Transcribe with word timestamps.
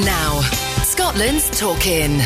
Now, 0.00 0.40
Scotland's 0.84 1.50
talking. 1.50 2.18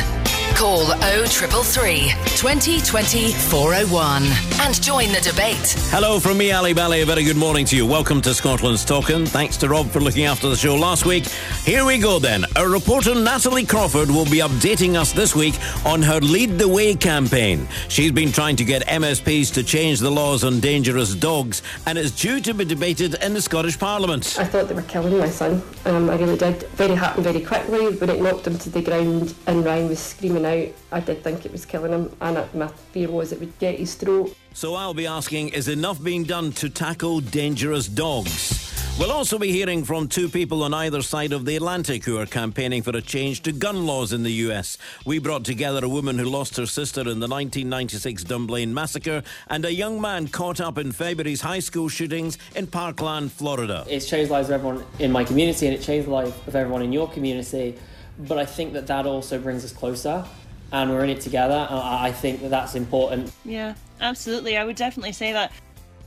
Call 0.56 0.86
0333 0.86 2.12
2020 2.38 3.30
401 3.30 4.22
and 4.62 4.82
join 4.82 5.08
the 5.08 5.20
debate. 5.20 5.76
Hello 5.90 6.18
from 6.18 6.38
me, 6.38 6.50
Ali 6.50 6.72
Bally. 6.72 7.02
A 7.02 7.04
very 7.04 7.24
good 7.24 7.36
morning 7.36 7.66
to 7.66 7.76
you. 7.76 7.84
Welcome 7.84 8.22
to 8.22 8.32
Scotland's 8.32 8.82
Talking. 8.82 9.26
Thanks 9.26 9.58
to 9.58 9.68
Rob 9.68 9.90
for 9.90 10.00
looking 10.00 10.24
after 10.24 10.48
the 10.48 10.56
show 10.56 10.74
last 10.74 11.04
week. 11.04 11.26
Here 11.66 11.84
we 11.84 11.98
go 11.98 12.18
then. 12.18 12.46
Our 12.56 12.70
reporter 12.70 13.14
Natalie 13.14 13.66
Crawford 13.66 14.08
will 14.08 14.24
be 14.24 14.38
updating 14.38 14.94
us 14.94 15.12
this 15.12 15.36
week 15.36 15.56
on 15.84 16.00
her 16.00 16.20
Lead 16.20 16.58
the 16.58 16.66
Way 16.68 16.94
campaign. 16.94 17.68
She's 17.88 18.12
been 18.12 18.32
trying 18.32 18.56
to 18.56 18.64
get 18.64 18.86
MSPs 18.86 19.52
to 19.54 19.62
change 19.62 20.00
the 20.00 20.10
laws 20.10 20.42
on 20.42 20.60
dangerous 20.60 21.14
dogs 21.14 21.60
and 21.84 21.98
is 21.98 22.12
due 22.12 22.40
to 22.40 22.54
be 22.54 22.64
debated 22.64 23.22
in 23.22 23.34
the 23.34 23.42
Scottish 23.42 23.78
Parliament. 23.78 24.36
I 24.38 24.44
thought 24.44 24.68
they 24.68 24.74
were 24.74 24.80
killing 24.82 25.18
my 25.18 25.28
son. 25.28 25.62
Um, 25.84 26.08
I 26.08 26.16
really 26.16 26.38
did. 26.38 26.62
Very 26.76 26.94
happened 26.94 27.24
very 27.24 27.40
quickly. 27.42 27.94
When 27.96 28.08
it 28.08 28.22
knocked 28.22 28.46
him 28.46 28.56
to 28.56 28.70
the 28.70 28.80
ground 28.80 29.34
and 29.46 29.62
Ryan 29.62 29.88
was 29.90 29.98
screaming 29.98 30.45
out, 30.46 30.68
I 30.92 31.00
did 31.00 31.22
think 31.22 31.44
it 31.44 31.52
was 31.52 31.66
killing 31.66 31.92
him, 31.92 32.16
and 32.20 32.38
it, 32.38 32.54
my 32.54 32.68
fear 32.68 33.10
was 33.10 33.32
it 33.32 33.40
would 33.40 33.58
get 33.58 33.78
his 33.78 33.94
throat. 33.94 34.34
So 34.54 34.74
I'll 34.74 34.94
be 34.94 35.06
asking 35.06 35.50
is 35.50 35.68
enough 35.68 36.02
being 36.02 36.24
done 36.24 36.52
to 36.52 36.70
tackle 36.70 37.20
dangerous 37.20 37.88
dogs? 37.88 38.66
We'll 38.98 39.12
also 39.12 39.38
be 39.38 39.52
hearing 39.52 39.84
from 39.84 40.08
two 40.08 40.26
people 40.26 40.62
on 40.62 40.72
either 40.72 41.02
side 41.02 41.34
of 41.34 41.44
the 41.44 41.54
Atlantic 41.54 42.04
who 42.04 42.16
are 42.16 42.24
campaigning 42.24 42.80
for 42.80 42.96
a 42.96 43.02
change 43.02 43.42
to 43.42 43.52
gun 43.52 43.84
laws 43.84 44.14
in 44.14 44.22
the 44.22 44.32
US. 44.48 44.78
We 45.04 45.18
brought 45.18 45.44
together 45.44 45.84
a 45.84 45.88
woman 45.88 46.18
who 46.18 46.24
lost 46.24 46.56
her 46.56 46.64
sister 46.64 47.02
in 47.02 47.20
the 47.20 47.28
1996 47.28 48.24
Dunblane 48.24 48.72
massacre 48.72 49.22
and 49.48 49.66
a 49.66 49.74
young 49.74 50.00
man 50.00 50.28
caught 50.28 50.62
up 50.62 50.78
in 50.78 50.92
February's 50.92 51.42
high 51.42 51.58
school 51.58 51.90
shootings 51.90 52.38
in 52.54 52.68
Parkland, 52.68 53.32
Florida. 53.32 53.84
It's 53.86 54.08
changed 54.08 54.30
lives 54.30 54.48
of 54.48 54.54
everyone 54.54 54.82
in 54.98 55.12
my 55.12 55.24
community 55.24 55.66
and 55.66 55.76
it 55.76 55.82
changed 55.82 56.08
the 56.08 56.12
life 56.12 56.48
of 56.48 56.56
everyone 56.56 56.80
in 56.80 56.90
your 56.90 57.10
community. 57.10 57.76
But 58.18 58.38
I 58.38 58.46
think 58.46 58.72
that 58.72 58.86
that 58.86 59.06
also 59.06 59.38
brings 59.38 59.64
us 59.64 59.72
closer 59.72 60.24
and 60.72 60.90
we're 60.90 61.04
in 61.04 61.10
it 61.10 61.20
together. 61.20 61.66
I 61.70 62.12
think 62.12 62.40
that 62.42 62.50
that's 62.50 62.74
important. 62.74 63.32
Yeah, 63.44 63.74
absolutely. 64.00 64.56
I 64.56 64.64
would 64.64 64.76
definitely 64.76 65.12
say 65.12 65.32
that. 65.32 65.52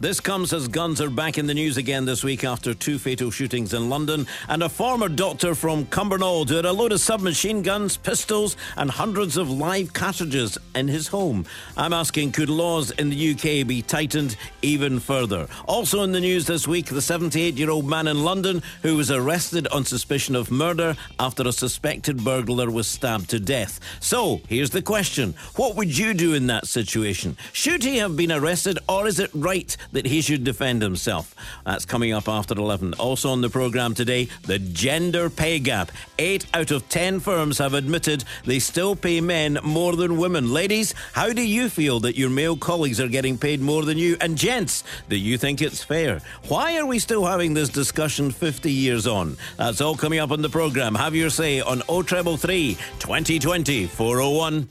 This 0.01 0.21
comes 0.21 0.53
as 0.53 0.69
guns 0.69 1.01
are 1.01 1.09
back 1.09 1.37
in 1.37 1.45
the 1.45 1.53
news 1.53 1.75
again 1.75 2.05
this 2.05 2.23
week 2.23 2.45
after 2.45 2.73
two 2.73 2.97
fatal 2.97 3.31
shootings 3.31 3.73
in 3.73 3.89
London 3.89 4.27
and 4.47 4.63
a 4.63 4.69
former 4.69 5.09
doctor 5.09 5.53
from 5.53 5.87
Cumbernauld 5.87 6.47
who 6.47 6.55
had 6.55 6.63
a 6.63 6.71
load 6.71 6.93
of 6.93 7.01
submachine 7.01 7.61
guns, 7.61 7.97
pistols, 7.97 8.55
and 8.77 8.89
hundreds 8.89 9.35
of 9.35 9.49
live 9.49 9.91
cartridges 9.91 10.57
in 10.73 10.87
his 10.87 11.09
home. 11.09 11.45
I'm 11.75 11.91
asking 11.91 12.31
could 12.31 12.49
laws 12.49 12.91
in 12.91 13.09
the 13.09 13.31
UK 13.31 13.67
be 13.67 13.81
tightened 13.81 14.37
even 14.61 15.01
further? 15.01 15.49
Also 15.67 16.03
in 16.03 16.13
the 16.13 16.21
news 16.21 16.45
this 16.45 16.65
week, 16.65 16.85
the 16.85 17.01
78 17.01 17.55
year 17.55 17.69
old 17.69 17.85
man 17.85 18.07
in 18.07 18.23
London 18.23 18.63
who 18.83 18.95
was 18.95 19.11
arrested 19.11 19.67
on 19.67 19.83
suspicion 19.83 20.33
of 20.33 20.49
murder 20.49 20.95
after 21.19 21.45
a 21.45 21.51
suspected 21.51 22.23
burglar 22.23 22.71
was 22.71 22.87
stabbed 22.87 23.29
to 23.31 23.39
death. 23.41 23.81
So 23.99 24.39
here's 24.47 24.69
the 24.69 24.81
question 24.81 25.35
What 25.57 25.75
would 25.75 25.97
you 25.97 26.13
do 26.13 26.35
in 26.35 26.47
that 26.47 26.67
situation? 26.67 27.35
Should 27.51 27.83
he 27.83 27.97
have 27.97 28.15
been 28.15 28.31
arrested 28.31 28.79
or 28.87 29.05
is 29.05 29.19
it 29.19 29.31
right? 29.33 29.75
That 29.91 30.05
he 30.05 30.21
should 30.21 30.43
defend 30.43 30.81
himself. 30.81 31.35
That's 31.65 31.85
coming 31.85 32.13
up 32.13 32.27
after 32.27 32.53
11. 32.53 32.93
Also 32.95 33.29
on 33.29 33.41
the 33.41 33.49
programme 33.49 33.93
today, 33.93 34.27
the 34.43 34.59
gender 34.59 35.29
pay 35.29 35.59
gap. 35.59 35.91
Eight 36.17 36.45
out 36.53 36.71
of 36.71 36.87
ten 36.89 37.19
firms 37.19 37.57
have 37.57 37.73
admitted 37.73 38.23
they 38.45 38.59
still 38.59 38.95
pay 38.95 39.21
men 39.21 39.59
more 39.63 39.95
than 39.95 40.17
women. 40.17 40.51
Ladies, 40.51 40.93
how 41.13 41.33
do 41.33 41.41
you 41.41 41.69
feel 41.69 41.99
that 42.01 42.17
your 42.17 42.29
male 42.29 42.57
colleagues 42.57 42.99
are 42.99 43.07
getting 43.07 43.37
paid 43.37 43.61
more 43.61 43.83
than 43.83 43.97
you? 43.97 44.17
And 44.21 44.37
gents, 44.37 44.83
do 45.07 45.17
you 45.17 45.37
think 45.37 45.61
it's 45.61 45.83
fair? 45.83 46.21
Why 46.47 46.77
are 46.77 46.85
we 46.85 46.99
still 46.99 47.25
having 47.25 47.53
this 47.53 47.69
discussion 47.69 48.31
50 48.31 48.71
years 48.71 49.07
on? 49.07 49.37
That's 49.57 49.81
all 49.81 49.95
coming 49.95 50.19
up 50.19 50.31
on 50.31 50.41
the 50.41 50.49
programme. 50.49 50.95
Have 50.95 51.15
your 51.15 51.29
say 51.29 51.61
on 51.61 51.79
0333 51.81 52.75
2020 52.99 53.85
401. 53.87 54.69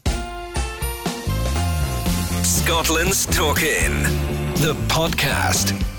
Scotland's 2.44 3.26
Talking, 3.26 3.92
the 4.60 4.74
podcast. 4.88 5.97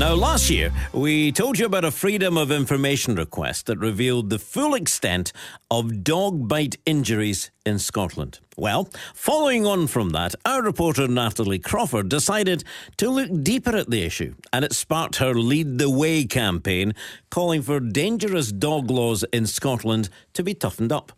Now, 0.00 0.14
last 0.14 0.48
year, 0.48 0.72
we 0.94 1.30
told 1.30 1.58
you 1.58 1.66
about 1.66 1.84
a 1.84 1.90
Freedom 1.90 2.38
of 2.38 2.50
Information 2.50 3.16
request 3.16 3.66
that 3.66 3.76
revealed 3.76 4.30
the 4.30 4.38
full 4.38 4.72
extent 4.72 5.30
of 5.70 6.02
dog 6.02 6.48
bite 6.48 6.76
injuries 6.86 7.50
in 7.66 7.78
Scotland. 7.78 8.40
Well, 8.56 8.88
following 9.12 9.66
on 9.66 9.88
from 9.88 10.08
that, 10.10 10.34
our 10.46 10.62
reporter 10.62 11.06
Natalie 11.06 11.58
Crawford 11.58 12.08
decided 12.08 12.64
to 12.96 13.10
look 13.10 13.42
deeper 13.42 13.76
at 13.76 13.90
the 13.90 14.02
issue, 14.02 14.36
and 14.54 14.64
it 14.64 14.72
sparked 14.72 15.16
her 15.16 15.34
Lead 15.34 15.76
the 15.76 15.90
Way 15.90 16.24
campaign, 16.24 16.94
calling 17.28 17.60
for 17.60 17.78
dangerous 17.78 18.52
dog 18.52 18.90
laws 18.90 19.22
in 19.34 19.46
Scotland 19.46 20.08
to 20.32 20.42
be 20.42 20.54
toughened 20.54 20.92
up. 20.92 21.12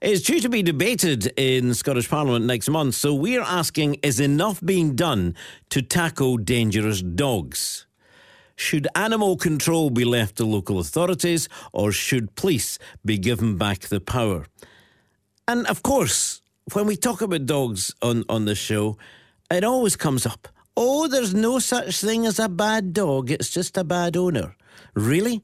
It's 0.00 0.22
due 0.22 0.40
to 0.40 0.48
be 0.48 0.64
debated 0.64 1.32
in 1.36 1.72
Scottish 1.72 2.10
Parliament 2.10 2.46
next 2.46 2.68
month, 2.68 2.96
so 2.96 3.14
we're 3.14 3.42
asking 3.42 3.94
is 4.02 4.18
enough 4.18 4.60
being 4.60 4.96
done 4.96 5.36
to 5.70 5.82
tackle 5.82 6.36
dangerous 6.36 7.00
dogs? 7.00 7.83
Should 8.56 8.86
animal 8.94 9.36
control 9.36 9.90
be 9.90 10.04
left 10.04 10.36
to 10.36 10.44
local 10.44 10.78
authorities 10.78 11.48
or 11.72 11.92
should 11.92 12.34
police 12.36 12.78
be 13.04 13.18
given 13.18 13.56
back 13.58 13.80
the 13.80 14.00
power? 14.00 14.46
And 15.48 15.66
of 15.66 15.82
course, 15.82 16.40
when 16.72 16.86
we 16.86 16.96
talk 16.96 17.20
about 17.20 17.46
dogs 17.46 17.94
on, 18.00 18.24
on 18.28 18.44
this 18.44 18.58
show, 18.58 18.96
it 19.50 19.64
always 19.64 19.96
comes 19.96 20.24
up. 20.24 20.48
Oh, 20.76 21.06
there's 21.06 21.34
no 21.34 21.58
such 21.58 22.00
thing 22.00 22.26
as 22.26 22.38
a 22.38 22.48
bad 22.48 22.92
dog, 22.92 23.30
it's 23.30 23.50
just 23.50 23.76
a 23.76 23.84
bad 23.84 24.16
owner. 24.16 24.56
Really? 24.94 25.42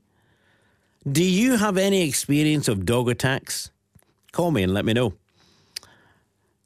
Do 1.10 1.24
you 1.24 1.56
have 1.56 1.76
any 1.76 2.06
experience 2.08 2.68
of 2.68 2.84
dog 2.84 3.08
attacks? 3.08 3.70
Call 4.32 4.50
me 4.50 4.62
and 4.62 4.74
let 4.74 4.84
me 4.84 4.92
know. 4.92 5.14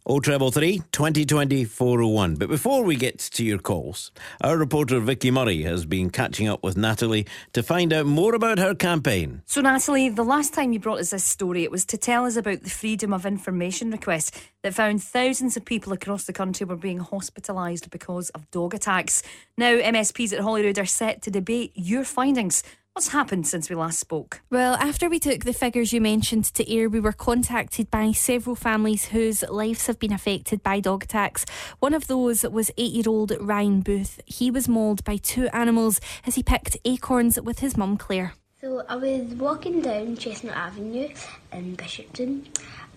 Oh 0.07 0.17
o 0.17 0.21
treble 0.21 0.51
three 0.51 0.83
twenty 0.93 1.25
twenty 1.25 1.65
four 1.65 2.03
oh 2.03 2.09
one. 2.09 2.35
But 2.35 2.51
before 2.51 2.85
we 2.85 2.95
get 2.95 3.19
to 3.21 3.43
your 3.43 3.57
calls, 3.57 4.13
our 4.43 4.59
reporter 4.59 5.01
Vicky 5.01 5.31
Murray 5.31 5.63
has 5.63 5.87
been 5.87 6.11
catching 6.11 6.47
up 6.47 6.63
with 6.63 6.77
Natalie 6.77 7.27
to 7.55 7.63
find 7.63 7.91
out 7.91 8.05
more 8.05 8.35
about 8.35 8.59
her 8.59 8.75
campaign. 8.75 9.41
So, 9.47 9.63
Natalie, 9.63 10.11
the 10.11 10.23
last 10.23 10.53
time 10.53 10.75
you 10.75 10.79
brought 10.79 11.01
us 11.01 11.09
this 11.09 11.25
story, 11.25 11.65
it 11.65 11.71
was 11.71 11.87
to 11.87 11.97
tell 11.97 12.27
us 12.27 12.37
about 12.37 12.63
the 12.63 12.69
Freedom 12.69 13.15
of 13.15 13.25
Information 13.25 13.91
request 13.91 14.39
that 14.63 14.75
found 14.75 15.03
thousands 15.03 15.57
of 15.57 15.65
people 15.65 15.95
across 15.95 16.25
the 16.25 16.35
country 16.35 16.67
were 16.67 16.77
being 16.77 17.01
hospitalised 17.01 17.89
because 17.89 18.29
of 18.31 18.51
dog 18.51 18.75
attacks. 18.75 19.23
Now, 19.57 19.79
MSPs 19.79 20.35
at 20.35 20.41
Holyrood 20.41 20.79
are 20.79 20.85
set 20.85 21.23
to 21.23 21.31
debate 21.31 21.73
your 21.75 22.05
findings. 22.05 22.63
What's 22.97 23.09
happened 23.09 23.49
since 23.49 23.69
we 23.69 23.75
last 23.75 23.99
spoke? 23.99 24.41
Well, 24.51 24.77
after 24.77 25.09
we 25.09 25.19
took 25.19 25.43
the 25.43 25.53
figures 25.53 25.93
you 25.93 26.01
mentioned 26.01 26.45
to 26.55 26.73
air, 26.73 26.89
we 26.89 27.01
were 27.01 27.11
contacted 27.11 27.91
by 27.91 28.13
several 28.13 28.55
families 28.55 29.07
whose 29.07 29.43
lives 29.43 29.89
have 29.89 29.99
been 29.99 30.13
affected 30.13 30.63
by 30.63 30.79
dog 30.79 31.03
attacks. 31.03 31.45
One 31.81 31.93
of 31.93 32.07
those 32.07 32.45
was 32.45 32.71
eight 32.79 32.93
year 32.93 33.09
old 33.09 33.33
Ryan 33.41 33.81
Booth. 33.81 34.21
He 34.27 34.49
was 34.49 34.69
mauled 34.69 35.03
by 35.03 35.17
two 35.17 35.49
animals 35.49 36.01
as 36.25 36.37
he 36.37 36.45
picked 36.45 36.77
acorns 36.85 37.41
with 37.41 37.59
his 37.59 37.77
mum, 37.77 37.97
Claire. 37.97 38.35
So 38.61 38.85
I 38.89 38.95
was 38.95 39.25
walking 39.35 39.81
down 39.81 40.17
Chestnut 40.17 40.57
Avenue 40.57 41.09
in 41.51 41.77
Bishopton 41.77 42.47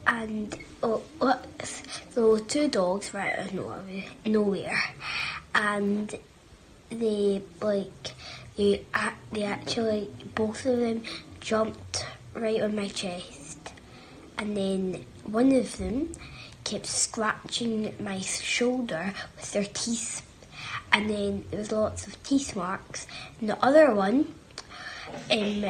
and 0.05 0.59
oh, 0.83 1.01
oh, 1.21 1.41
so 2.11 2.37
two 2.37 2.67
dogs 2.67 3.15
right 3.15 3.33
out 3.33 3.47
of 3.47 3.53
nowhere, 3.55 4.03
nowhere 4.27 4.79
and 5.55 6.15
they 6.91 7.41
like 7.61 8.13
they, 8.57 8.85
they 9.31 9.43
actually, 9.43 10.09
both 10.35 10.65
of 10.65 10.79
them 10.79 11.03
jumped 11.39 12.05
right 12.33 12.61
on 12.61 12.75
my 12.75 12.87
chest. 12.87 13.73
And 14.37 14.57
then 14.57 15.05
one 15.23 15.51
of 15.51 15.77
them 15.77 16.11
kept 16.63 16.85
scratching 16.87 17.93
my 17.99 18.19
shoulder 18.19 19.13
with 19.35 19.51
their 19.53 19.65
teeth. 19.65 20.23
And 20.91 21.09
then 21.09 21.45
there 21.49 21.59
was 21.59 21.71
lots 21.71 22.07
of 22.07 22.21
teeth 22.23 22.55
marks. 22.55 23.07
And 23.39 23.49
the 23.49 23.63
other 23.63 23.93
one 23.93 24.33
um, 25.31 25.65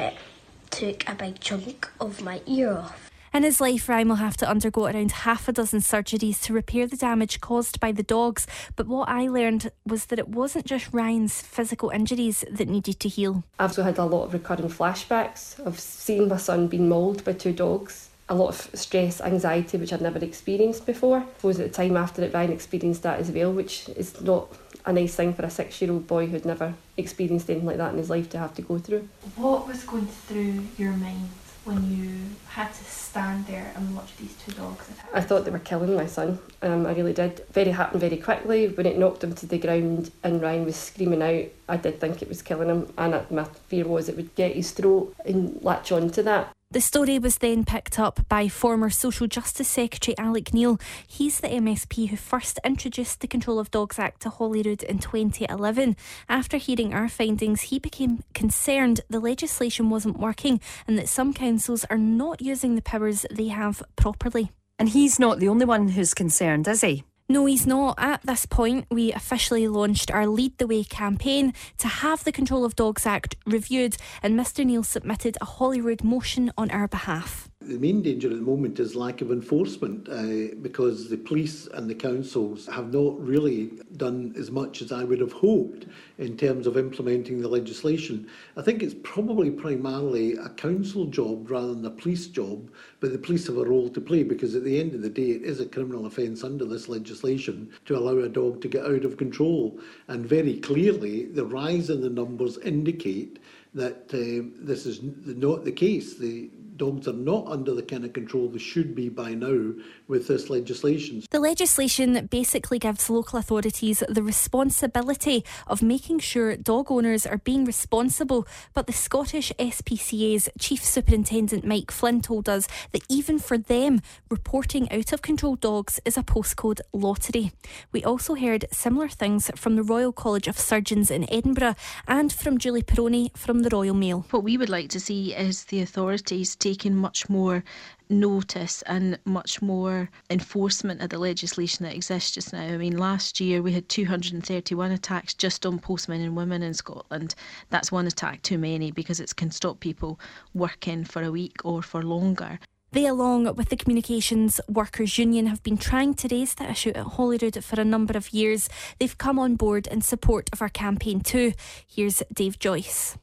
took 0.69 1.07
a 1.07 1.15
big 1.15 1.40
chunk 1.40 1.90
of 1.99 2.22
my 2.22 2.41
ear 2.45 2.78
off. 2.78 3.06
In 3.34 3.44
his 3.44 3.59
life, 3.59 3.90
Ryan 3.90 4.09
will 4.09 4.16
have 4.16 4.38
to 4.38 4.50
undergo 4.50 4.85
around 4.85 5.12
half 5.12 5.47
a 5.47 5.52
dozen 5.52 5.79
surgeries 5.79 6.41
to 6.44 6.53
repair 6.53 6.88
the 6.88 6.97
damage 6.97 7.41
caused 7.41 7.79
by 7.79 7.91
the 7.91 8.03
dogs. 8.03 8.47
But 8.76 8.88
what 8.88 9.09
I 9.09 9.28
learned 9.28 9.72
was 9.85 10.06
that 10.06 10.20
it 10.20 10.29
wasn't 10.29 10.66
just 10.66 10.94
Ryan's 10.94 11.41
physical 11.41 11.90
injuries 11.90 12.46
that 12.50 12.68
needed 12.68 13.00
to 13.02 13.09
heal. 13.09 13.44
I've 13.59 13.72
also 13.72 13.84
had 13.84 13.97
a 13.97 14.06
lot 14.06 14.26
of 14.26 14.34
recurring 14.34 14.70
flashbacks 14.70 15.59
of 15.59 15.79
seeing 15.79 16.29
my 16.29 16.38
son 16.38 16.68
being 16.68 16.90
mauled 16.90 17.24
by 17.24 17.34
two 17.34 17.53
dogs. 17.53 18.09
A 18.29 18.35
lot 18.35 18.50
of 18.50 18.79
stress, 18.79 19.22
anxiety, 19.22 19.78
which 19.78 19.94
I'd 19.94 20.02
never 20.02 20.20
experienced 20.20 20.85
before. 20.85 21.20
I 21.20 21.26
suppose 21.38 21.59
at 21.59 21.72
the 21.72 21.74
time 21.74 21.96
after 21.96 22.24
it, 22.24 22.34
Ryan 22.34 22.52
experienced 22.52 23.03
that 23.03 23.20
as 23.20 23.32
well, 23.32 23.53
which 23.53 23.88
is 23.90 24.20
not 24.22 24.47
a 24.85 24.91
nice 24.91 25.16
thing 25.16 25.34
for 25.34 25.44
a 25.44 25.50
six 25.50 25.82
year 25.82 25.91
old 25.91 26.08
boy 26.08 26.28
who'd 26.28 26.46
never 26.46 26.74
experienced 26.97 27.50
anything 27.50 27.68
like 27.68 27.78
that 27.78 27.91
in 27.91 27.97
his 27.97 28.09
life 28.09 28.29
to 28.29 28.38
have 28.38 28.53
to 28.56 28.62
go 28.62 28.79
through. 28.79 29.08
What 29.35 29.68
was 29.68 29.84
going 29.84 30.08
through 30.08 30.66
your 30.78 30.91
mind 30.94 31.29
when 31.67 31.91
you 31.91 32.29
had 32.47 32.73
to 32.73 32.84
stand 32.85 33.46
there 33.46 33.73
and 33.75 33.96
watch 33.96 34.16
these 34.17 34.34
two 34.46 34.53
dogs 34.53 34.90
attack? 34.90 35.09
I 35.14 35.22
thought 35.22 35.43
they 35.43 35.52
were 35.52 35.59
killing 35.59 35.96
my 35.96 36.05
son. 36.05 36.40
Um, 36.61 36.85
I 36.85 36.93
really 36.93 37.14
did. 37.14 37.46
Very 37.52 37.72
happened 37.72 38.02
very 38.02 38.17
quickly. 38.17 38.69
When 38.69 38.85
it 38.85 38.97
knocked 38.97 39.23
him 39.23 39.35
to 39.35 39.46
the 39.46 39.58
ground 39.59 40.11
and 40.23 40.41
Ryan 40.41 40.66
was 40.66 40.78
screaming 40.78 41.22
out, 41.22 41.46
I 41.67 41.78
did 41.78 41.99
think 41.99 42.22
it 42.22 42.29
was 42.29 42.41
killing 42.41 42.69
him, 42.69 42.93
and 42.97 43.29
my 43.29 43.43
fear 43.67 43.85
was 43.85 44.08
it 44.08 44.16
would 44.16 44.34
get 44.35 44.55
his 44.55 44.72
throat 44.72 45.14
and 45.25 45.61
latch 45.61 45.91
on 45.91 46.09
to 46.11 46.23
that. 46.23 46.56
The 46.69 46.81
story 46.81 47.17
was 47.17 47.37
then 47.37 47.64
picked 47.64 47.97
up 47.97 48.28
by 48.28 48.49
former 48.49 48.90
Social 48.90 49.25
Justice 49.25 49.69
Secretary 49.69 50.17
Alex 50.17 50.53
Neil. 50.53 50.78
He's 51.08 51.40
the 51.40 51.47
MSP 51.47 52.09
who 52.09 52.17
first 52.17 52.59
introduced 52.61 53.22
the 53.22 53.28
Control 53.28 53.58
of 53.58 53.72
Dogs 53.72 53.97
Act 53.97 54.23
to 54.23 54.29
Holyrood 54.29 54.84
in 54.84 54.99
2011. 54.99 55.96
After 56.28 56.58
hearing 56.58 56.93
our 56.93 57.08
findings, 57.08 57.61
he 57.61 57.79
became 57.79 58.22
concerned 58.34 58.99
the 59.09 59.22
legislation 59.22 59.90
wasn't 59.90 60.19
working 60.19 60.59
and 60.85 60.97
that 60.97 61.08
some 61.08 61.34
councils 61.34 61.85
are 61.85 61.97
not 61.97 62.41
using 62.41 62.75
the 62.75 62.81
powers 62.81 63.25
they 63.31 63.47
have 63.47 63.81
properly. 63.96 64.52
And 64.78 64.90
he's 64.90 65.19
not 65.19 65.40
the 65.40 65.47
only 65.47 65.66
one 65.66 65.87
who's 65.87 66.14
concerned, 66.14 66.67
is 66.67 66.81
he? 66.81 67.05
No, 67.29 67.46
he's 67.46 67.68
not. 67.68 67.96
At 67.97 68.22
this 68.24 68.46
point, 68.46 68.85
we 68.90 69.12
officially 69.12 69.68
launched 69.68 70.09
our 70.12 70.26
Lead 70.26 70.58
the 70.58 70.68
Way 70.68 70.85
campaign 70.85 71.53
to 71.78 71.88
have 71.88 72.24
the 72.24 72.32
Control 72.32 72.64
of 72.64 72.78
Dogs 72.78 73.06
Act 73.06 73.35
reviewed, 73.46 73.97
and 74.24 74.40
Mr. 74.40 74.66
Neil 74.66 74.84
submitted 74.84 75.38
a 75.41 75.46
Holyrood 75.46 76.06
motion 76.06 76.53
on 76.58 76.72
our 76.72 76.88
behalf. 76.88 77.50
The 77.67 77.78
main 77.78 78.02
danger 78.02 78.29
at 78.29 78.35
the 78.37 78.41
moment 78.41 78.79
is 78.79 78.96
lack 78.96 79.19
of 79.19 79.29
enforcement 79.29 80.08
uh, 80.08 80.55
because 80.61 81.09
the 81.09 81.17
police 81.17 81.67
and 81.67 81.90
the 81.90 81.96
councils 81.96 82.66
have 82.67 82.93
not 82.93 83.19
really 83.19 83.72
done 83.97 84.34
as 84.37 84.49
much 84.49 84.81
as 84.81 84.93
I 84.93 85.03
would 85.03 85.19
have 85.19 85.34
hoped 85.34 85.85
in 86.17 86.37
terms 86.37 86.66
of 86.66 86.78
implementing 86.78 87.41
the 87.41 87.49
legislation. 87.49 88.29
I 88.55 88.61
think 88.61 88.81
it's 88.81 88.96
probably 89.03 89.52
primarily 89.52 90.37
a 90.37 90.47
council 90.47 91.08
job 91.08 91.52
rather 91.52 91.73
than 91.73 91.85
a 91.85 91.90
police 91.90 92.28
job, 92.28 92.72
but 93.02 93.11
the 93.11 93.19
police 93.19 93.47
have 93.47 93.58
a 93.58 93.66
role 93.66 93.90
to 93.90 93.99
play 93.99 94.23
because 94.23 94.55
at 94.55 94.64
the 94.64 94.79
end 94.79 94.96
of 94.96 95.02
the 95.02 95.09
day, 95.09 95.31
it 95.31 95.43
is 95.43 95.59
a 95.59 95.66
criminal 95.66 96.05
offence 96.05 96.46
under 96.46 96.64
this 96.64 96.87
legislation 96.87 97.69
to 97.84 97.97
allow 97.97 98.17
a 98.19 98.29
dog 98.29 98.61
to 98.61 98.69
get 98.69 98.85
out 98.85 99.03
of 99.03 99.17
control. 99.17 99.78
And 100.08 100.25
very 100.25 100.58
clearly, 100.59 101.25
the 101.25 101.46
rise 101.46 101.90
in 101.90 101.99
the 101.99 102.09
numbers 102.09 102.58
indicate 102.59 103.40
that 103.73 104.05
uh, 104.14 104.47
this 104.66 104.85
is 104.85 105.02
not 105.03 105.66
the 105.66 105.72
case. 105.72 106.16
The 106.16 106.49
dogs 106.78 107.08
are 107.08 107.14
not 107.14 107.47
under 107.47 107.74
the 107.74 107.84
kind 107.84 108.06
of 108.06 108.14
control 108.14 108.47
they 108.47 108.59
should 108.59 108.96
be 108.96 109.09
by 109.09 109.34
now 109.34 109.74
with 110.08 110.28
this 110.28 110.50
legislation. 110.50 111.24
The 111.29 111.40
legislation 111.40 112.28
basically 112.29 112.79
gives 112.79 113.09
local 113.09 113.40
authorities 113.40 114.03
the 114.08 114.24
responsibility 114.24 115.44
of 115.68 115.82
making 115.82 116.20
sure 116.20 116.56
dog 116.56 116.91
owners 116.91 117.26
are 117.26 117.40
being 117.40 117.66
responsible, 117.66 118.47
but 118.74 118.88
the 118.88 118.94
Scottish 118.94 119.52
SPCA's 119.59 120.50
Chief 120.59 120.84
Superintendent 120.84 121.66
Mike 121.66 121.91
Flynn 121.91 122.22
told 122.22 122.47
us 122.47 122.68
that 122.91 123.03
even 123.09 123.40
for 123.40 123.58
them, 123.58 124.02
reporting 124.29 124.91
out 124.91 125.12
of 125.12 125.22
control 125.22 125.56
dogs 125.56 126.00
is 126.06 126.18
a 126.18 126.24
postcode 126.24 126.82
lottery. 126.94 127.52
We 127.91 128.03
also 128.03 128.35
heard 128.35 128.66
similar 128.72 129.09
things 129.09 129.52
from 129.56 129.76
the 129.76 129.84
Royal 129.84 130.12
College 130.12 130.47
of 130.47 130.59
Surgeons 130.59 131.12
in 131.12 131.32
Edinburgh 131.32 131.76
and 132.08 132.32
from 132.32 132.58
Julie 132.58 132.84
Peroni 132.84 133.35
from 133.35 133.59
the 133.59 133.70
Royal 133.70 133.96
Mail. 133.96 134.26
What 134.29 134.44
we 134.44 134.58
would 134.58 134.70
like 134.70 134.90
to 134.90 135.00
see 135.00 135.34
is 135.34 135.66
the 135.66 135.82
authorities 135.82 136.56
taking 136.67 136.93
much 136.93 137.29
more 137.29 137.64
notice 138.09 138.81
and 138.87 139.17
much 139.23 139.61
more 139.61 140.09
enforcement 140.29 141.02
of 141.02 141.09
the 141.09 141.17
legislation 141.17 141.85
that 141.85 141.96
exists 141.96 142.31
just 142.31 142.52
now. 142.52 142.61
I 142.61 142.75
mean, 142.75 142.97
last 142.97 143.40
year 143.40 143.61
we 143.61 143.72
had 143.72 143.87
231 143.87 144.91
attacks 144.91 145.34
just 145.34 145.66
on 145.66 145.79
postmen 145.79 146.19
and 146.19 146.35
women 146.35 146.61
in 146.61 146.73
Scotland. 146.73 147.35
That's 147.69 147.90
one 147.90 148.05
attack 148.05 148.41
too 148.41 148.58
many 148.58 148.91
because 148.91 149.22
it 149.22 149.34
can 149.37 149.49
stop 149.49 149.79
people 149.79 150.19
working 150.53 151.05
for 151.05 151.23
a 151.23 151.31
week 151.31 151.55
or 151.64 151.81
for 151.81 152.03
longer. 152.03 152.59
They, 152.91 153.05
along 153.05 153.55
with 153.55 153.69
the 153.69 153.78
Communications 153.78 154.59
Workers 154.67 155.17
Union, 155.17 155.46
have 155.47 155.64
been 155.64 155.78
trying 155.78 156.16
to 156.16 156.28
raise 156.29 156.53
the 156.55 156.69
issue 156.69 156.91
at 156.96 157.14
Holyrood 157.16 157.64
for 157.64 157.79
a 157.79 157.85
number 157.85 158.17
of 158.17 158.34
years. 158.34 158.67
They've 158.99 159.17
come 159.17 159.40
on 159.40 159.55
board 159.55 159.87
in 159.87 160.02
support 160.02 160.49
of 160.52 160.61
our 160.61 160.69
campaign 160.69 161.22
too. 161.22 161.53
Here's 161.87 162.22
Dave 162.34 162.59
Joyce 162.59 163.17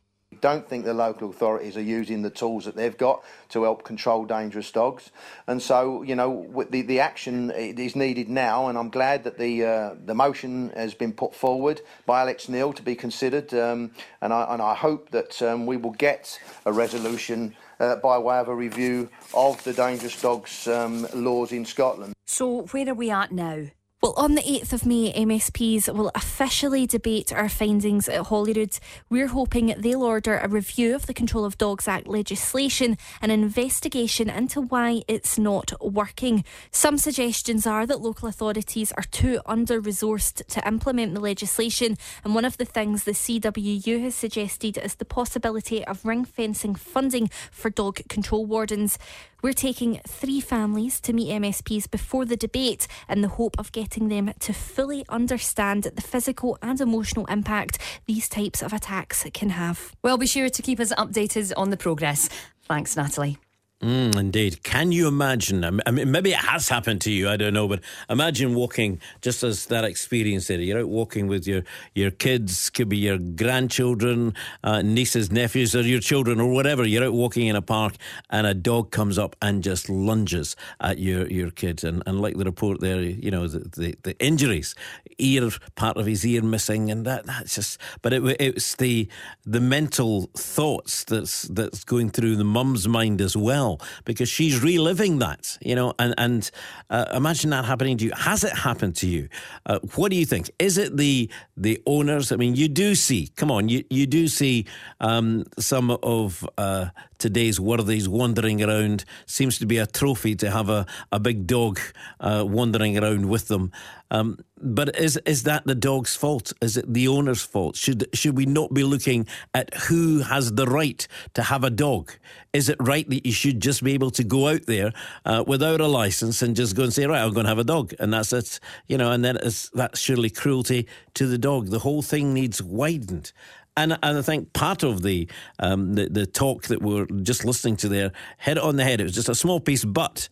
don't 0.44 0.68
think 0.68 0.84
the 0.84 0.92
local 0.92 1.30
authorities 1.30 1.74
are 1.74 1.88
using 1.98 2.20
the 2.20 2.28
tools 2.28 2.66
that 2.66 2.76
they've 2.76 2.98
got 2.98 3.24
to 3.48 3.62
help 3.62 3.82
control 3.82 4.26
dangerous 4.26 4.70
dogs. 4.70 5.10
And 5.46 5.62
so, 5.62 6.02
you 6.02 6.14
know, 6.14 6.66
the, 6.68 6.82
the 6.82 7.00
action 7.00 7.50
is 7.50 7.96
needed 7.96 8.28
now, 8.28 8.68
and 8.68 8.76
I'm 8.76 8.90
glad 8.90 9.24
that 9.24 9.38
the 9.38 9.64
uh, 9.64 9.94
the 10.04 10.14
motion 10.14 10.70
has 10.76 10.92
been 10.92 11.14
put 11.14 11.34
forward 11.34 11.80
by 12.04 12.20
Alex 12.20 12.46
Neil 12.50 12.74
to 12.74 12.82
be 12.82 12.94
considered, 12.94 13.54
um, 13.54 13.92
and, 14.20 14.34
I, 14.34 14.52
and 14.52 14.60
I 14.60 14.74
hope 14.74 15.08
that 15.12 15.40
um, 15.40 15.64
we 15.64 15.78
will 15.78 15.96
get 16.08 16.38
a 16.66 16.72
resolution 16.72 17.56
uh, 17.80 17.96
by 17.96 18.18
way 18.18 18.36
of 18.36 18.48
a 18.48 18.54
review 18.54 19.08
of 19.32 19.64
the 19.64 19.72
dangerous 19.72 20.20
dogs 20.20 20.68
um, 20.68 21.06
laws 21.14 21.52
in 21.52 21.64
Scotland. 21.64 22.12
So, 22.26 22.66
where 22.66 22.90
are 22.90 22.94
we 22.94 23.10
at 23.10 23.32
now? 23.32 23.64
Well, 24.04 24.12
on 24.18 24.34
the 24.34 24.42
8th 24.42 24.74
of 24.74 24.84
May, 24.84 25.14
MSPs 25.14 25.90
will 25.90 26.10
officially 26.14 26.86
debate 26.86 27.32
our 27.32 27.48
findings 27.48 28.06
at 28.06 28.26
Holyrood. 28.26 28.78
We're 29.08 29.28
hoping 29.28 29.74
they'll 29.78 30.02
order 30.02 30.36
a 30.36 30.46
review 30.46 30.94
of 30.94 31.06
the 31.06 31.14
Control 31.14 31.46
of 31.46 31.56
Dogs 31.56 31.88
Act 31.88 32.06
legislation, 32.06 32.98
an 33.22 33.30
investigation 33.30 34.28
into 34.28 34.60
why 34.60 35.04
it's 35.08 35.38
not 35.38 35.72
working. 35.80 36.44
Some 36.70 36.98
suggestions 36.98 37.66
are 37.66 37.86
that 37.86 38.02
local 38.02 38.28
authorities 38.28 38.92
are 38.92 39.04
too 39.04 39.40
under 39.46 39.80
resourced 39.80 40.46
to 40.48 40.68
implement 40.68 41.14
the 41.14 41.20
legislation, 41.20 41.96
and 42.24 42.34
one 42.34 42.44
of 42.44 42.58
the 42.58 42.66
things 42.66 43.04
the 43.04 43.12
CWU 43.12 44.02
has 44.02 44.14
suggested 44.14 44.76
is 44.76 44.96
the 44.96 45.06
possibility 45.06 45.82
of 45.82 46.04
ring 46.04 46.26
fencing 46.26 46.74
funding 46.74 47.30
for 47.50 47.70
dog 47.70 48.06
control 48.10 48.44
wardens. 48.44 48.98
We're 49.44 49.52
taking 49.52 50.00
three 50.08 50.40
families 50.40 51.02
to 51.02 51.12
meet 51.12 51.28
MSPs 51.28 51.90
before 51.90 52.24
the 52.24 52.34
debate 52.34 52.88
in 53.10 53.20
the 53.20 53.28
hope 53.28 53.58
of 53.58 53.72
getting 53.72 54.08
them 54.08 54.32
to 54.38 54.54
fully 54.54 55.04
understand 55.10 55.82
the 55.82 56.00
physical 56.00 56.56
and 56.62 56.80
emotional 56.80 57.26
impact 57.26 57.78
these 58.06 58.26
types 58.26 58.62
of 58.62 58.72
attacks 58.72 59.26
can 59.34 59.50
have. 59.50 59.92
Well, 60.02 60.16
be 60.16 60.26
sure 60.26 60.48
to 60.48 60.62
keep 60.62 60.80
us 60.80 60.94
updated 60.94 61.52
on 61.58 61.68
the 61.68 61.76
progress. 61.76 62.30
Thanks, 62.62 62.96
Natalie. 62.96 63.36
Mm, 63.84 64.16
indeed. 64.16 64.62
Can 64.62 64.92
you 64.92 65.06
imagine? 65.06 65.62
I 65.62 65.90
mean, 65.90 66.10
maybe 66.10 66.30
it 66.30 66.38
has 66.38 66.70
happened 66.70 67.02
to 67.02 67.10
you. 67.10 67.28
I 67.28 67.36
don't 67.36 67.52
know, 67.52 67.68
but 67.68 67.80
imagine 68.08 68.54
walking 68.54 68.98
just 69.20 69.42
as 69.42 69.66
that 69.66 69.84
experience 69.84 70.46
there. 70.46 70.58
You're 70.58 70.80
out 70.80 70.88
walking 70.88 71.26
with 71.26 71.46
your 71.46 71.64
your 71.94 72.10
kids, 72.10 72.70
could 72.70 72.88
be 72.88 72.96
your 72.96 73.18
grandchildren, 73.18 74.32
uh, 74.62 74.80
nieces, 74.80 75.30
nephews, 75.30 75.76
or 75.76 75.82
your 75.82 76.00
children, 76.00 76.40
or 76.40 76.50
whatever. 76.50 76.86
You're 76.86 77.04
out 77.04 77.12
walking 77.12 77.46
in 77.46 77.56
a 77.56 77.60
park, 77.60 77.96
and 78.30 78.46
a 78.46 78.54
dog 78.54 78.90
comes 78.90 79.18
up 79.18 79.36
and 79.42 79.62
just 79.62 79.90
lunges 79.90 80.56
at 80.80 80.98
your 80.98 81.26
your 81.26 81.50
kid. 81.50 81.84
And, 81.84 82.02
and 82.06 82.22
like 82.22 82.38
the 82.38 82.46
report 82.46 82.80
there, 82.80 83.02
you 83.02 83.30
know 83.30 83.46
the, 83.48 83.68
the, 83.78 83.94
the 84.02 84.18
injuries, 84.18 84.74
ear 85.18 85.50
part 85.74 85.98
of 85.98 86.06
his 86.06 86.24
ear 86.24 86.40
missing, 86.40 86.90
and 86.90 87.04
that 87.04 87.26
that's 87.26 87.56
just. 87.56 87.78
But 88.00 88.14
it, 88.14 88.24
it's 88.40 88.76
the 88.76 89.08
the 89.44 89.60
mental 89.60 90.30
thoughts 90.34 91.04
that's 91.04 91.42
that's 91.42 91.84
going 91.84 92.08
through 92.08 92.36
the 92.36 92.44
mum's 92.44 92.88
mind 92.88 93.20
as 93.20 93.36
well 93.36 93.73
because 94.04 94.28
she's 94.28 94.62
reliving 94.62 95.18
that, 95.18 95.58
you 95.60 95.74
know, 95.74 95.94
and, 95.98 96.14
and 96.18 96.50
uh, 96.90 97.06
imagine 97.14 97.50
that 97.50 97.64
happening 97.64 97.96
to 97.98 98.04
you. 98.04 98.12
Has 98.16 98.44
it 98.44 98.52
happened 98.52 98.96
to 98.96 99.06
you? 99.06 99.28
Uh, 99.66 99.78
what 99.94 100.10
do 100.10 100.16
you 100.16 100.26
think? 100.26 100.50
Is 100.58 100.78
it 100.78 100.96
the 100.96 101.30
the 101.56 101.80
owners? 101.86 102.32
I 102.32 102.36
mean, 102.36 102.54
you 102.54 102.68
do 102.68 102.94
see, 102.94 103.28
come 103.36 103.50
on, 103.50 103.68
you, 103.68 103.84
you 103.90 104.06
do 104.06 104.28
see 104.28 104.66
um, 105.00 105.44
some 105.58 105.90
of 106.02 106.48
uh, 106.58 106.86
today's 107.18 107.60
worthies 107.60 108.08
wandering 108.08 108.62
around. 108.62 109.04
Seems 109.26 109.58
to 109.58 109.66
be 109.66 109.78
a 109.78 109.86
trophy 109.86 110.34
to 110.36 110.50
have 110.50 110.68
a, 110.68 110.86
a 111.12 111.18
big 111.20 111.46
dog 111.46 111.80
uh, 112.20 112.44
wandering 112.46 112.98
around 112.98 113.28
with 113.28 113.48
them. 113.48 113.72
Um, 114.10 114.38
but 114.56 114.96
is 114.96 115.16
is 115.26 115.42
that 115.42 115.64
the 115.66 115.74
dog's 115.74 116.14
fault? 116.14 116.52
Is 116.60 116.76
it 116.76 116.92
the 116.92 117.08
owner's 117.08 117.42
fault? 117.42 117.76
Should 117.76 118.08
should 118.14 118.36
we 118.36 118.46
not 118.46 118.72
be 118.72 118.84
looking 118.84 119.26
at 119.52 119.74
who 119.74 120.20
has 120.20 120.52
the 120.52 120.66
right 120.66 121.06
to 121.34 121.42
have 121.42 121.64
a 121.64 121.70
dog? 121.70 122.12
Is 122.52 122.68
it 122.68 122.76
right 122.78 123.08
that 123.10 123.26
you 123.26 123.32
should 123.32 123.60
just 123.60 123.82
be 123.82 123.92
able 123.92 124.12
to 124.12 124.22
go 124.22 124.48
out 124.48 124.66
there 124.66 124.92
uh, 125.24 125.42
without 125.46 125.80
a 125.80 125.88
license 125.88 126.40
and 126.40 126.54
just 126.54 126.76
go 126.76 126.84
and 126.84 126.92
say, 126.92 127.04
right, 127.04 127.20
I'm 127.20 127.32
going 127.32 127.44
to 127.44 127.50
have 127.50 127.58
a 127.58 127.64
dog, 127.64 127.94
and 127.98 128.12
that's 128.12 128.32
it, 128.32 128.60
you 128.86 128.96
know? 128.96 129.10
And 129.10 129.24
then 129.24 129.36
it's, 129.42 129.70
that's 129.70 129.98
surely 129.98 130.30
cruelty 130.30 130.86
to 131.14 131.26
the 131.26 131.38
dog. 131.38 131.70
The 131.70 131.80
whole 131.80 132.02
thing 132.02 132.32
needs 132.32 132.62
widened. 132.62 133.32
And, 133.76 133.98
and 134.02 134.18
I 134.18 134.22
think 134.22 134.52
part 134.52 134.82
of 134.82 135.02
the, 135.02 135.28
um, 135.58 135.94
the 135.94 136.08
the 136.08 136.26
talk 136.26 136.66
that 136.66 136.80
we're 136.80 137.06
just 137.06 137.44
listening 137.44 137.76
to 137.78 137.88
there 137.88 138.12
hit 138.38 138.56
it 138.56 138.62
on 138.62 138.76
the 138.76 138.84
head. 138.84 139.00
It 139.00 139.04
was 139.04 139.14
just 139.14 139.28
a 139.28 139.34
small 139.34 139.58
piece, 139.60 139.84
but 139.84 140.28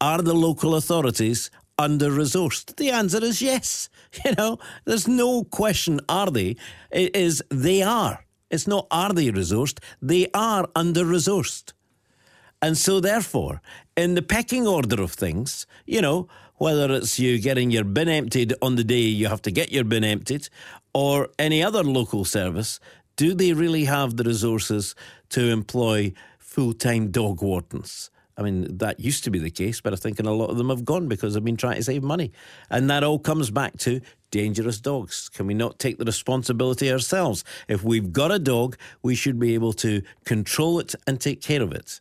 are 0.00 0.20
the 0.20 0.34
local 0.34 0.74
authorities 0.74 1.50
under 1.78 2.10
resourced? 2.10 2.76
The 2.76 2.90
answer 2.90 3.22
is 3.24 3.40
yes. 3.40 3.88
You 4.24 4.32
know, 4.38 4.58
there's 4.84 5.08
no 5.08 5.44
question, 5.44 6.00
are 6.08 6.30
they? 6.30 6.56
It 6.90 7.16
is 7.16 7.42
they 7.50 7.82
are. 7.82 8.24
It's 8.50 8.68
not 8.68 8.86
are 8.90 9.12
they 9.12 9.30
resourced, 9.30 9.80
they 10.00 10.28
are 10.34 10.68
under 10.76 11.04
resourced. 11.04 11.72
And 12.62 12.78
so, 12.78 13.00
therefore, 13.00 13.60
in 13.96 14.14
the 14.14 14.22
pecking 14.22 14.66
order 14.66 15.02
of 15.02 15.12
things, 15.12 15.66
you 15.84 16.00
know, 16.00 16.28
whether 16.56 16.92
it's 16.92 17.18
you 17.18 17.38
getting 17.38 17.70
your 17.70 17.84
bin 17.84 18.08
emptied 18.08 18.54
on 18.62 18.76
the 18.76 18.84
day 18.84 19.00
you 19.00 19.26
have 19.26 19.42
to 19.42 19.50
get 19.50 19.72
your 19.72 19.84
bin 19.84 20.04
emptied 20.04 20.48
or 20.94 21.28
any 21.38 21.62
other 21.62 21.82
local 21.82 22.24
service, 22.24 22.80
do 23.16 23.34
they 23.34 23.52
really 23.52 23.84
have 23.84 24.16
the 24.16 24.24
resources 24.24 24.94
to 25.30 25.50
employ 25.50 26.12
full 26.38 26.72
time 26.72 27.10
dog 27.10 27.42
wardens? 27.42 28.10
I 28.36 28.42
mean, 28.42 28.78
that 28.78 28.98
used 28.98 29.22
to 29.24 29.30
be 29.30 29.38
the 29.38 29.50
case, 29.50 29.80
but 29.80 29.92
I 29.92 29.96
think 29.96 30.18
a 30.18 30.24
lot 30.24 30.50
of 30.50 30.56
them 30.56 30.68
have 30.68 30.84
gone 30.84 31.06
because 31.06 31.34
they've 31.34 31.44
been 31.44 31.56
trying 31.56 31.76
to 31.76 31.84
save 31.84 32.02
money. 32.02 32.32
And 32.68 32.90
that 32.90 33.04
all 33.04 33.18
comes 33.18 33.50
back 33.50 33.76
to 33.78 34.00
dangerous 34.32 34.80
dogs. 34.80 35.28
Can 35.28 35.46
we 35.46 35.54
not 35.54 35.78
take 35.78 35.98
the 35.98 36.04
responsibility 36.04 36.90
ourselves? 36.90 37.44
If 37.68 37.84
we've 37.84 38.12
got 38.12 38.32
a 38.32 38.40
dog, 38.40 38.76
we 39.02 39.14
should 39.14 39.38
be 39.38 39.54
able 39.54 39.72
to 39.74 40.02
control 40.24 40.80
it 40.80 40.96
and 41.06 41.20
take 41.20 41.40
care 41.40 41.62
of 41.62 41.72
it. 41.72 42.00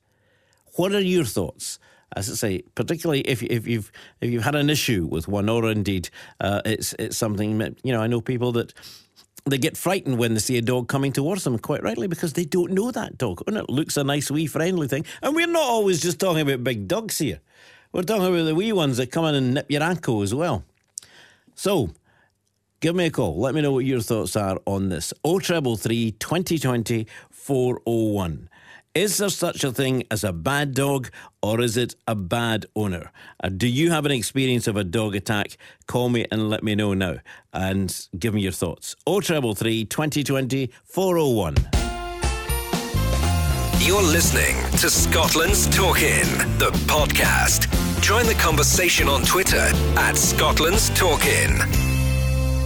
What 0.75 0.93
are 0.93 1.01
your 1.01 1.25
thoughts? 1.25 1.77
As 2.15 2.29
I 2.29 2.35
say, 2.35 2.61
particularly 2.75 3.21
if 3.21 3.41
if 3.43 3.67
you've 3.67 3.91
if 4.21 4.29
you've 4.29 4.43
had 4.43 4.55
an 4.55 4.69
issue 4.69 5.07
with 5.09 5.27
one, 5.27 5.49
or 5.49 5.69
indeed 5.69 6.09
uh, 6.39 6.61
it's 6.65 6.93
it's 6.99 7.17
something 7.17 7.59
you 7.83 7.93
know. 7.93 8.01
I 8.01 8.07
know 8.07 8.21
people 8.21 8.51
that 8.53 8.73
they 9.45 9.57
get 9.57 9.75
frightened 9.75 10.17
when 10.17 10.33
they 10.33 10.39
see 10.39 10.57
a 10.57 10.61
dog 10.61 10.87
coming 10.87 11.11
towards 11.11 11.43
them, 11.43 11.59
quite 11.59 11.83
rightly, 11.83 12.07
because 12.07 12.33
they 12.33 12.45
don't 12.45 12.71
know 12.71 12.91
that 12.91 13.17
dog. 13.17 13.41
And 13.47 13.57
it 13.57 13.69
looks 13.69 13.97
a 13.97 14.03
nice, 14.03 14.31
wee, 14.31 14.47
friendly 14.47 14.87
thing. 14.87 15.05
And 15.21 15.35
we're 15.35 15.47
not 15.47 15.63
always 15.63 16.01
just 16.01 16.19
talking 16.19 16.41
about 16.41 16.63
big 16.63 16.87
dogs 16.87 17.17
here. 17.17 17.41
We're 17.91 18.03
talking 18.03 18.25
about 18.25 18.45
the 18.45 18.55
wee 18.55 18.71
ones 18.71 18.97
that 18.97 19.11
come 19.11 19.25
in 19.25 19.35
and 19.35 19.53
nip 19.55 19.69
your 19.69 19.83
ankle 19.83 20.21
as 20.21 20.33
well. 20.33 20.63
So, 21.55 21.89
give 22.79 22.95
me 22.95 23.05
a 23.05 23.11
call. 23.11 23.37
Let 23.37 23.53
me 23.53 23.61
know 23.61 23.71
what 23.71 23.85
your 23.85 24.01
thoughts 24.01 24.35
are 24.35 24.59
on 24.65 24.89
this. 24.89 25.13
0333 25.23 26.11
2020 26.13 27.07
401. 27.29 28.49
Is 28.95 29.17
there 29.17 29.29
such 29.29 29.63
a 29.63 29.71
thing 29.71 30.03
as 30.11 30.23
a 30.23 30.31
bad 30.31 30.75
dog 30.75 31.09
or 31.41 31.61
is 31.61 31.77
it 31.77 31.95
a 32.07 32.13
bad 32.13 32.67
owner? 32.75 33.11
Uh, 33.43 33.49
do 33.49 33.67
you 33.67 33.89
have 33.89 34.05
an 34.05 34.11
experience 34.11 34.67
of 34.67 34.77
a 34.77 34.83
dog 34.83 35.15
attack? 35.15 35.57
Call 35.87 36.09
me 36.09 36.27
and 36.31 36.47
let 36.47 36.63
me 36.63 36.75
know 36.75 36.93
now 36.93 37.15
and 37.51 38.07
give 38.19 38.35
me 38.35 38.41
your 38.41 38.51
thoughts. 38.51 38.95
0333 39.07 39.85
2020 39.85 40.69
401. 40.83 41.55
You're 43.79 44.03
listening 44.03 44.61
to 44.77 44.91
Scotland's 44.91 45.67
Talkin', 45.75 46.27
the 46.59 46.69
podcast. 46.85 47.67
Join 47.99 48.27
the 48.27 48.35
conversation 48.35 49.09
on 49.09 49.23
Twitter 49.23 49.71
at 49.97 50.17
Scotland's 50.17 50.91
Talkin'. 50.91 51.92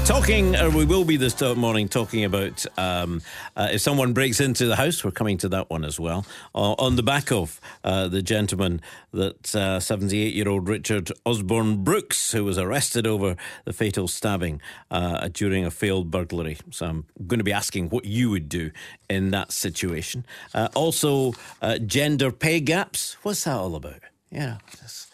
Talking, 0.07 0.55
or 0.55 0.69
we 0.69 0.85
will 0.85 1.03
be 1.03 1.17
this 1.17 1.41
morning 1.41 1.89
talking 1.89 2.23
about 2.23 2.65
um, 2.77 3.21
uh, 3.57 3.67
if 3.73 3.81
someone 3.81 4.13
breaks 4.13 4.39
into 4.39 4.65
the 4.65 4.77
house. 4.77 5.03
We're 5.03 5.11
coming 5.11 5.37
to 5.39 5.49
that 5.49 5.69
one 5.69 5.83
as 5.83 5.99
well. 5.99 6.25
Uh, 6.55 6.75
on 6.79 6.95
the 6.95 7.03
back 7.03 7.29
of 7.29 7.59
uh, 7.83 8.07
the 8.07 8.21
gentleman 8.21 8.79
that 9.11 9.45
78 9.45 10.33
year 10.33 10.47
old 10.47 10.69
Richard 10.69 11.11
Osborn-Brooks, 11.25 12.31
who 12.31 12.45
was 12.45 12.57
arrested 12.57 13.05
over 13.05 13.35
the 13.65 13.73
fatal 13.73 14.07
stabbing 14.07 14.61
uh, 14.89 15.27
during 15.27 15.65
a 15.65 15.71
failed 15.71 16.09
burglary. 16.09 16.57
So 16.71 16.85
I'm 16.85 17.05
going 17.27 17.39
to 17.39 17.43
be 17.43 17.51
asking 17.51 17.89
what 17.89 18.05
you 18.05 18.29
would 18.29 18.47
do 18.47 18.71
in 19.09 19.31
that 19.31 19.51
situation. 19.51 20.25
Uh, 20.53 20.69
also, 20.73 21.33
uh, 21.61 21.79
gender 21.79 22.31
pay 22.31 22.61
gaps. 22.61 23.17
What's 23.23 23.43
that 23.43 23.57
all 23.57 23.75
about? 23.75 23.99
Yeah, 24.31 24.57
just 24.79 25.06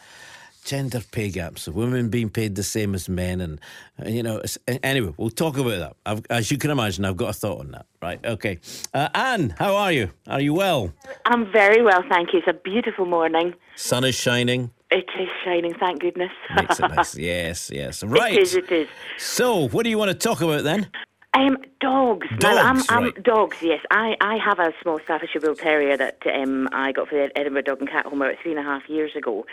gender 0.64 1.02
pay 1.12 1.30
gaps, 1.30 1.68
of 1.68 1.76
women 1.76 2.10
being 2.10 2.30
paid 2.30 2.56
the 2.56 2.64
same 2.64 2.96
as 2.96 3.10
men, 3.10 3.42
and 3.42 3.60
uh, 4.04 4.08
you 4.08 4.24
know. 4.24 4.42
Anyway, 4.68 5.14
we'll 5.18 5.30
talk 5.30 5.58
about 5.58 5.80
that. 5.80 5.96
I've, 6.06 6.22
as 6.30 6.52
you 6.52 6.58
can 6.58 6.72
imagine, 6.72 7.06
I've 7.06 7.18
got 7.18 7.30
a 7.30 7.34
thought 7.34 7.60
on 7.60 7.72
that. 7.72 7.86
Right? 8.02 8.24
Okay. 8.26 8.60
Uh, 8.94 9.10
Anne, 9.14 9.56
how 9.58 9.76
are 9.76 9.92
you? 9.92 10.12
Are 10.28 10.42
you 10.42 10.54
well? 10.54 10.94
I'm 11.26 11.52
very 11.52 11.82
well, 11.82 12.04
thank 12.10 12.34
you. 12.34 12.40
It's 12.40 12.48
a 12.48 12.54
beautiful 12.54 13.06
morning. 13.06 13.54
Sun 13.76 14.04
is 14.04 14.16
shining. 14.16 14.72
It 14.92 15.10
is 15.20 15.30
shining, 15.44 15.74
thank 15.80 16.02
goodness. 16.02 16.32
Makes 16.56 16.80
it 16.80 16.88
nice. 16.90 17.18
Yes, 17.18 17.72
yes. 17.74 18.04
Right. 18.04 18.34
It 18.34 18.42
is. 18.44 18.56
It 18.56 18.72
is. 18.72 18.88
So, 19.18 19.68
what 19.70 19.84
do 19.84 19.90
you 19.90 19.98
want 19.98 20.12
to 20.12 20.16
talk 20.16 20.42
about 20.42 20.64
then? 20.64 20.88
Um, 21.36 21.58
dogs. 21.80 22.28
Dogs, 22.30 22.44
now, 22.44 22.58
I'm, 22.58 22.84
I'm, 22.90 23.12
dogs. 23.24 23.58
Yes, 23.62 23.80
I, 23.90 24.16
I 24.22 24.38
have 24.38 24.60
a 24.60 24.72
small 24.82 25.00
Staffordshire 25.04 25.42
Bull 25.42 25.56
Terrier 25.56 25.98
that 25.98 26.20
um, 26.28 26.70
I 26.72 26.92
got 26.92 27.10
for 27.10 27.16
the 27.16 27.38
Edinburgh 27.38 27.64
Dog 27.64 27.80
and 27.80 27.90
Cat 27.90 28.06
Home 28.06 28.22
about 28.22 28.36
three 28.42 28.52
and 28.52 28.60
a 28.60 28.64
half 28.64 28.88
years 28.88 29.16
ago. 29.16 29.46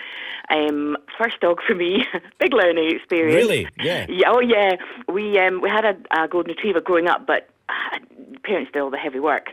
Um, 0.50 0.98
first 1.18 1.40
dog 1.40 1.60
for 1.66 1.74
me, 1.74 2.04
big 2.38 2.52
learning 2.52 2.94
experience. 2.94 3.34
Really? 3.34 3.66
Yeah. 3.82 4.04
Yeah. 4.08 4.28
Oh, 4.28 4.40
yeah. 4.40 4.76
We 5.08 5.38
um, 5.38 5.62
we 5.62 5.70
had 5.70 5.84
a, 5.84 5.96
a 6.22 6.28
golden 6.28 6.54
retriever 6.54 6.82
growing 6.82 7.08
up, 7.08 7.26
but 7.26 7.48
uh, 7.70 7.98
parents 8.44 8.72
did 8.72 8.82
all 8.82 8.90
the 8.90 8.98
heavy 8.98 9.20
work. 9.20 9.48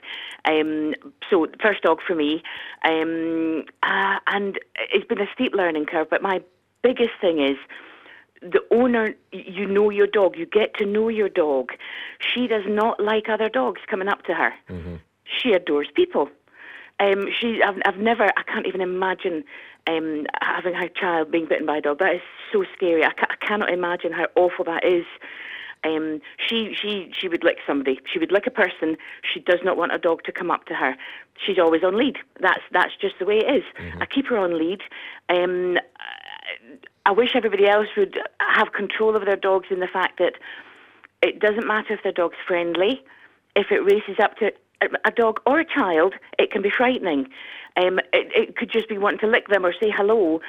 Um, 0.46 0.96
so 1.30 1.48
first 1.62 1.84
dog 1.84 2.00
for 2.06 2.16
me, 2.16 2.44
um, 2.84 3.64
uh, 3.84 4.20
and 4.28 4.60
it's 4.92 5.06
been 5.08 5.22
a 5.22 5.28
steep 5.34 5.54
learning 5.54 5.86
curve. 5.86 6.10
But 6.10 6.22
my 6.22 6.42
biggest 6.84 7.12
thing 7.22 7.42
is 7.42 7.58
the 8.42 8.62
owner, 8.72 9.14
you 9.32 9.66
know 9.66 9.90
your 9.90 10.08
dog, 10.08 10.38
you 10.38 10.46
get 10.46 10.74
to 10.76 10.86
know 10.86 11.10
your 11.10 11.30
dog. 11.30 11.72
She 12.20 12.48
does 12.48 12.64
not 12.68 13.00
like 13.00 13.30
other 13.30 13.50
dogs 13.50 13.82
coming 13.90 14.08
up 14.08 14.24
to 14.24 14.34
her. 14.34 14.54
She 15.26 15.52
adores 15.54 15.88
people. 15.94 16.30
Um, 17.00 17.28
she, 17.40 17.62
I've, 17.62 17.76
I've 17.86 17.98
never, 18.00 18.24
I 18.26 18.44
can't 18.44 18.66
even 18.66 18.82
imagine 18.82 19.44
um, 19.88 20.26
having 20.42 20.74
her 20.74 20.88
child 20.88 21.32
being 21.32 21.46
bitten 21.48 21.66
by 21.66 21.78
a 21.78 21.82
dog. 21.82 22.00
That 22.00 22.16
is 22.16 22.22
so 22.52 22.66
scary. 22.76 23.04
I, 23.06 23.12
ca- 23.14 23.28
I 23.30 23.46
cannot 23.46 23.72
imagine 23.72 24.12
how 24.12 24.28
awful 24.36 24.66
that 24.66 24.84
is. 24.84 25.06
Um, 25.84 26.22
she, 26.48 26.74
she, 26.74 27.12
she 27.16 27.28
would 27.28 27.44
lick 27.44 27.58
somebody. 27.68 28.00
She 28.12 28.18
would 28.18 28.32
lick 28.32 28.48
a 28.48 28.52
person. 28.52 28.98
She 29.32 29.40
does 29.40 29.60
not 29.64 29.78
want 29.78 29.94
a 29.94 30.00
dog 30.00 30.24
to 30.24 30.32
come 30.32 30.50
up 30.50 30.66
to 30.66 30.74
her. 30.74 30.96
She's 31.46 31.60
always 31.60 31.84
on 31.84 31.96
lead. 31.96 32.18
That's 32.42 32.64
that's 32.72 32.94
just 33.00 33.20
the 33.20 33.26
way 33.26 33.38
it 33.38 33.56
is. 33.58 33.64
I 34.02 34.06
keep 34.08 34.26
her 34.28 34.38
on 34.40 34.58
lead. 34.58 34.82
Um, 35.30 35.78
I 37.08 37.12
wish 37.12 37.36
everybody 37.36 37.66
else 37.68 37.88
would 37.96 38.20
have 38.42 38.74
control 38.74 39.16
of 39.16 39.26
their 39.26 39.38
dogs 39.38 39.68
in 39.72 39.80
the 39.80 39.88
fact 39.88 40.20
that 40.20 40.34
it 41.22 41.40
doesn't 41.40 41.66
matter 41.66 41.94
if 41.94 42.04
their 42.04 42.12
dog's 42.12 42.36
friendly. 42.46 43.02
If 43.56 43.72
it 43.72 43.80
races 43.80 44.18
up 44.22 44.36
to 44.40 44.52
a- 44.82 45.12
dog 45.12 45.40
or 45.46 45.62
a 45.62 45.66
child, 45.66 46.16
it 46.38 46.52
can 46.52 46.62
be 46.62 46.70
frightening. 46.70 47.30
Um, 47.78 48.00
it, 48.12 48.30
it 48.36 48.58
could 48.58 48.70
just 48.70 48.90
be 48.90 48.98
wanting 48.98 49.20
to 49.20 49.28
lick 49.28 49.48
them 49.48 49.66
or 49.66 49.72
say 49.72 49.90
hello. 49.90 50.42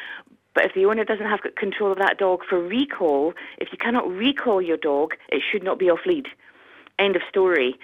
But 0.52 0.64
if 0.64 0.74
the 0.74 0.84
owner 0.86 1.04
doesn't 1.04 1.26
have 1.26 1.40
control 1.54 1.92
of 1.92 1.98
that 1.98 2.18
dog 2.18 2.40
for 2.48 2.60
recall, 2.60 3.34
if 3.58 3.68
you 3.70 3.78
cannot 3.78 4.10
recall 4.10 4.60
your 4.60 4.78
dog, 4.78 5.14
it 5.28 5.42
should 5.48 5.62
not 5.62 5.78
be 5.78 5.88
off 5.88 6.00
lead. 6.06 6.26
End 6.98 7.14
of 7.14 7.22
story. 7.28 7.78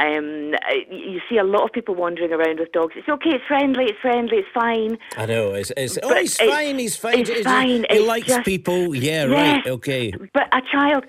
Um, 0.00 0.54
you 0.90 1.20
see 1.28 1.36
a 1.36 1.44
lot 1.44 1.62
of 1.64 1.72
people 1.72 1.94
wandering 1.94 2.32
around 2.32 2.58
with 2.58 2.72
dogs. 2.72 2.94
It's 2.96 3.08
okay, 3.08 3.30
it's 3.34 3.44
friendly, 3.46 3.84
it's 3.84 3.98
friendly, 4.00 4.38
it's 4.38 4.48
fine. 4.54 4.96
I 5.16 5.26
know. 5.26 5.52
It's, 5.52 5.70
it's, 5.76 5.98
oh, 6.02 6.14
he's 6.14 6.40
it's- 6.40 6.50
fine. 6.56 6.78
He's 6.78 6.96
fine. 6.96 7.18
it's 7.20 7.30
He- 7.30 7.42
fine, 7.42 7.68
He 7.90 7.96
it's 7.98 8.06
likes 8.08 8.26
just- 8.28 8.44
people. 8.44 8.94
Yeah, 8.94 9.26
Yeah. 9.26 9.52
right. 9.56 9.66
Okay. 9.66 10.12
But 10.32 10.48
a 10.54 10.62
child, 10.72 11.04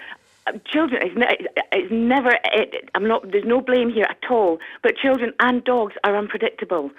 uh, 0.47 0.53
children, 0.65 1.01
it's, 1.05 1.15
ne- 1.17 1.47
it's 1.71 1.91
never. 1.91 2.31
It, 2.45 2.89
I'm 2.95 3.07
not. 3.07 3.31
There's 3.31 3.45
no 3.45 3.61
blame 3.61 3.89
here 3.91 4.07
at 4.09 4.29
all. 4.29 4.59
But 4.83 4.97
children 4.97 5.33
and 5.39 5.63
dogs 5.63 5.93
are 6.03 6.17
unpredictable. 6.17 6.91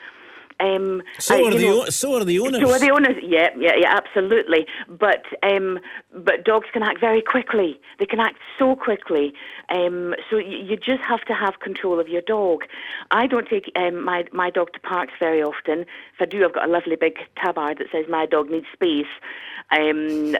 Um, 0.62 1.02
So 1.18 1.34
are 1.46 1.50
the 1.50 1.66
know- 1.66 1.84
so 1.86 2.14
are 2.16 2.24
the 2.24 2.38
owners. 2.38 2.62
So 2.62 2.70
are 2.72 2.78
the 2.78 2.90
owners. 2.90 3.16
Yeah, 3.22 3.50
yeah, 3.58 3.74
yeah, 3.82 3.92
absolutely. 4.00 4.66
But 4.88 5.24
um, 5.42 5.78
but 6.14 6.44
dogs 6.44 6.68
can 6.72 6.82
act 6.82 7.00
very 7.00 7.22
quickly. 7.34 7.80
They 7.98 8.06
can 8.06 8.20
act 8.20 8.38
so 8.58 8.76
quickly. 8.76 9.34
Um, 9.68 10.14
so 10.30 10.36
you, 10.38 10.58
you 10.68 10.76
just 10.76 11.02
have 11.02 11.22
to 11.30 11.34
have 11.34 11.54
control 11.60 11.98
of 11.98 12.08
your 12.08 12.22
dog. 12.22 12.58
I 13.10 13.26
don't 13.26 13.48
take 13.48 13.70
um, 13.76 14.04
my 14.04 14.24
my 14.32 14.50
dog 14.50 14.72
to 14.74 14.80
parks 14.80 15.14
very 15.18 15.42
often. 15.42 15.80
If 16.14 16.20
I 16.20 16.26
do, 16.26 16.44
I've 16.44 16.54
got 16.54 16.68
a 16.68 16.72
lovely 16.72 16.96
big 16.96 17.16
tabard 17.42 17.78
that 17.78 17.88
says 17.90 18.06
my 18.08 18.24
dog 18.26 18.50
needs 18.50 18.66
space. 18.72 19.12
Um, 19.70 20.36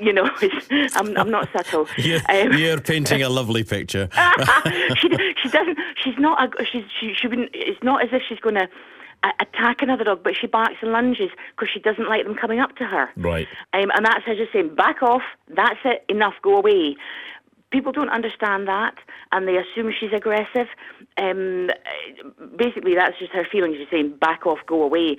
you 0.00 0.12
know, 0.12 0.28
it's, 0.42 0.96
I'm 0.96 1.16
I'm 1.16 1.30
not 1.30 1.48
subtle. 1.56 1.86
You're, 1.96 2.20
Um, 2.28 2.52
you're 2.58 2.80
painting 2.80 3.22
a 3.22 3.28
lovely 3.28 3.64
picture. 3.64 4.08
she 5.00 5.08
she 5.42 5.48
doesn't. 5.48 5.78
She's 6.02 6.18
not. 6.18 6.36
A, 6.44 6.64
she's 6.64 6.84
she 7.00 7.14
she 7.14 7.26
wouldn't. 7.28 7.50
It's 7.54 7.82
not 7.82 8.02
as 8.04 8.10
if 8.12 8.22
she's 8.28 8.40
going 8.40 8.56
to 8.56 8.68
attack 9.40 9.82
another 9.82 10.04
dog, 10.04 10.22
but 10.22 10.34
she 10.38 10.46
barks 10.46 10.76
and 10.82 10.92
lunges 10.92 11.30
because 11.50 11.68
she 11.72 11.80
doesn't 11.80 12.08
like 12.08 12.24
them 12.24 12.34
coming 12.34 12.60
up 12.60 12.76
to 12.76 12.84
her. 12.84 13.10
right. 13.16 13.48
Um, 13.72 13.90
and 13.94 14.04
that's 14.04 14.24
her 14.24 14.34
just 14.34 14.52
saying, 14.52 14.74
back 14.74 15.02
off, 15.02 15.22
that's 15.48 15.80
it, 15.84 16.04
enough, 16.08 16.34
go 16.42 16.56
away. 16.56 16.96
People 17.70 17.92
don't 17.92 18.10
understand 18.10 18.68
that 18.68 18.94
and 19.32 19.48
they 19.48 19.56
assume 19.56 19.92
she's 19.98 20.12
aggressive. 20.12 20.68
Um, 21.16 21.70
basically, 22.56 22.94
that's 22.94 23.18
just 23.18 23.32
her 23.32 23.44
feelings. 23.50 23.76
She's 23.78 23.88
saying, 23.90 24.16
back 24.20 24.46
off, 24.46 24.58
go 24.66 24.82
away. 24.82 25.16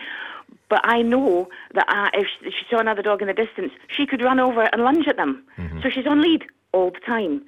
But 0.69 0.81
I 0.83 1.01
know 1.01 1.49
that 1.73 1.85
uh, 1.89 2.09
if 2.13 2.27
she 2.39 2.51
she 2.51 2.65
saw 2.69 2.79
another 2.79 3.01
dog 3.01 3.21
in 3.21 3.27
the 3.27 3.33
distance, 3.33 3.71
she 3.87 4.05
could 4.05 4.21
run 4.23 4.39
over 4.39 4.63
and 4.71 4.83
lunge 4.83 5.07
at 5.07 5.17
them. 5.17 5.43
So 5.83 5.89
she's 5.89 6.07
on 6.07 6.21
lead 6.21 6.45
all 6.71 6.91
the 6.91 6.99
time. 6.99 7.45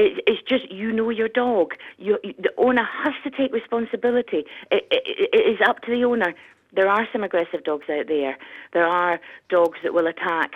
It, 0.00 0.24
it's 0.26 0.42
just 0.48 0.70
you 0.72 0.92
know 0.92 1.10
your 1.10 1.28
dog. 1.28 1.74
You, 1.98 2.18
the 2.22 2.52
owner 2.56 2.88
has 3.04 3.12
to 3.24 3.30
take 3.30 3.52
responsibility. 3.52 4.44
It, 4.70 4.86
it, 4.90 5.28
it 5.34 5.46
is 5.52 5.58
up 5.68 5.82
to 5.82 5.90
the 5.90 6.04
owner. 6.04 6.34
There 6.72 6.88
are 6.88 7.06
some 7.12 7.22
aggressive 7.22 7.64
dogs 7.64 7.84
out 7.90 8.06
there. 8.08 8.38
There 8.72 8.86
are 8.86 9.20
dogs 9.50 9.78
that 9.82 9.92
will 9.92 10.06
attack, 10.06 10.52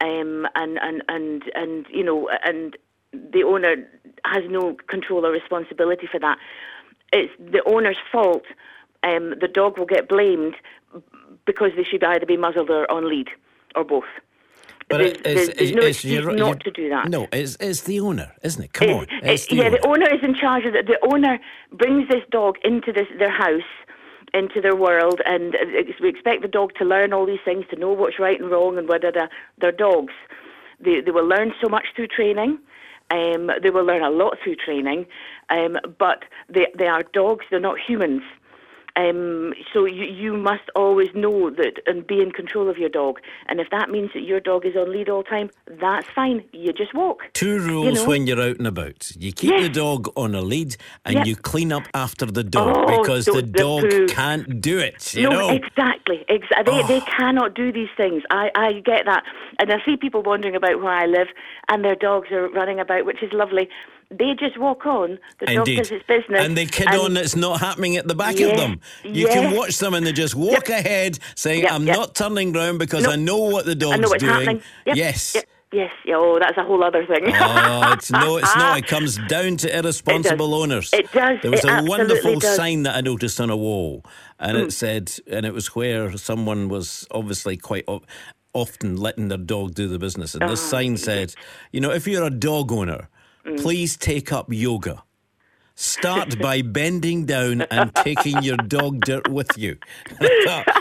um, 0.00 0.46
and 0.54 0.78
and 0.80 1.02
and 1.08 1.42
and 1.56 1.86
you 1.90 2.04
know, 2.04 2.28
and 2.44 2.76
the 3.12 3.42
owner 3.42 3.74
has 4.24 4.44
no 4.48 4.76
control 4.86 5.26
or 5.26 5.32
responsibility 5.32 6.06
for 6.06 6.20
that. 6.20 6.38
It's 7.12 7.32
the 7.40 7.62
owner's 7.66 7.98
fault. 8.12 8.44
Um, 9.02 9.34
the 9.40 9.48
dog 9.48 9.78
will 9.78 9.86
get 9.86 10.08
blamed 10.08 10.54
because 11.44 11.72
they 11.76 11.84
should 11.84 12.04
either 12.04 12.26
be 12.26 12.36
muzzled 12.36 12.70
or 12.70 12.88
on 12.90 13.08
lead, 13.08 13.30
or 13.74 13.82
both. 13.82 14.04
But 14.88 14.98
there's, 14.98 15.12
it- 15.12 15.24
there's, 15.24 15.48
it's, 15.48 15.72
no 15.72 15.82
it's, 15.82 16.04
you're- 16.04 16.34
not 16.36 16.46
you're- 16.46 16.58
to 16.58 16.70
do 16.70 16.88
that. 16.90 17.08
No, 17.08 17.26
it's, 17.32 17.56
it's 17.60 17.82
the 17.82 18.00
owner, 18.00 18.32
isn't 18.42 18.62
it? 18.62 18.72
Come 18.72 18.90
on. 18.90 19.06
It's 19.22 19.46
the 19.46 19.56
yeah, 19.56 19.64
owner. 19.64 19.78
the 19.78 19.86
owner 19.88 20.14
is 20.14 20.20
in 20.22 20.34
charge 20.34 20.64
of 20.64 20.74
it. 20.74 20.86
The 20.86 20.98
owner 21.12 21.38
brings 21.72 22.08
this 22.08 22.22
dog 22.30 22.56
into 22.64 22.92
this, 22.92 23.06
their 23.18 23.30
house, 23.30 23.62
into 24.34 24.60
their 24.60 24.76
world, 24.76 25.20
and 25.26 25.54
uh, 25.56 25.58
we 26.00 26.08
expect 26.08 26.42
the 26.42 26.48
dog 26.48 26.72
to 26.78 26.84
learn 26.84 27.12
all 27.12 27.26
these 27.26 27.40
things, 27.44 27.64
to 27.70 27.76
know 27.76 27.92
what's 27.92 28.18
right 28.18 28.40
and 28.40 28.50
wrong, 28.50 28.78
and 28.78 28.88
whether 28.88 29.10
they're, 29.10 29.30
they're 29.60 29.72
dogs. 29.72 30.12
They, 30.78 31.00
they 31.00 31.10
will 31.10 31.26
learn 31.26 31.52
so 31.62 31.68
much 31.68 31.86
through 31.96 32.08
training. 32.08 32.58
Um, 33.10 33.50
they 33.62 33.70
will 33.70 33.84
learn 33.84 34.02
a 34.02 34.10
lot 34.10 34.36
through 34.42 34.56
training, 34.56 35.06
um, 35.48 35.78
but 35.98 36.24
they, 36.48 36.66
they 36.76 36.86
are 36.86 37.02
dogs. 37.12 37.44
They're 37.50 37.60
not 37.60 37.78
humans. 37.78 38.22
Um, 38.96 39.52
so 39.74 39.84
you, 39.84 40.04
you 40.04 40.36
must 40.36 40.62
always 40.74 41.08
know 41.14 41.50
that 41.50 41.80
and 41.86 42.06
be 42.06 42.20
in 42.22 42.30
control 42.32 42.70
of 42.70 42.78
your 42.78 42.88
dog. 42.88 43.20
And 43.48 43.60
if 43.60 43.68
that 43.70 43.90
means 43.90 44.10
that 44.14 44.22
your 44.22 44.40
dog 44.40 44.64
is 44.64 44.74
on 44.74 44.90
lead 44.90 45.08
all 45.10 45.22
the 45.22 45.28
time, 45.28 45.50
that's 45.80 46.06
fine. 46.14 46.42
You 46.52 46.72
just 46.72 46.94
walk. 46.94 47.18
Two 47.34 47.58
rules 47.60 47.86
You 47.86 47.92
know? 47.92 48.06
when 48.08 48.26
you're 48.26 48.40
out 48.40 48.56
and 48.56 48.66
about. 48.66 49.12
You 49.18 49.32
keep 49.32 49.50
Yes. 49.50 49.62
the 49.64 49.68
dog 49.68 50.08
on 50.16 50.34
a 50.34 50.40
lead 50.40 50.76
and 51.04 51.16
Yep. 51.16 51.26
you 51.26 51.36
clean 51.36 51.72
up 51.72 51.84
after 51.92 52.24
the 52.26 52.42
dog 52.42 52.74
Oh, 52.76 53.00
because 53.02 53.26
the 53.26 53.42
dog 53.42 53.82
poo. 53.90 54.06
can't 54.06 54.60
do 54.62 54.78
it. 54.78 55.14
You 55.14 55.24
no, 55.24 55.30
know? 55.30 55.48
Oh. 55.50 55.54
exactly. 55.54 56.24
Ex- 56.28 56.46
they, 56.64 56.82
they 56.84 57.00
cannot 57.00 57.54
do 57.54 57.70
these 57.72 57.90
things. 57.96 58.22
I, 58.30 58.50
I 58.54 58.72
get 58.80 59.04
that. 59.04 59.24
And 59.58 59.70
I 59.72 59.76
see 59.84 59.96
people 59.96 60.22
wondering 60.22 60.56
about 60.56 60.80
where 60.82 60.92
I 60.92 61.06
live 61.06 61.28
and 61.68 61.84
their 61.84 61.96
dogs 61.96 62.30
are 62.32 62.48
running 62.48 62.80
about, 62.80 63.04
which 63.04 63.22
is 63.22 63.32
lovely. 63.32 63.68
They 64.10 64.34
just 64.38 64.56
walk 64.58 64.86
on. 64.86 65.18
The 65.40 65.46
dog 65.46 65.56
Indeed. 65.68 65.76
does 65.78 65.90
its 65.90 66.06
business. 66.06 66.40
And 66.44 66.56
they 66.56 66.66
kid 66.66 66.86
and- 66.88 67.00
on 67.00 67.14
that's 67.14 67.34
not 67.34 67.60
happening 67.60 67.96
at 67.96 68.06
the 68.06 68.14
back 68.14 68.38
of 68.40 68.56
them. 68.56 68.80
You 69.04 69.26
can 69.26 69.54
watch 69.56 69.78
them 69.78 69.94
and 69.94 70.06
they 70.06 70.12
just 70.12 70.34
walk 70.36 70.68
ahead 70.68 71.18
saying, 71.34 71.62
Yep, 71.62 71.72
I'm 71.72 71.86
yep. 71.86 71.96
not 71.96 72.14
turning 72.14 72.52
round 72.52 72.78
because 72.78 73.04
No. 73.04 73.10
I 73.10 73.16
know 73.16 73.38
what 73.38 73.66
the 73.66 73.74
dog's 73.74 73.94
I 73.94 73.96
know 73.96 74.08
what's 74.08 74.22
doing. 74.22 74.32
happening. 74.34 74.62
Yep, 74.86 74.96
Yes. 74.96 75.34
Yep, 75.34 75.44
yes. 75.72 75.90
Yeah, 76.04 76.14
oh, 76.18 76.38
that's 76.40 76.56
a 76.56 76.62
whole 76.62 76.84
other 76.84 77.04
thing. 77.04 77.24
oh, 77.34 77.92
it's 77.94 78.10
no, 78.12 78.36
it's 78.36 78.54
not. 78.56 78.78
It 78.78 78.86
comes 78.86 79.16
down 79.28 79.56
to 79.58 79.76
irresponsible 79.76 80.54
owners. 80.54 80.90
It 80.92 81.10
does. 81.10 81.38
There 81.42 81.50
was 81.50 81.64
It 81.64 81.70
a 81.70 81.82
wonderful 81.82 82.38
does. 82.38 82.54
sign 82.54 82.84
that 82.84 82.94
I 82.94 83.00
noticed 83.00 83.40
on 83.40 83.50
a 83.50 83.56
wall, 83.56 84.04
and 84.38 84.56
Mm. 84.56 84.66
it 84.66 84.72
said, 84.72 85.12
and 85.28 85.44
it 85.44 85.52
was 85.52 85.74
where 85.74 86.16
someone 86.16 86.68
was 86.68 87.08
obviously 87.10 87.56
quite 87.56 87.84
often 88.54 88.96
letting 88.96 89.28
their 89.28 89.38
dog 89.38 89.74
do 89.74 89.88
the 89.88 89.98
business. 89.98 90.34
And 90.34 90.48
this 90.48 90.62
Oh, 90.62 90.70
sign 90.70 90.96
said, 90.96 91.34
you 91.72 91.80
know, 91.80 91.90
if 91.90 92.06
you're 92.06 92.24
a 92.24 92.30
dog 92.30 92.70
owner, 92.72 93.08
Mm. 93.46 93.60
please 93.62 93.96
take 93.96 94.32
up 94.32 94.46
yoga. 94.52 95.02
Start 95.74 96.38
by 96.40 96.62
bending 96.78 97.26
down 97.26 97.62
and 97.62 97.94
taking 97.96 98.42
your 98.42 98.56
dog 98.56 99.00
dirt 99.00 99.28
with 99.28 99.56
you. 99.58 99.76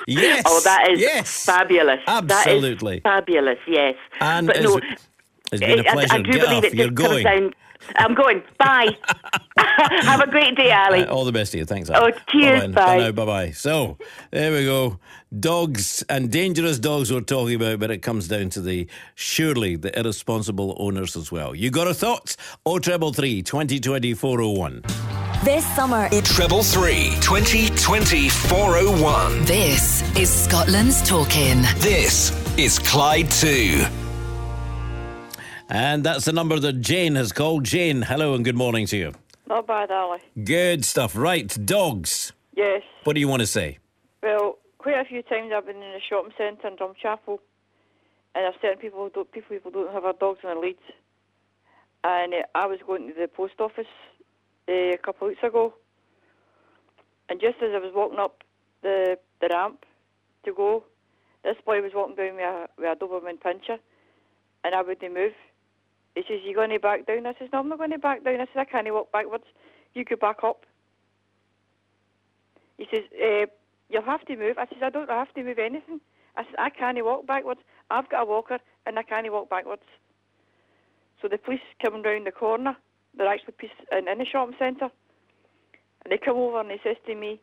yes. 0.07 0.43
Oh, 0.45 0.61
that 0.63 0.89
is 0.91 0.99
yes. 1.01 1.45
fabulous. 1.45 1.99
Absolutely. 2.07 3.01
That 3.03 3.19
is 3.19 3.25
fabulous, 3.25 3.59
yes. 3.67 3.95
And 4.19 4.47
but 4.47 4.55
it's- 4.57 4.69
no, 4.73 4.79
it's 5.51 5.59
been 5.61 5.79
a 5.79 5.83
I- 5.83 5.89
I- 5.89 5.93
pleasure. 5.93 6.13
I, 6.13 6.21
do 6.21 6.31
Get 6.31 6.41
believe 6.41 6.57
off. 6.57 6.63
it 6.63 6.73
You're 6.73 6.89
going. 6.91 7.23
down. 7.23 7.53
I'm 7.97 8.15
going. 8.15 8.41
Bye. 8.57 8.97
Have 9.57 10.21
a 10.21 10.27
great 10.27 10.55
day, 10.55 10.71
Ali. 10.71 11.03
Uh, 11.03 11.13
all 11.13 11.23
the 11.25 11.31
best 11.31 11.51
to 11.51 11.59
you. 11.59 11.65
Thanks. 11.65 11.89
Oh, 11.93 12.09
cheers, 12.29 12.71
Bye. 12.73 13.11
Bye 13.11 13.25
bye. 13.25 13.51
So, 13.51 13.97
there 14.31 14.51
we 14.51 14.63
go. 14.63 14.97
Dogs 15.39 16.03
and 16.07 16.31
dangerous 16.31 16.79
dogs 16.79 17.11
we're 17.11 17.19
talking 17.19 17.55
about, 17.55 17.79
but 17.79 17.91
it 17.91 17.97
comes 18.03 18.27
down 18.27 18.49
to 18.51 18.61
the 18.61 18.87
surely 19.15 19.75
the 19.75 19.97
irresponsible 19.99 20.75
owners 20.79 21.15
as 21.15 21.31
well. 21.31 21.53
You 21.55 21.71
got 21.71 21.87
a 21.87 21.93
thought? 21.93 22.35
Oh, 22.65 22.75
o 22.75 22.79
treble 22.79 23.11
three 23.11 23.41
twenty 23.41 23.79
twenty 23.79 24.13
four 24.13 24.39
oh 24.41 24.51
one. 24.51 24.81
This 25.43 25.65
summer, 25.75 26.07
Treble 26.09 26.63
three 26.63 27.11
twenty 27.21 27.69
twenty 27.69 28.29
four 28.29 28.77
oh 28.77 29.01
one. 29.01 29.43
this 29.45 30.01
is 30.17 30.29
Scotland's 30.31 31.05
Talking. 31.07 31.61
This 31.79 32.31
is 32.57 32.79
Clyde 32.79 33.29
2. 33.31 33.85
And 35.69 36.03
that's 36.03 36.25
the 36.25 36.31
number 36.33 36.59
that 36.59 36.79
Jane 36.81 37.15
has 37.15 37.33
called. 37.33 37.63
Jane, 37.65 38.03
hello 38.03 38.35
and 38.35 38.45
good 38.45 38.55
morning 38.55 38.85
to 38.87 38.97
you. 38.97 39.11
Not 39.47 39.67
bad, 39.67 39.91
Ali. 39.91 40.19
Good 40.43 40.85
stuff. 40.85 41.15
Right, 41.15 41.47
dogs. 41.65 42.31
Yes. 42.55 42.83
What 43.03 43.13
do 43.13 43.19
you 43.19 43.27
want 43.27 43.41
to 43.41 43.47
say? 43.47 43.79
Well, 44.23 44.57
quite 44.85 45.01
a 45.01 45.09
few 45.09 45.23
times 45.23 45.51
I've 45.51 45.65
been 45.65 45.77
in 45.77 45.97
a 45.97 45.99
shopping 46.07 46.31
centre 46.37 46.67
in 46.67 46.75
Drumchapel, 46.75 47.39
and 48.35 48.45
I've 48.45 48.53
certain 48.61 48.77
people 48.77 49.03
who 49.03 49.09
don't, 49.09 49.31
people 49.31 49.57
who 49.63 49.71
don't 49.71 49.91
have 49.91 50.03
their 50.03 50.13
dogs 50.13 50.41
on 50.43 50.53
their 50.53 50.61
leads. 50.63 50.85
And 52.03 52.35
uh, 52.35 52.43
I 52.53 52.67
was 52.67 52.77
going 52.85 53.07
to 53.07 53.13
the 53.19 53.27
post 53.27 53.55
office 53.57 53.89
uh, 54.69 54.93
a 54.93 54.97
couple 55.03 55.25
of 55.25 55.31
weeks 55.31 55.43
ago, 55.43 55.73
and 57.29 57.41
just 57.41 57.55
as 57.63 57.71
I 57.73 57.79
was 57.79 57.93
walking 57.95 58.19
up 58.19 58.43
the 58.83 59.17
the 59.41 59.49
ramp 59.51 59.85
to 60.45 60.53
go, 60.53 60.83
this 61.43 61.57
boy 61.65 61.81
was 61.81 61.93
walking 61.95 62.15
down 62.15 62.35
with 62.35 62.45
a, 62.45 62.67
with 62.77 62.85
a 62.85 63.03
Doberman 63.03 63.41
pinscher, 63.41 63.79
and 64.63 64.75
I 64.75 64.83
wouldn't 64.83 65.15
move. 65.15 65.33
He 66.13 66.21
says, 66.27 66.41
"You 66.43 66.53
going 66.53 66.69
to 66.69 66.79
back 66.79 67.07
down?" 67.07 67.25
I 67.25 67.33
says, 67.39 67.49
"No, 67.51 67.57
I'm 67.57 67.69
not 67.69 67.79
going 67.79 67.89
to 67.89 67.97
back 67.97 68.23
down." 68.23 68.35
I 68.35 68.45
says, 68.45 68.57
"I 68.57 68.65
can't 68.65 68.93
walk 68.93 69.11
backwards. 69.11 69.45
You 69.95 70.05
could 70.05 70.19
back 70.19 70.43
up." 70.43 70.63
He 72.77 72.85
says, 72.91 73.03
uh, 73.15 73.45
"You'll 73.89 74.03
have 74.03 74.25
to 74.25 74.35
move." 74.35 74.57
I 74.57 74.65
says, 74.67 74.81
"I 74.81 74.89
don't 74.89 75.09
have 75.09 75.33
to 75.33 75.43
move 75.43 75.59
anything." 75.59 76.01
I 76.37 76.43
said, 76.43 76.55
"I 76.57 76.69
can't 76.69 77.03
walk 77.03 77.25
backwards. 77.25 77.61
I've 77.89 78.09
got 78.09 78.23
a 78.23 78.25
walker, 78.25 78.59
and 78.85 78.99
I 78.99 79.03
can't 79.03 79.31
walk 79.31 79.49
backwards." 79.49 79.83
So 81.21 81.27
the 81.27 81.37
police 81.37 81.61
come 81.81 82.01
round 82.01 82.27
the 82.27 82.31
corner. 82.31 82.75
They're 83.15 83.27
actually 83.27 83.53
police 83.53 83.73
in, 83.91 84.07
in 84.07 84.17
the 84.17 84.25
shopping 84.25 84.55
centre, 84.59 84.91
and 86.03 86.11
they 86.11 86.17
come 86.17 86.37
over 86.37 86.59
and 86.59 86.69
they 86.69 86.81
says 86.83 86.97
to 87.05 87.15
me, 87.15 87.39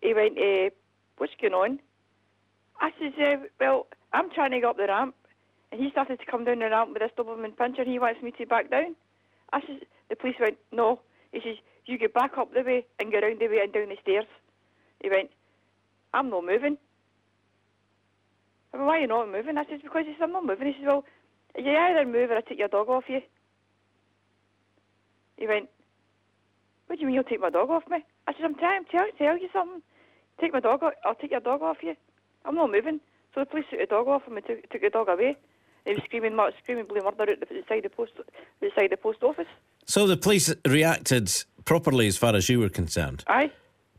"He 0.00 0.14
went, 0.14 0.38
uh, 0.38 0.70
what's 1.18 1.34
going 1.40 1.54
on?" 1.54 1.80
I 2.80 2.92
says, 2.98 3.12
uh, 3.18 3.46
"Well, 3.60 3.86
I'm 4.12 4.30
trying 4.30 4.52
to 4.52 4.60
go 4.60 4.70
up 4.70 4.76
the 4.76 4.86
ramp." 4.86 5.14
And 5.70 5.82
he 5.82 5.90
started 5.90 6.18
to 6.18 6.24
come 6.24 6.44
down 6.44 6.60
the 6.60 6.70
ramp 6.70 6.90
with 6.90 7.00
this 7.00 7.12
Doberman 7.16 7.54
pinscher. 7.54 7.80
And 7.80 7.88
he 7.88 7.98
wants 7.98 8.22
me 8.22 8.30
to 8.32 8.46
back 8.46 8.70
down. 8.70 8.96
I 9.52 9.60
says, 9.60 9.80
the 10.08 10.16
police 10.16 10.36
went, 10.40 10.56
no. 10.72 11.00
He 11.32 11.40
says, 11.40 11.56
you 11.84 11.98
get 11.98 12.14
back 12.14 12.38
up 12.38 12.54
the 12.54 12.62
way 12.62 12.86
and 12.98 13.12
go 13.12 13.20
round 13.20 13.38
the 13.38 13.48
way 13.48 13.60
and 13.62 13.72
down 13.72 13.90
the 13.90 13.96
stairs. 14.00 14.24
He 15.02 15.10
went, 15.10 15.30
I'm 16.14 16.30
not 16.30 16.44
moving. 16.44 16.78
I 18.72 18.76
went, 18.76 18.86
why 18.86 18.98
are 18.98 19.00
you 19.00 19.06
not 19.06 19.30
moving? 19.30 19.56
I 19.56 19.64
says, 19.64 19.80
because 19.82 20.04
he 20.06 20.12
says, 20.12 20.22
I'm 20.22 20.32
not 20.32 20.46
moving. 20.46 20.68
He 20.68 20.74
says, 20.74 20.86
well, 20.86 21.04
you 21.56 21.70
either 21.70 22.04
move 22.04 22.30
or 22.30 22.36
I 22.36 22.40
take 22.40 22.58
your 22.58 22.68
dog 22.68 22.88
off 22.88 23.04
you. 23.08 23.20
He 25.36 25.46
went, 25.46 25.68
what 26.86 26.96
do 26.96 27.00
you 27.00 27.06
mean 27.06 27.14
you'll 27.14 27.24
take 27.24 27.40
my 27.40 27.50
dog 27.50 27.70
off 27.70 27.84
me? 27.88 28.04
I 28.26 28.32
said, 28.32 28.44
I'm 28.44 28.54
trying 28.54 28.84
to 28.84 28.90
tell, 28.90 29.06
tell 29.16 29.38
you 29.38 29.48
something. 29.52 29.82
Take 30.40 30.52
my 30.52 30.60
dog 30.60 30.82
off, 30.82 30.92
I'll 31.04 31.14
take 31.14 31.30
your 31.30 31.40
dog 31.40 31.62
off 31.62 31.78
you. 31.82 31.94
I'm 32.44 32.54
not 32.54 32.70
moving. 32.70 33.00
So 33.34 33.40
the 33.40 33.46
police 33.46 33.66
took 33.70 33.80
the 33.80 33.86
dog 33.86 34.08
off 34.08 34.26
him 34.26 34.36
and 34.36 34.46
took, 34.46 34.68
took 34.70 34.80
the 34.80 34.90
dog 34.90 35.08
away. 35.08 35.36
He 35.84 35.94
was 35.94 36.02
screaming, 36.04 36.38
screaming 36.62 36.86
bloody 36.86 37.04
murder 37.04 37.32
out 37.32 37.48
the 37.48 37.58
outside 37.58 37.82
the 37.84 37.88
post, 37.88 38.12
outside 38.64 38.90
the 38.90 38.96
post 38.96 39.22
office. 39.22 39.46
So 39.86 40.06
the 40.06 40.16
police 40.16 40.52
reacted 40.66 41.30
properly 41.64 42.06
as 42.06 42.16
far 42.16 42.34
as 42.34 42.48
you 42.48 42.60
were 42.60 42.68
concerned. 42.68 43.24
Aye. 43.26 43.50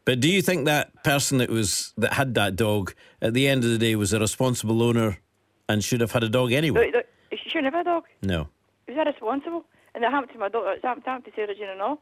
But 0.10 0.22
do 0.22 0.28
you 0.28 0.42
think 0.42 0.66
that 0.66 1.04
person 1.04 1.38
that 1.38 1.52
was 1.52 1.94
that 2.00 2.14
had 2.14 2.34
that 2.34 2.56
dog 2.56 2.96
at 3.22 3.36
the 3.36 3.48
end 3.48 3.64
of 3.64 3.70
the 3.70 3.78
day 3.78 3.96
was 3.96 4.12
a 4.12 4.20
responsible 4.20 4.82
owner 4.82 5.20
and 5.68 5.84
should 5.84 6.02
have 6.02 6.12
had 6.12 6.24
a 6.24 6.30
dog 6.30 6.52
anyway? 6.52 6.88
Look, 6.88 6.96
look, 6.96 7.06
He 7.30 7.48
shouldn't 7.48 7.72
have 7.72 7.76
a 7.76 7.84
dog. 7.84 8.06
No. 8.24 8.48
Was 8.88 8.96
that 8.98 9.06
responsible? 9.06 9.66
And 9.94 10.04
it 10.04 10.10
happened 10.10 10.32
to 10.34 10.40
my 10.40 10.50
daughter. 10.50 10.72
It 10.72 10.84
happened, 10.84 11.06
happened 11.06 11.26
to 11.26 11.32
Sarah 11.36 11.54
Jane 11.54 11.70
and 11.70 11.80
all. 11.80 12.02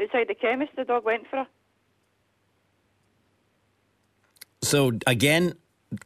Outside 0.00 0.28
the 0.28 0.36
chemist, 0.36 0.70
the 0.76 0.84
dog 0.84 1.04
went 1.04 1.26
for 1.28 1.38
her. 1.38 1.46
So 4.62 4.92
again, 5.04 5.54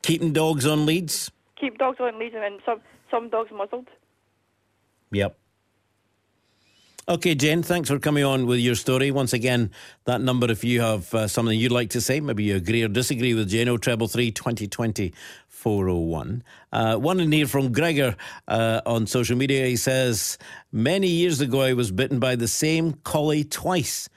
keeping 0.00 0.32
dogs 0.32 0.64
on 0.64 0.86
leads. 0.86 1.30
Keep 1.60 1.76
dogs 1.76 1.98
on 2.00 2.18
leads 2.18 2.34
and 2.34 2.42
then 2.42 2.60
some 2.64 2.80
some 3.10 3.28
dogs 3.28 3.50
muzzled. 3.52 3.88
Yep. 5.10 5.36
Okay, 7.08 7.34
Jen, 7.34 7.64
thanks 7.64 7.88
for 7.88 7.98
coming 7.98 8.22
on 8.22 8.46
with 8.46 8.60
your 8.60 8.76
story. 8.76 9.10
Once 9.10 9.32
again, 9.32 9.72
that 10.04 10.20
number, 10.20 10.48
if 10.48 10.62
you 10.62 10.80
have 10.80 11.12
uh, 11.12 11.26
something 11.26 11.58
you'd 11.58 11.72
like 11.72 11.90
to 11.90 12.00
say, 12.00 12.20
maybe 12.20 12.44
you 12.44 12.54
agree 12.54 12.84
or 12.84 12.88
disagree 12.88 13.34
with 13.34 13.48
Jen, 13.48 13.66
0333 13.66 14.30
2020 14.30 15.12
401. 15.48 16.44
Uh, 16.72 16.96
one 16.96 17.18
in 17.18 17.32
here 17.32 17.48
from 17.48 17.72
Gregor 17.72 18.14
uh, 18.46 18.82
on 18.86 19.08
social 19.08 19.36
media. 19.36 19.66
He 19.66 19.74
says, 19.76 20.38
Many 20.70 21.08
years 21.08 21.40
ago, 21.40 21.62
I 21.62 21.72
was 21.72 21.90
bitten 21.90 22.20
by 22.20 22.36
the 22.36 22.46
same 22.46 22.92
collie 23.02 23.42
twice, 23.44 24.08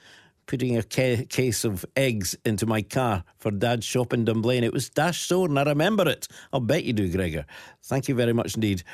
putting 0.46 0.76
a 0.76 0.82
ca- 0.84 1.24
case 1.24 1.64
of 1.64 1.84
eggs 1.96 2.36
into 2.44 2.66
my 2.66 2.82
car 2.82 3.24
for 3.38 3.50
Dad's 3.50 3.84
shop 3.84 4.12
in 4.12 4.24
Dunblane. 4.24 4.62
It 4.62 4.72
was 4.72 4.90
dash 4.90 5.26
sore, 5.26 5.48
and 5.48 5.58
I 5.58 5.64
remember 5.64 6.08
it. 6.08 6.28
I'll 6.52 6.60
bet 6.60 6.84
you 6.84 6.92
do, 6.92 7.10
Gregor. 7.10 7.46
Thank 7.82 8.06
you 8.06 8.14
very 8.14 8.32
much 8.32 8.54
indeed. 8.54 8.84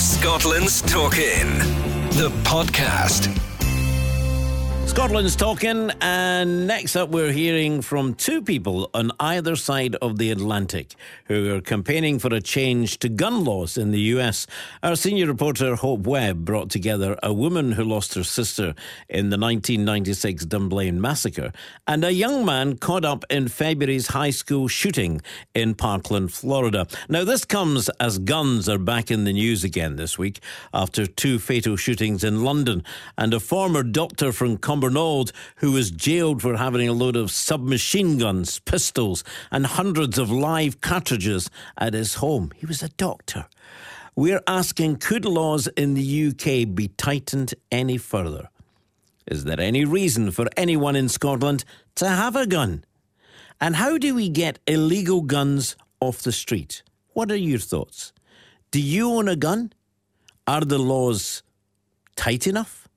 Scotland's 0.00 0.80
Talking, 0.80 1.58
the 2.16 2.30
podcast. 2.42 3.49
Scotland's 4.90 5.36
talking, 5.36 5.92
and 6.00 6.66
next 6.66 6.96
up, 6.96 7.10
we're 7.10 7.30
hearing 7.30 7.80
from 7.80 8.12
two 8.12 8.42
people 8.42 8.90
on 8.92 9.12
either 9.20 9.54
side 9.54 9.94
of 10.02 10.18
the 10.18 10.32
Atlantic 10.32 10.96
who 11.26 11.54
are 11.54 11.60
campaigning 11.60 12.18
for 12.18 12.34
a 12.34 12.40
change 12.40 12.98
to 12.98 13.08
gun 13.08 13.44
laws 13.44 13.78
in 13.78 13.92
the 13.92 14.00
US. 14.16 14.48
Our 14.82 14.96
senior 14.96 15.28
reporter, 15.28 15.76
Hope 15.76 16.08
Webb, 16.08 16.44
brought 16.44 16.70
together 16.70 17.16
a 17.22 17.32
woman 17.32 17.70
who 17.70 17.84
lost 17.84 18.14
her 18.14 18.24
sister 18.24 18.74
in 19.08 19.30
the 19.30 19.38
1996 19.38 20.44
Dunblane 20.46 21.00
massacre 21.00 21.52
and 21.86 22.04
a 22.04 22.12
young 22.12 22.44
man 22.44 22.76
caught 22.76 23.04
up 23.04 23.24
in 23.30 23.46
February's 23.46 24.08
high 24.08 24.30
school 24.30 24.66
shooting 24.66 25.22
in 25.54 25.76
Parkland, 25.76 26.32
Florida. 26.32 26.88
Now, 27.08 27.22
this 27.22 27.44
comes 27.44 27.88
as 28.00 28.18
guns 28.18 28.68
are 28.68 28.76
back 28.76 29.12
in 29.12 29.22
the 29.22 29.32
news 29.32 29.62
again 29.62 29.94
this 29.94 30.18
week 30.18 30.40
after 30.74 31.06
two 31.06 31.38
fatal 31.38 31.76
shootings 31.76 32.24
in 32.24 32.42
London 32.42 32.82
and 33.16 33.32
a 33.32 33.38
former 33.38 33.84
doctor 33.84 34.32
from 34.32 34.58
Cumbernauld 34.80 35.32
who 35.56 35.72
was 35.72 35.90
jailed 35.90 36.40
for 36.40 36.56
having 36.56 36.88
a 36.88 36.92
load 36.92 37.16
of 37.16 37.30
submachine 37.30 38.16
guns, 38.18 38.60
pistols, 38.60 39.22
and 39.50 39.66
hundreds 39.66 40.18
of 40.18 40.30
live 40.30 40.80
cartridges 40.80 41.50
at 41.76 41.92
his 41.92 42.14
home. 42.14 42.50
He 42.56 42.66
was 42.66 42.82
a 42.82 42.88
doctor. 42.88 43.46
We're 44.16 44.42
asking 44.46 44.96
could 44.96 45.24
laws 45.24 45.66
in 45.68 45.94
the 45.94 46.28
UK 46.28 46.74
be 46.74 46.88
tightened 46.96 47.54
any 47.70 47.98
further? 47.98 48.48
Is 49.26 49.44
there 49.44 49.60
any 49.60 49.84
reason 49.84 50.30
for 50.30 50.46
anyone 50.56 50.96
in 50.96 51.08
Scotland 51.08 51.64
to 51.96 52.08
have 52.08 52.34
a 52.34 52.46
gun? 52.46 52.84
And 53.60 53.76
how 53.76 53.98
do 53.98 54.14
we 54.14 54.28
get 54.28 54.58
illegal 54.66 55.20
guns 55.20 55.76
off 56.00 56.22
the 56.22 56.32
street? 56.32 56.82
What 57.12 57.30
are 57.30 57.36
your 57.36 57.58
thoughts? 57.58 58.12
Do 58.70 58.80
you 58.80 59.10
own 59.10 59.28
a 59.28 59.36
gun? 59.36 59.72
Are 60.46 60.62
the 60.62 60.78
laws 60.78 61.42
tight 62.16 62.46
enough? 62.46 62.88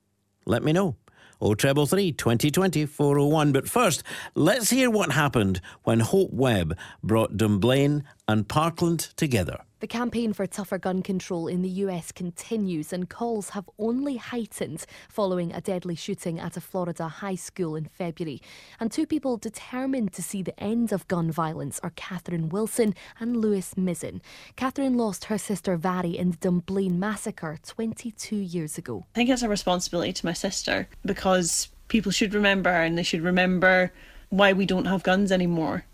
Let 0.46 0.62
me 0.62 0.72
know. 0.72 0.96
Oh, 1.44 1.50
o 1.50 1.54
treble 1.54 1.84
three 1.86 2.10
twenty 2.10 2.50
twenty 2.50 2.86
four 2.86 3.18
oh 3.18 3.26
one. 3.26 3.52
But 3.52 3.68
first, 3.68 4.02
let's 4.34 4.70
hear 4.70 4.88
what 4.88 5.12
happened 5.12 5.60
when 5.82 6.00
Hope 6.00 6.32
Webb 6.32 6.74
brought 7.02 7.36
Dunblane 7.36 8.04
and 8.26 8.48
Parkland 8.48 9.00
together. 9.16 9.60
The 9.84 9.88
campaign 9.88 10.32
for 10.32 10.46
tougher 10.46 10.78
gun 10.78 11.02
control 11.02 11.46
in 11.46 11.60
the 11.60 11.68
US 11.84 12.10
continues, 12.10 12.90
and 12.90 13.06
calls 13.06 13.50
have 13.50 13.68
only 13.78 14.16
heightened 14.16 14.86
following 15.10 15.52
a 15.52 15.60
deadly 15.60 15.94
shooting 15.94 16.40
at 16.40 16.56
a 16.56 16.62
Florida 16.62 17.06
high 17.06 17.34
school 17.34 17.76
in 17.76 17.84
February. 17.84 18.40
And 18.80 18.90
two 18.90 19.06
people 19.06 19.36
determined 19.36 20.14
to 20.14 20.22
see 20.22 20.40
the 20.40 20.58
end 20.58 20.90
of 20.90 21.06
gun 21.06 21.30
violence 21.30 21.80
are 21.82 21.92
Catherine 21.96 22.48
Wilson 22.48 22.94
and 23.20 23.36
Lewis 23.36 23.74
Mizen. 23.74 24.22
Catherine 24.56 24.96
lost 24.96 25.26
her 25.26 25.36
sister 25.36 25.76
Mhairi 25.76 26.14
in 26.14 26.30
the 26.30 26.38
Dunblane 26.38 26.98
massacre 26.98 27.58
22 27.62 28.36
years 28.36 28.78
ago. 28.78 29.04
I 29.14 29.16
think 29.16 29.28
it's 29.28 29.42
a 29.42 29.50
responsibility 29.50 30.14
to 30.14 30.24
my 30.24 30.32
sister 30.32 30.88
because 31.04 31.68
people 31.88 32.10
should 32.10 32.32
remember 32.32 32.70
and 32.70 32.96
they 32.96 33.02
should 33.02 33.20
remember 33.20 33.92
why 34.30 34.54
we 34.54 34.64
don't 34.64 34.86
have 34.86 35.02
guns 35.02 35.30
anymore 35.30 35.84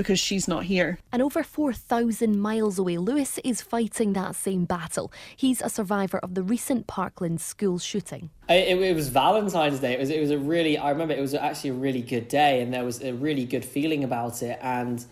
because 0.00 0.18
she's 0.18 0.48
not 0.48 0.64
here. 0.64 0.98
And 1.12 1.20
over 1.20 1.42
4,000 1.42 2.40
miles 2.40 2.78
away, 2.78 2.96
Lewis 2.96 3.38
is 3.44 3.60
fighting 3.60 4.14
that 4.14 4.34
same 4.34 4.64
battle. 4.64 5.12
He's 5.36 5.60
a 5.60 5.68
survivor 5.68 6.18
of 6.18 6.34
the 6.34 6.42
recent 6.42 6.86
Parkland 6.86 7.38
school 7.40 7.78
shooting. 7.78 8.30
It, 8.48 8.78
it, 8.78 8.96
was 8.96 9.08
Valentine's 9.10 9.78
Day. 9.78 9.92
It 9.92 10.00
was, 10.00 10.08
it 10.08 10.20
was 10.20 10.30
a 10.30 10.38
really, 10.38 10.78
I 10.78 10.88
remember 10.88 11.12
it 11.12 11.20
was 11.20 11.34
actually 11.34 11.70
a 11.70 11.74
really 11.74 12.00
good 12.00 12.28
day 12.28 12.62
and 12.62 12.72
there 12.72 12.82
was 12.82 13.02
a 13.02 13.12
really 13.12 13.44
good 13.44 13.62
feeling 13.62 14.02
about 14.02 14.42
it. 14.42 14.58
And 14.62 15.04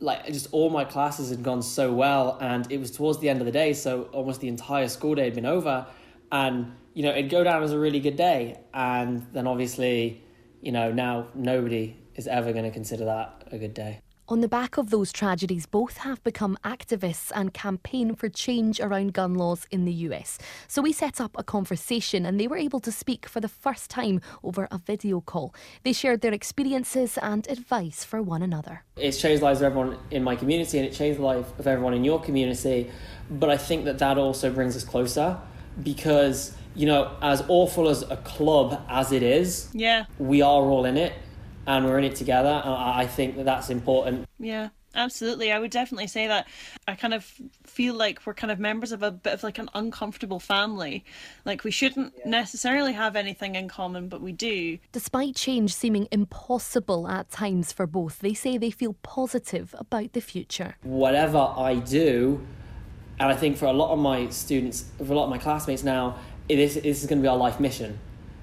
like 0.00 0.26
just 0.26 0.48
all 0.52 0.70
my 0.70 0.84
classes 0.84 1.28
had 1.28 1.42
gone 1.42 1.60
so 1.60 1.92
well 1.92 2.38
and 2.40 2.66
it 2.72 2.78
was 2.78 2.90
towards 2.90 3.18
the 3.20 3.28
end 3.28 3.40
of 3.40 3.46
the 3.46 3.52
day 3.52 3.72
so 3.72 4.08
almost 4.12 4.40
the 4.40 4.48
entire 4.48 4.88
school 4.88 5.14
day 5.14 5.24
had 5.26 5.34
been 5.34 5.46
over 5.46 5.86
and 6.32 6.74
you 6.92 7.04
know 7.04 7.10
it'd 7.10 7.30
go 7.30 7.44
down 7.44 7.62
as 7.62 7.70
a 7.70 7.78
really 7.78 8.00
good 8.00 8.16
day 8.16 8.58
and 8.74 9.24
then 9.32 9.46
obviously 9.46 10.20
you 10.60 10.72
know 10.72 10.90
now 10.90 11.28
nobody 11.34 11.96
is 12.16 12.26
ever 12.26 12.52
going 12.52 12.64
to 12.64 12.70
consider 12.72 13.04
that 13.04 13.44
a 13.52 13.58
good 13.58 13.74
day 13.74 14.00
on 14.28 14.40
the 14.40 14.48
back 14.48 14.78
of 14.78 14.90
those 14.90 15.12
tragedies, 15.12 15.66
both 15.66 15.98
have 15.98 16.22
become 16.22 16.56
activists 16.64 17.32
and 17.34 17.52
campaign 17.52 18.14
for 18.14 18.28
change 18.28 18.80
around 18.80 19.12
gun 19.12 19.34
laws 19.34 19.66
in 19.70 19.84
the 19.84 19.92
US. 19.92 20.38
So 20.68 20.80
we 20.80 20.92
set 20.92 21.20
up 21.20 21.32
a 21.36 21.42
conversation 21.42 22.24
and 22.24 22.38
they 22.38 22.46
were 22.46 22.56
able 22.56 22.80
to 22.80 22.92
speak 22.92 23.28
for 23.28 23.40
the 23.40 23.48
first 23.48 23.90
time 23.90 24.20
over 24.44 24.68
a 24.70 24.78
video 24.78 25.20
call. 25.20 25.54
They 25.82 25.92
shared 25.92 26.20
their 26.20 26.32
experiences 26.32 27.18
and 27.20 27.46
advice 27.48 28.04
for 28.04 28.22
one 28.22 28.42
another. 28.42 28.84
It's 28.96 29.20
changed 29.20 29.40
the 29.40 29.46
lives 29.46 29.60
of 29.60 29.66
everyone 29.66 29.98
in 30.10 30.22
my 30.22 30.36
community 30.36 30.78
and 30.78 30.86
it 30.86 30.94
changed 30.94 31.18
the 31.18 31.24
life 31.24 31.58
of 31.58 31.66
everyone 31.66 31.94
in 31.94 32.04
your 32.04 32.20
community. 32.20 32.90
But 33.28 33.50
I 33.50 33.56
think 33.56 33.84
that 33.86 33.98
that 33.98 34.18
also 34.18 34.52
brings 34.52 34.76
us 34.76 34.84
closer 34.84 35.38
because, 35.82 36.54
you 36.76 36.86
know, 36.86 37.16
as 37.22 37.42
awful 37.48 37.88
as 37.88 38.02
a 38.02 38.18
club 38.18 38.80
as 38.88 39.10
it 39.10 39.24
is, 39.24 39.68
yeah, 39.72 40.04
we 40.18 40.42
are 40.42 40.62
all 40.62 40.84
in 40.84 40.96
it 40.96 41.12
and 41.66 41.84
we're 41.84 41.98
in 41.98 42.04
it 42.04 42.16
together. 42.16 42.62
I 42.64 43.06
think 43.06 43.36
that 43.36 43.44
that's 43.44 43.70
important. 43.70 44.26
Yeah. 44.38 44.70
Absolutely. 44.94 45.50
I 45.52 45.58
would 45.58 45.70
definitely 45.70 46.06
say 46.06 46.26
that 46.26 46.46
I 46.86 46.94
kind 46.94 47.14
of 47.14 47.24
feel 47.64 47.94
like 47.94 48.26
we're 48.26 48.34
kind 48.34 48.50
of 48.50 48.58
members 48.58 48.92
of 48.92 49.02
a 49.02 49.10
bit 49.10 49.32
of 49.32 49.42
like 49.42 49.58
an 49.58 49.70
uncomfortable 49.74 50.38
family. 50.38 51.04
Like 51.44 51.64
we 51.64 51.70
shouldn't 51.70 52.12
yeah. 52.18 52.28
necessarily 52.28 52.92
have 52.92 53.16
anything 53.16 53.54
in 53.54 53.68
common, 53.68 54.08
but 54.08 54.20
we 54.20 54.32
do. 54.32 54.78
Despite 54.92 55.34
change 55.34 55.74
seeming 55.74 56.08
impossible 56.10 57.08
at 57.08 57.30
times 57.30 57.72
for 57.72 57.86
both, 57.86 58.18
they 58.18 58.34
say 58.34 58.58
they 58.58 58.70
feel 58.70 58.94
positive 59.02 59.74
about 59.78 60.12
the 60.12 60.20
future. 60.20 60.76
Whatever 60.82 61.38
I 61.38 61.76
do, 61.76 62.46
and 63.18 63.30
I 63.30 63.34
think 63.34 63.56
for 63.56 63.66
a 63.66 63.72
lot 63.72 63.92
of 63.92 63.98
my 63.98 64.28
students, 64.28 64.84
for 64.98 65.12
a 65.12 65.16
lot 65.16 65.24
of 65.24 65.30
my 65.30 65.38
classmates 65.38 65.82
now, 65.82 66.18
it 66.48 66.58
is, 66.58 66.74
this 66.74 67.02
is 67.02 67.06
going 67.06 67.18
to 67.18 67.22
be 67.22 67.28
our 67.28 67.36
life 67.36 67.60
mission. 67.60 67.98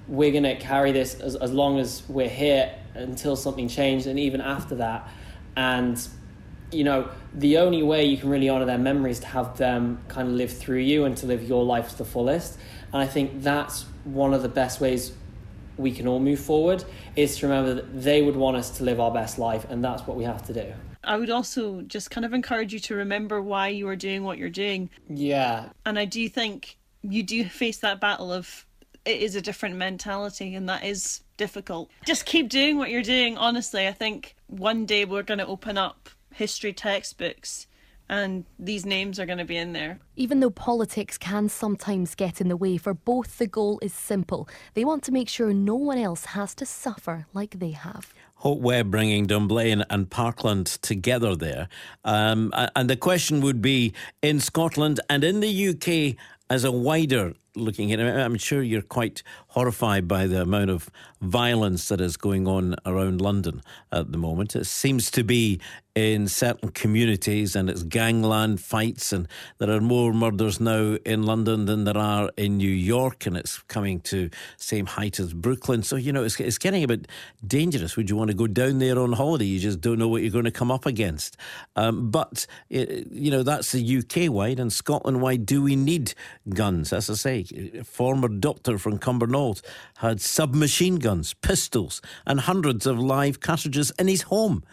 We're 0.08 0.32
going 0.32 0.44
to 0.44 0.56
carry 0.56 0.92
this 0.92 1.14
as, 1.20 1.36
as 1.36 1.52
long 1.52 1.78
as 1.78 2.02
we're 2.08 2.30
here 2.30 2.74
until 2.94 3.36
something 3.36 3.68
changed 3.68 4.08
and 4.08 4.20
even 4.20 4.42
after 4.42 4.76
that. 4.76 5.10
And, 5.56 6.06
you 6.72 6.84
know, 6.84 7.10
the 7.34 7.58
only 7.58 7.84
way 7.84 8.06
you 8.06 8.18
can 8.18 8.30
really 8.30 8.50
honor 8.50 8.66
their 8.66 8.78
memory 8.78 9.12
is 9.12 9.20
to 9.22 9.28
have 9.28 9.58
them 9.58 10.04
kind 10.08 10.28
of 10.28 10.34
live 10.34 10.52
through 10.52 10.80
you 10.80 11.06
and 11.06 11.16
to 11.18 11.26
live 11.26 11.44
your 11.44 11.64
life 11.64 11.90
to 11.90 11.98
the 11.98 12.06
fullest. 12.06 12.58
And 12.94 13.02
I 13.02 13.08
think 13.08 13.42
that's 13.42 13.86
one 14.04 14.34
of 14.34 14.42
the 14.42 14.50
best 14.50 14.82
ways 14.82 15.12
we 15.78 15.92
can 15.92 16.08
all 16.08 16.20
move 16.20 16.40
forward 16.40 16.84
is 17.16 17.38
to 17.38 17.48
remember 17.48 17.74
that 17.76 18.02
they 18.02 18.22
would 18.22 18.36
want 18.36 18.58
us 18.58 18.70
to 18.78 18.84
live 18.84 19.00
our 19.00 19.12
best 19.12 19.40
life 19.40 19.66
and 19.70 19.84
that's 19.84 20.06
what 20.06 20.18
we 20.18 20.26
have 20.26 20.46
to 20.46 20.54
do. 20.54 20.74
I 21.04 21.16
would 21.16 21.30
also 21.30 21.82
just 21.82 22.12
kind 22.12 22.26
of 22.26 22.34
encourage 22.34 22.74
you 22.74 22.80
to 22.82 22.96
remember 22.96 23.42
why 23.42 23.70
you 23.70 23.88
are 23.88 23.96
doing 23.96 24.24
what 24.24 24.38
you're 24.38 24.50
doing. 24.50 24.90
Yeah. 25.08 25.70
And 25.86 25.98
I 25.98 26.06
do 26.06 26.28
think 26.28 26.78
you 27.02 27.24
do 27.24 27.46
face 27.46 27.78
that 27.78 28.02
battle 28.02 28.32
of 28.32 28.66
it 29.06 29.22
is 29.22 29.36
a 29.36 29.42
different 29.42 29.78
mentality 29.78 30.56
and 30.56 30.68
that 30.68 30.84
is 30.84 31.22
difficult. 31.40 31.90
Just 32.06 32.26
keep 32.26 32.50
doing 32.50 32.78
what 32.78 32.92
you're 32.92 33.02
doing. 33.02 33.38
Honestly, 33.38 33.88
I 33.88 33.94
think 33.94 34.36
one 34.46 34.86
day 34.86 35.06
we're 35.06 35.24
going 35.24 35.40
to 35.40 35.48
open 35.48 35.78
up 35.78 36.10
history 36.32 36.74
textbooks 36.74 37.66
and 38.10 38.44
these 38.58 38.86
names 38.86 39.20
are 39.20 39.26
going 39.26 39.38
to 39.38 39.46
be 39.46 39.56
in 39.56 39.72
there. 39.74 40.00
Even 40.16 40.40
though 40.40 40.50
politics 40.50 41.18
can 41.18 41.48
sometimes 41.48 42.16
get 42.16 42.42
in 42.42 42.50
the 42.50 42.58
way, 42.58 42.76
for 42.76 42.94
both 42.94 43.38
the 43.38 43.48
goal 43.48 43.80
is 43.82 43.94
simple. 43.94 44.50
They 44.74 44.84
want 44.84 45.04
to 45.04 45.12
make 45.12 45.30
sure 45.30 45.54
no 45.54 45.76
one 45.76 45.98
else 45.98 46.26
has 46.26 46.56
to 46.56 46.66
suffer 46.66 47.28
like 47.34 47.60
they 47.60 47.72
have. 47.72 48.14
Hope 48.36 48.60
Webb 48.60 48.90
bringing 48.92 49.28
Dunblane 49.28 49.84
and 49.90 50.10
Parkland 50.10 50.66
together 50.68 51.36
there. 51.36 51.70
Um, 52.04 52.52
and 52.76 52.90
the 52.90 52.98
question 52.98 53.42
would 53.42 53.62
be 53.62 53.94
in 54.22 54.40
Scotland 54.40 55.00
and 55.10 55.24
in 55.24 55.40
the 55.40 55.70
UK 55.70 56.16
as 56.50 56.64
a 56.64 56.72
wider 56.72 57.36
looking 57.56 57.92
at 57.92 58.00
it, 58.00 58.06
I'm 58.06 58.38
sure 58.38 58.62
you're 58.62 58.82
quite 58.82 59.24
horrified 59.50 60.08
by 60.08 60.28
the 60.28 60.42
amount 60.42 60.70
of 60.70 60.90
violence 61.22 61.90
that 61.90 62.00
is 62.00 62.18
going 62.18 62.48
on 62.48 62.76
around 62.86 63.20
London 63.20 63.62
at 63.92 64.12
the 64.12 64.18
moment. 64.18 64.56
It 64.56 64.66
seems 64.66 65.10
to 65.12 65.24
be 65.24 65.60
in 65.96 66.28
certain 66.28 66.70
communities 66.70 67.56
and 67.56 67.70
it's 67.70 67.84
gangland 67.84 68.62
fights, 68.62 69.12
and 69.12 69.28
there 69.58 69.72
are 69.72 69.82
more 69.82 70.14
murders 70.14 70.60
now 70.60 70.98
in 71.04 71.24
London 71.24 71.66
than 71.66 71.84
there 71.84 71.98
are 71.98 72.30
in 72.38 72.58
New 72.58 72.72
York, 72.72 73.26
and 73.26 73.36
it's 73.36 73.58
coming 73.64 74.00
to 74.02 74.30
same 74.56 74.86
height 74.86 75.20
as 75.20 75.34
Brooklyn. 75.34 75.82
So 75.84 75.96
you 75.96 76.14
know 76.14 76.24
it's 76.24 76.40
it's 76.40 76.60
getting 76.60 76.84
a 76.84 76.88
bit 76.88 77.08
dangerous. 77.46 77.98
Would 77.98 78.10
you 78.10 78.16
want 78.16 78.30
to 78.30 78.38
go 78.38 78.48
down 78.48 78.78
there 78.78 79.00
on 79.00 79.14
holiday? 79.14 79.46
You 79.46 79.60
just 79.60 79.82
don't 79.82 80.00
know 80.00 80.08
what 80.08 80.22
you're 80.22 80.32
going 80.32 80.46
to 80.46 80.52
come 80.52 80.72
up 80.72 80.86
against. 80.86 81.36
Um, 81.76 82.12
but 82.12 82.46
it, 82.70 83.08
you 83.12 83.32
know 83.32 83.44
that's 83.44 83.72
the 83.72 83.98
UK 83.98 84.32
wide 84.32 84.60
and 84.60 84.72
Scotland 84.72 85.22
wide. 85.22 85.46
Do 85.46 85.64
we 85.64 85.76
need 85.76 86.14
guns? 86.50 86.94
As 86.94 87.10
I 87.10 87.16
say, 87.16 87.44
former 87.84 88.28
doctor 88.28 88.78
from 88.78 89.00
Cumbernauld 89.00 89.39
had 89.98 90.22
submachine 90.22 90.98
guns, 90.98 91.34
pistols, 91.34 92.02
and 92.26 92.40
hundreds 92.40 92.86
of 92.86 93.00
live 93.00 93.40
cartridges 93.40 93.92
in 94.00 94.08
his 94.08 94.24
home. 94.24 94.64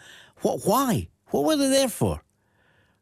What? 0.41 0.61
Why? 0.65 1.09
What 1.29 1.43
were 1.45 1.57
they 1.57 1.69
there 1.69 1.89
for? 1.89 2.21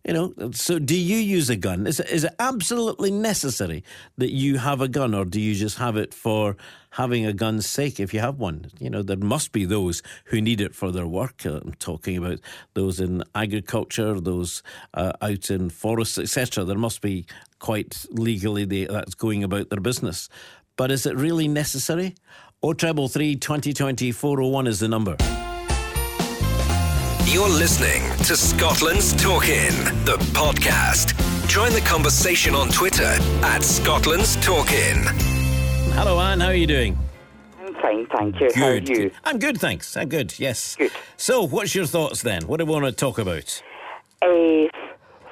You 0.07 0.13
know, 0.13 0.51
so 0.51 0.77
do 0.77 0.95
you 0.95 1.17
use 1.17 1.49
a 1.49 1.55
gun? 1.55 1.87
Is 1.87 1.99
it, 1.99 2.07
is 2.09 2.23
it 2.23 2.35
absolutely 2.37 3.09
necessary 3.09 3.83
that 4.17 4.29
you 4.31 4.59
have 4.59 4.79
a 4.79 4.87
gun, 4.87 5.15
or 5.15 5.25
do 5.25 5.41
you 5.41 5.55
just 5.55 5.79
have 5.79 5.97
it 5.97 6.13
for 6.13 6.55
having 6.91 7.25
a 7.25 7.33
gun's 7.33 7.65
sake 7.65 7.99
if 7.99 8.13
you 8.13 8.19
have 8.19 8.37
one? 8.37 8.69
You 8.79 8.91
know, 8.91 9.01
there 9.01 9.17
must 9.17 9.51
be 9.51 9.65
those 9.65 10.03
who 10.25 10.41
need 10.41 10.61
it 10.61 10.75
for 10.75 10.91
their 10.91 11.07
work. 11.07 11.43
Uh, 11.43 11.59
I'm 11.65 11.73
talking 11.79 12.17
about 12.17 12.39
those 12.75 12.99
in 12.99 13.23
agriculture, 13.33 14.19
those 14.19 14.61
uh, 14.93 15.13
out 15.23 15.49
in 15.49 15.71
forests, 15.71 16.19
etc. 16.19 16.65
There 16.65 16.77
must 16.77 17.01
be 17.01 17.25
quite 17.57 18.05
legally 18.11 18.63
they, 18.65 18.85
that's 18.85 19.15
going 19.15 19.43
about 19.43 19.71
their 19.71 19.81
business. 19.81 20.29
But 20.77 20.91
is 20.91 21.05
it 21.05 21.15
really 21.15 21.47
necessary? 21.47 22.15
O 22.61 22.73
treble 22.73 23.07
three 23.07 23.35
twenty 23.35 23.73
twenty 23.73 24.11
four 24.11 24.41
oh 24.41 24.47
one 24.47 24.67
is 24.67 24.79
the 24.79 24.87
number. 24.87 25.15
You're 27.25 27.49
listening 27.49 28.03
to 28.25 28.35
Scotland's 28.35 29.13
Talkin', 29.13 29.73
the 30.05 30.17
podcast. 30.33 31.17
Join 31.47 31.71
the 31.73 31.81
conversation 31.81 32.55
on 32.55 32.69
Twitter 32.69 33.17
at 33.43 33.63
Scotland's 33.63 34.35
Talkin'. 34.37 35.03
Hello, 35.93 36.19
Anne. 36.19 36.39
How 36.41 36.47
are 36.47 36.53
you 36.53 36.67
doing? 36.67 36.97
I'm 37.59 37.73
fine, 37.75 38.07
thank 38.15 38.35
you. 38.39 38.49
Good. 38.49 38.55
How 38.55 38.67
are 38.67 38.75
you? 38.77 39.11
I'm 39.23 39.39
good, 39.39 39.57
thanks. 39.59 39.95
I'm 39.97 40.09
good, 40.09 40.37
yes. 40.39 40.75
Good. 40.75 40.91
So, 41.17 41.47
what's 41.47 41.73
your 41.73 41.85
thoughts 41.85 42.21
then? 42.21 42.47
What 42.47 42.59
do 42.59 42.65
we 42.65 42.71
want 42.71 42.85
to 42.85 42.91
talk 42.91 43.17
about? 43.17 43.61
Uh, 44.21 44.67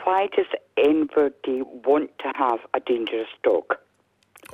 why 0.04 0.28
does 0.36 0.48
anybody 0.78 1.62
want 1.86 2.12
to 2.20 2.32
have 2.36 2.60
a 2.74 2.80
dangerous 2.80 3.28
dog? 3.44 3.66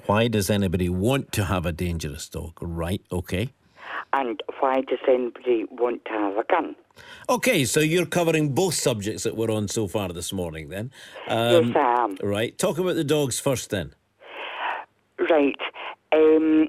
Why 0.05 0.27
does 0.27 0.49
anybody 0.49 0.89
want 0.89 1.31
to 1.33 1.45
have 1.45 1.65
a 1.65 1.71
dangerous 1.71 2.27
dog? 2.29 2.53
Right, 2.61 3.01
okay. 3.11 3.49
And 4.13 4.41
why 4.59 4.81
does 4.81 4.99
anybody 5.07 5.65
want 5.69 6.05
to 6.05 6.11
have 6.11 6.37
a 6.37 6.43
gun? 6.49 6.75
Okay, 7.29 7.63
so 7.65 7.79
you're 7.79 8.05
covering 8.05 8.49
both 8.53 8.73
subjects 8.73 9.23
that 9.23 9.35
we're 9.35 9.51
on 9.51 9.67
so 9.67 9.87
far 9.87 10.09
this 10.09 10.33
morning 10.33 10.69
then. 10.69 10.91
Um, 11.27 11.67
yes, 11.67 11.75
I 11.75 12.03
am. 12.03 12.17
Right, 12.21 12.57
talk 12.57 12.77
about 12.77 12.95
the 12.95 13.03
dogs 13.03 13.39
first 13.39 13.69
then. 13.69 13.93
Right. 15.29 15.59
Um, 16.11 16.67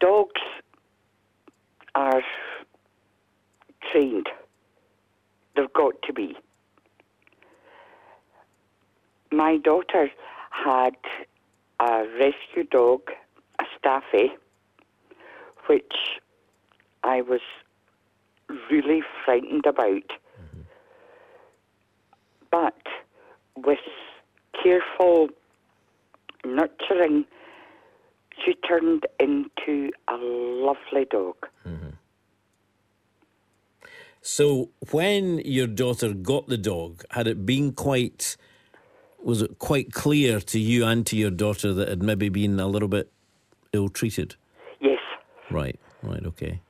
dogs 0.00 0.40
are 1.94 2.22
trained. 3.92 4.28
They've 5.54 5.72
got 5.72 5.94
to 6.02 6.12
be. 6.12 6.36
My 9.30 9.56
daughter 9.58 10.10
had 10.52 10.96
a 11.80 12.04
rescue 12.18 12.64
dog, 12.70 13.10
a 13.58 13.64
staffy, 13.78 14.32
which 15.66 15.94
I 17.02 17.22
was 17.22 17.40
really 18.70 19.02
frightened 19.24 19.66
about. 19.66 20.12
But 22.50 22.82
with 23.56 23.78
careful 24.62 25.30
nurturing, 26.44 27.24
she 28.44 28.54
turned 28.54 29.06
into 29.18 29.90
a 30.08 30.16
lovely 30.16 31.06
dog. 31.10 31.36
So, 34.24 34.70
when 34.92 35.38
your 35.44 35.66
daughter 35.66 36.14
got 36.14 36.46
the 36.46 36.56
dog, 36.56 37.04
had 37.10 37.26
it 37.26 37.44
been 37.44 37.72
quite, 37.72 38.36
was 39.24 39.42
it 39.42 39.58
quite 39.58 39.92
clear 39.92 40.40
to 40.40 40.58
you 40.58 40.84
and 40.84 41.06
to 41.06 41.16
your 41.16 41.30
daughter 41.30 41.72
that 41.72 41.82
it 41.82 41.88
had 41.88 42.02
maybe 42.02 42.28
been 42.28 42.58
a 42.58 42.66
little 42.66 42.88
bit 42.88 43.10
ill 43.72 43.88
treated? 43.88 44.36
Yes, 44.80 44.98
Right, 45.50 45.78
right, 46.02 46.24
okay. 46.26 46.60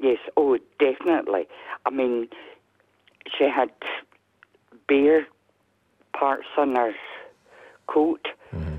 yes, 0.00 0.18
oh, 0.36 0.58
definitely. 0.78 1.46
I 1.86 1.90
mean, 1.90 2.28
she 3.38 3.44
had 3.44 3.70
bare 4.88 5.26
parts 6.12 6.46
on 6.58 6.74
her 6.74 6.92
coat, 7.86 8.26
mm-hmm. 8.52 8.76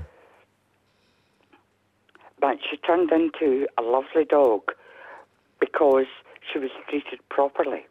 but 2.40 2.58
she 2.70 2.76
turned 2.76 3.10
into 3.10 3.66
a 3.78 3.82
lovely 3.82 4.24
dog 4.24 4.62
because 5.60 6.06
she 6.52 6.58
was 6.58 6.70
treated 6.88 7.20
properly. 7.30 7.86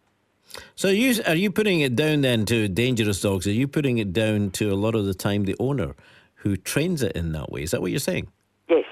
So, 0.76 0.90
are 0.90 0.94
you, 0.94 1.22
are 1.26 1.36
you 1.36 1.52
putting 1.52 1.82
it 1.82 1.96
down 1.96 2.22
then 2.22 2.46
to 2.46 2.68
dangerous 2.68 3.22
dogs? 3.22 3.48
Are 3.48 3.52
you 3.52 3.68
putting 3.68 3.98
it 3.98 4.12
down 4.12 4.52
to 4.52 4.72
a 4.72 4.76
lot 4.76 4.96
of 4.96 5.06
the 5.06 5.14
time 5.14 5.46
the 5.46 5.56
owner 5.60 5.96
who 6.36 6.58
trains 6.58 7.04
it 7.04 7.14
in 7.16 7.32
that 7.32 7.52
way? 7.52 7.64
Is 7.64 7.72
that 7.72 7.82
what 7.82 7.92
you're 7.92 8.00
saying? 8.00 8.28
Yes. 8.70 8.86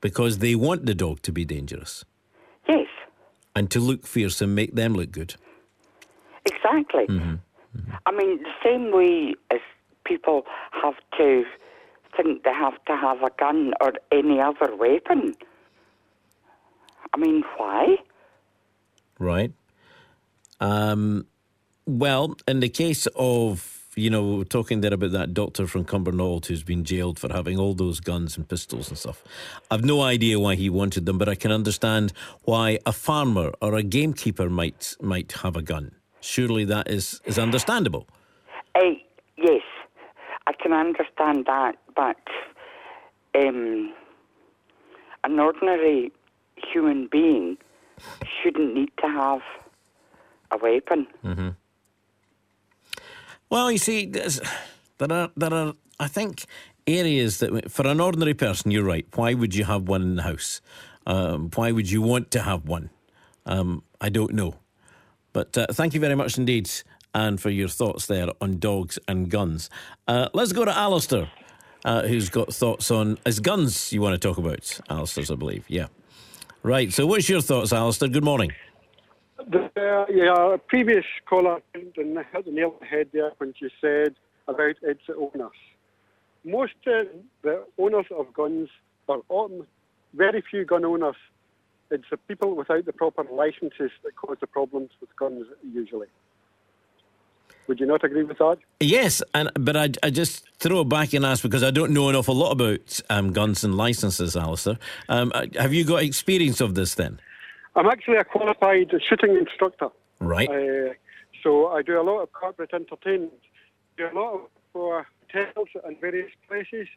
Because 0.00 0.38
they 0.38 0.54
want 0.54 0.86
the 0.86 0.94
dog 0.94 1.22
to 1.22 1.32
be 1.32 1.44
dangerous. 1.44 2.04
Yes. 2.68 2.86
And 3.56 3.70
to 3.70 3.80
look 3.80 4.06
fierce 4.06 4.40
and 4.40 4.54
make 4.54 4.74
them 4.74 4.94
look 4.94 5.10
good. 5.10 5.34
Exactly. 6.46 7.06
Mm-hmm. 7.06 7.34
I 8.06 8.12
mean, 8.12 8.42
the 8.42 8.52
same 8.62 8.92
way 8.92 9.34
as 9.50 9.60
people 10.04 10.44
have 10.82 10.94
to 11.18 11.44
think 12.16 12.44
they 12.44 12.52
have 12.52 12.84
to 12.84 12.96
have 12.96 13.22
a 13.22 13.30
gun 13.38 13.72
or 13.80 13.94
any 14.12 14.40
other 14.40 14.76
weapon. 14.76 15.34
I 17.12 17.16
mean, 17.16 17.42
why? 17.56 17.96
Right. 19.18 19.52
Um, 20.64 21.26
well, 21.86 22.36
in 22.48 22.60
the 22.60 22.70
case 22.70 23.06
of, 23.16 23.90
you 23.96 24.08
know, 24.08 24.44
talking 24.44 24.80
there 24.80 24.94
about 24.94 25.12
that 25.12 25.34
doctor 25.34 25.66
from 25.66 25.84
Cumbernauld 25.84 26.46
who's 26.46 26.62
been 26.62 26.84
jailed 26.84 27.18
for 27.18 27.30
having 27.30 27.58
all 27.58 27.74
those 27.74 28.00
guns 28.00 28.38
and 28.38 28.48
pistols 28.48 28.88
and 28.88 28.96
stuff, 28.96 29.22
I've 29.70 29.84
no 29.84 30.00
idea 30.00 30.40
why 30.40 30.54
he 30.54 30.70
wanted 30.70 31.04
them, 31.04 31.18
but 31.18 31.28
I 31.28 31.34
can 31.34 31.52
understand 31.52 32.14
why 32.44 32.78
a 32.86 32.92
farmer 32.92 33.52
or 33.60 33.74
a 33.74 33.82
gamekeeper 33.82 34.48
might 34.48 34.96
might 35.02 35.32
have 35.42 35.54
a 35.54 35.60
gun. 35.62 35.96
Surely 36.22 36.64
that 36.64 36.88
is, 36.88 37.20
is 37.26 37.38
understandable. 37.38 38.08
Uh, 38.74 38.94
yes, 39.36 39.60
I 40.46 40.52
can 40.54 40.72
understand 40.72 41.44
that, 41.44 41.76
but 41.94 42.22
um, 43.34 43.92
an 45.24 45.38
ordinary 45.38 46.10
human 46.56 47.08
being 47.12 47.58
shouldn't 48.42 48.72
need 48.72 48.92
to 49.02 49.08
have 49.08 49.42
a 50.50 50.58
weapon. 50.58 51.06
Mm-hmm. 51.24 51.48
Well, 53.50 53.70
you 53.70 53.78
see, 53.78 54.06
there 54.06 55.12
are 55.12 55.30
there 55.36 55.54
are 55.54 55.74
I 56.00 56.08
think 56.08 56.44
areas 56.86 57.38
that 57.38 57.70
for 57.70 57.86
an 57.86 58.00
ordinary 58.00 58.34
person, 58.34 58.70
you're 58.70 58.84
right. 58.84 59.06
Why 59.14 59.34
would 59.34 59.54
you 59.54 59.64
have 59.64 59.88
one 59.88 60.02
in 60.02 60.16
the 60.16 60.22
house? 60.22 60.60
Um, 61.06 61.50
why 61.54 61.70
would 61.72 61.90
you 61.90 62.02
want 62.02 62.30
to 62.32 62.42
have 62.42 62.66
one? 62.66 62.90
Um, 63.46 63.82
I 64.00 64.08
don't 64.08 64.32
know, 64.32 64.54
but 65.32 65.56
uh, 65.56 65.66
thank 65.70 65.94
you 65.94 66.00
very 66.00 66.14
much 66.14 66.38
indeed, 66.38 66.70
and 67.14 67.40
for 67.40 67.50
your 67.50 67.68
thoughts 67.68 68.06
there 68.06 68.28
on 68.40 68.58
dogs 68.58 68.98
and 69.06 69.30
guns. 69.30 69.68
Uh, 70.08 70.28
let's 70.32 70.52
go 70.52 70.64
to 70.64 70.76
Alistair, 70.76 71.30
uh, 71.84 72.02
who's 72.02 72.30
got 72.30 72.54
thoughts 72.54 72.90
on 72.90 73.18
as 73.26 73.38
guns. 73.38 73.92
You 73.92 74.00
want 74.00 74.20
to 74.20 74.28
talk 74.28 74.38
about 74.38 74.80
Alistair's, 74.88 75.30
I 75.30 75.34
believe. 75.34 75.64
Yeah, 75.68 75.88
right. 76.62 76.90
So, 76.90 77.06
what's 77.06 77.28
your 77.28 77.42
thoughts, 77.42 77.72
Alistair? 77.72 78.08
Good 78.08 78.24
morning. 78.24 78.52
The, 79.36 79.70
uh, 79.76 80.06
yeah, 80.12 80.56
previous 80.68 81.04
caller 81.26 81.60
the 81.74 82.04
nail 82.46 82.76
on 82.80 82.86
head 82.86 83.08
there 83.12 83.32
when 83.38 83.52
she 83.58 83.68
said 83.80 84.14
about 84.46 84.76
its 84.82 85.02
owners. 85.08 85.56
Most 86.44 86.74
uh, 86.86 87.04
the 87.42 87.64
owners 87.78 88.06
of 88.16 88.32
guns, 88.32 88.68
are 89.08 89.20
um, 89.30 89.66
very 90.14 90.42
few 90.50 90.64
gun 90.64 90.84
owners, 90.84 91.16
it's 91.90 92.04
the 92.10 92.16
people 92.16 92.54
without 92.54 92.84
the 92.84 92.92
proper 92.92 93.24
licenses 93.24 93.90
that 94.02 94.16
cause 94.16 94.36
the 94.40 94.46
problems 94.46 94.90
with 95.00 95.14
guns 95.16 95.46
usually. 95.72 96.08
Would 97.66 97.80
you 97.80 97.86
not 97.86 98.04
agree 98.04 98.24
with 98.24 98.38
that? 98.38 98.58
Yes, 98.80 99.22
and 99.32 99.50
but 99.54 99.76
I, 99.76 99.90
I 100.02 100.10
just 100.10 100.44
throw 100.58 100.82
it 100.82 100.88
back 100.88 101.14
and 101.14 101.24
ask 101.24 101.42
because 101.42 101.62
I 101.62 101.70
don't 101.70 101.92
know 101.92 102.08
an 102.10 102.16
awful 102.16 102.34
lot 102.34 102.52
about 102.52 103.00
um, 103.08 103.32
guns 103.32 103.64
and 103.64 103.74
licenses, 103.74 104.36
Alistair. 104.36 104.78
Um, 105.08 105.32
uh, 105.34 105.46
have 105.58 105.72
you 105.72 105.84
got 105.84 106.02
experience 106.02 106.60
of 106.60 106.74
this 106.74 106.94
then? 106.94 107.20
I'm 107.76 107.86
actually 107.86 108.16
a 108.16 108.24
qualified 108.24 108.92
shooting 109.08 109.36
instructor. 109.36 109.88
Right. 110.20 110.48
Uh, 110.48 110.94
so 111.42 111.68
I 111.68 111.82
do 111.82 112.00
a 112.00 112.02
lot 112.02 112.20
of 112.20 112.32
corporate 112.32 112.72
entertainment. 112.72 113.32
Do 113.96 114.06
a 114.06 114.14
lot 114.14 114.34
of 114.34 114.40
for 114.72 115.06
hotels 115.32 115.68
and 115.84 116.00
various 116.00 116.30
places. 116.48 116.88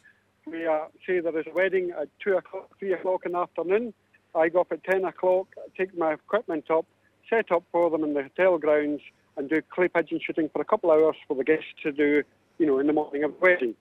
We 0.45 0.65
uh, 0.65 0.85
say 1.05 1.19
there 1.19 1.37
is 1.37 1.45
a 1.47 1.53
wedding 1.53 1.91
at 1.99 2.09
two 2.23 2.35
o'clock, 2.37 2.69
three 2.79 2.93
o'clock 2.93 3.25
in 3.25 3.33
the 3.33 3.39
afternoon. 3.39 3.93
I 4.35 4.49
go 4.49 4.61
up 4.61 4.71
at 4.71 4.83
ten 4.83 5.05
o'clock, 5.05 5.47
take 5.77 5.97
my 5.97 6.13
equipment 6.13 6.69
up, 6.69 6.85
set 7.29 7.51
up 7.51 7.63
for 7.71 7.89
them 7.89 8.03
in 8.03 8.13
the 8.13 8.23
hotel 8.23 8.57
grounds, 8.57 9.01
and 9.35 9.49
do 9.49 9.61
clay 9.69 9.87
pigeon 9.87 10.19
shooting 10.25 10.49
for 10.49 10.61
a 10.61 10.65
couple 10.65 10.91
of 10.91 10.99
hours 10.99 11.15
for 11.27 11.35
the 11.35 11.43
guests 11.43 11.65
to 11.83 11.91
do, 11.91 12.23
you 12.59 12.65
know, 12.65 12.79
in 12.79 12.87
the 12.87 12.93
morning 12.93 13.23
of 13.23 13.31
the 13.31 13.37
wedding. 13.39 13.75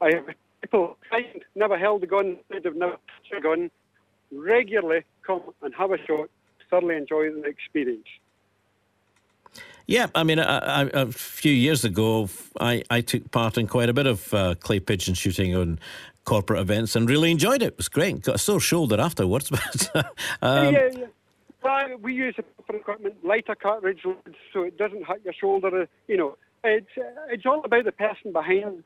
I 0.00 0.14
have 0.14 0.26
people 0.62 0.96
kind 1.10 1.44
never 1.54 1.78
held 1.78 2.02
a 2.02 2.06
gun, 2.06 2.38
they've 2.50 2.74
never 2.74 2.92
touched 2.92 3.34
a 3.36 3.40
gun, 3.40 3.70
regularly 4.32 5.04
come 5.26 5.42
and 5.62 5.74
have 5.74 5.92
a 5.92 5.98
shot, 6.06 6.30
thoroughly 6.70 6.96
enjoy 6.96 7.30
the 7.30 7.44
experience. 7.44 8.06
Yeah, 9.86 10.08
I 10.14 10.22
mean, 10.22 10.38
I, 10.38 10.82
I, 10.82 10.90
a 10.92 11.06
few 11.06 11.52
years 11.52 11.82
ago, 11.82 12.28
I, 12.60 12.82
I 12.90 13.00
took 13.00 13.30
part 13.30 13.56
in 13.56 13.66
quite 13.66 13.88
a 13.88 13.94
bit 13.94 14.06
of 14.06 14.34
uh, 14.34 14.54
clay 14.56 14.80
pigeon 14.80 15.14
shooting 15.14 15.56
on 15.56 15.78
corporate 16.26 16.60
events 16.60 16.94
and 16.94 17.08
really 17.08 17.30
enjoyed 17.30 17.62
it. 17.62 17.68
It 17.68 17.76
was 17.78 17.88
great. 17.88 18.20
Got 18.20 18.34
a 18.34 18.38
sore 18.38 18.60
shoulder 18.60 19.00
afterwards, 19.00 19.48
but 19.50 19.90
um, 20.42 20.74
yeah, 20.74 20.88
yeah. 20.92 21.06
Well, 21.62 21.96
we 22.02 22.14
use 22.14 22.34
proper 22.56 22.76
equipment, 22.76 23.24
lighter 23.24 23.54
cartridge 23.54 24.00
loads, 24.04 24.36
so 24.52 24.62
it 24.62 24.76
doesn't 24.76 25.04
hurt 25.04 25.22
your 25.24 25.32
shoulder. 25.32 25.82
uh, 25.82 25.86
You 26.06 26.18
know, 26.18 26.36
it's 26.64 26.86
uh, 26.98 27.02
it's 27.30 27.46
all 27.46 27.64
about 27.64 27.86
the 27.86 27.92
person 27.92 28.32
behind 28.32 28.84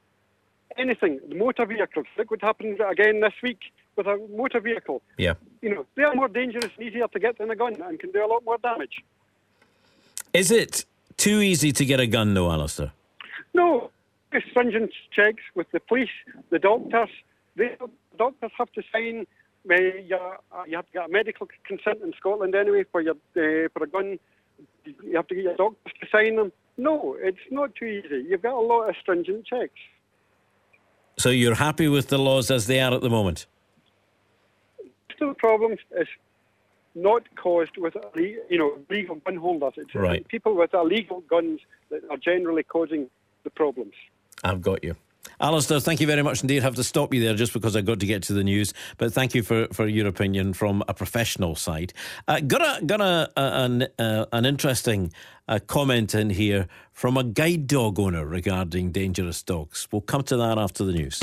anything. 0.78 1.18
The 1.28 1.34
motor 1.34 1.66
vehicles. 1.66 2.06
Look 2.16 2.30
what 2.30 2.40
happened 2.42 2.80
again 2.80 3.20
this 3.20 3.34
week 3.42 3.58
with 4.02 4.20
a 4.20 4.36
motor 4.36 4.60
vehicle. 4.60 5.02
yeah. 5.16 5.34
You 5.60 5.74
know, 5.74 5.86
they 5.96 6.02
are 6.02 6.14
more 6.14 6.28
dangerous 6.28 6.70
and 6.76 6.86
easier 6.86 7.06
to 7.06 7.18
get 7.18 7.38
than 7.38 7.50
a 7.50 7.56
gun 7.56 7.80
and 7.80 7.98
can 7.98 8.10
do 8.10 8.24
a 8.24 8.26
lot 8.26 8.44
more 8.44 8.58
damage. 8.58 9.02
Is 10.32 10.50
it 10.50 10.84
too 11.16 11.40
easy 11.40 11.72
to 11.72 11.84
get 11.84 12.00
a 12.00 12.06
gun, 12.06 12.34
though, 12.34 12.50
Alistair? 12.50 12.92
No, 13.54 13.90
stringent 14.50 14.90
checks 15.12 15.42
with 15.54 15.70
the 15.72 15.80
police, 15.80 16.08
the 16.50 16.58
doctors. 16.58 17.10
The 17.56 17.76
doctors 18.18 18.50
have 18.58 18.72
to 18.72 18.82
sign. 18.92 19.26
Uh, 19.70 19.74
you, 19.74 20.16
uh, 20.16 20.64
you 20.66 20.74
have 20.76 20.86
to 20.86 20.92
get 20.92 21.04
a 21.04 21.08
medical 21.08 21.46
consent 21.64 21.98
in 22.02 22.12
Scotland 22.18 22.54
anyway 22.54 22.84
for 22.90 23.00
your 23.00 23.14
uh, 23.14 23.68
for 23.72 23.84
a 23.84 23.86
gun. 23.86 24.18
You 24.84 25.16
have 25.16 25.28
to 25.28 25.34
get 25.34 25.44
your 25.44 25.56
doctors 25.56 25.92
to 26.00 26.06
sign 26.10 26.36
them. 26.36 26.50
No, 26.76 27.16
it's 27.20 27.46
not 27.50 27.74
too 27.76 27.84
easy. 27.84 28.26
You've 28.28 28.42
got 28.42 28.54
a 28.54 28.66
lot 28.66 28.88
of 28.88 28.96
stringent 29.00 29.46
checks. 29.46 29.78
So 31.18 31.28
you're 31.28 31.54
happy 31.54 31.88
with 31.88 32.08
the 32.08 32.18
laws 32.18 32.50
as 32.50 32.66
they 32.66 32.80
are 32.80 32.92
at 32.92 33.02
the 33.02 33.10
moment? 33.10 33.46
Most 35.12 35.22
of 35.22 35.28
the 35.28 35.34
problems 35.34 35.78
is 35.98 36.08
not 36.94 37.22
caused 37.36 37.76
with 37.76 37.94
you 38.16 38.58
know 38.58 38.78
legal 38.90 39.16
gun 39.16 39.36
holders. 39.36 39.74
It's 39.76 39.94
Right. 39.94 40.26
people 40.28 40.54
with 40.54 40.72
illegal 40.74 41.22
guns 41.28 41.60
that 41.90 42.00
are 42.10 42.16
generally 42.16 42.62
causing 42.62 43.08
the 43.44 43.50
problems. 43.50 43.94
I've 44.44 44.62
got 44.62 44.82
you. 44.84 44.96
Alistair, 45.40 45.80
thank 45.80 46.00
you 46.00 46.06
very 46.06 46.22
much 46.22 46.42
indeed. 46.42 46.60
I 46.60 46.62
have 46.62 46.74
to 46.76 46.84
stop 46.84 47.12
you 47.14 47.20
there 47.20 47.34
just 47.34 47.52
because 47.52 47.76
I've 47.76 47.84
got 47.84 48.00
to 48.00 48.06
get 48.06 48.22
to 48.24 48.32
the 48.32 48.44
news, 48.44 48.72
but 48.98 49.12
thank 49.12 49.34
you 49.34 49.42
for, 49.42 49.66
for 49.72 49.86
your 49.86 50.06
opinion 50.06 50.52
from 50.52 50.82
a 50.88 50.94
professional 50.94 51.54
side. 51.54 51.92
Uh, 52.26 52.40
got 52.40 52.60
a, 52.60 52.84
got 52.84 53.00
a, 53.00 53.30
a, 53.36 53.64
an, 53.64 53.86
uh, 53.98 54.26
an 54.32 54.44
interesting 54.44 55.12
uh, 55.48 55.58
comment 55.66 56.14
in 56.14 56.30
here 56.30 56.66
from 56.92 57.16
a 57.16 57.24
guide 57.24 57.66
dog 57.66 57.98
owner 57.98 58.26
regarding 58.26 58.92
dangerous 58.92 59.42
dogs. 59.42 59.88
We'll 59.90 60.02
come 60.02 60.22
to 60.24 60.36
that 60.36 60.58
after 60.58 60.84
the 60.84 60.92
news. 60.92 61.20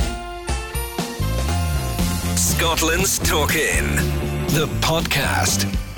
Scotland's 2.39 3.19
Talking. 3.19 3.97
the 4.55 4.65
podcast. 4.79 5.88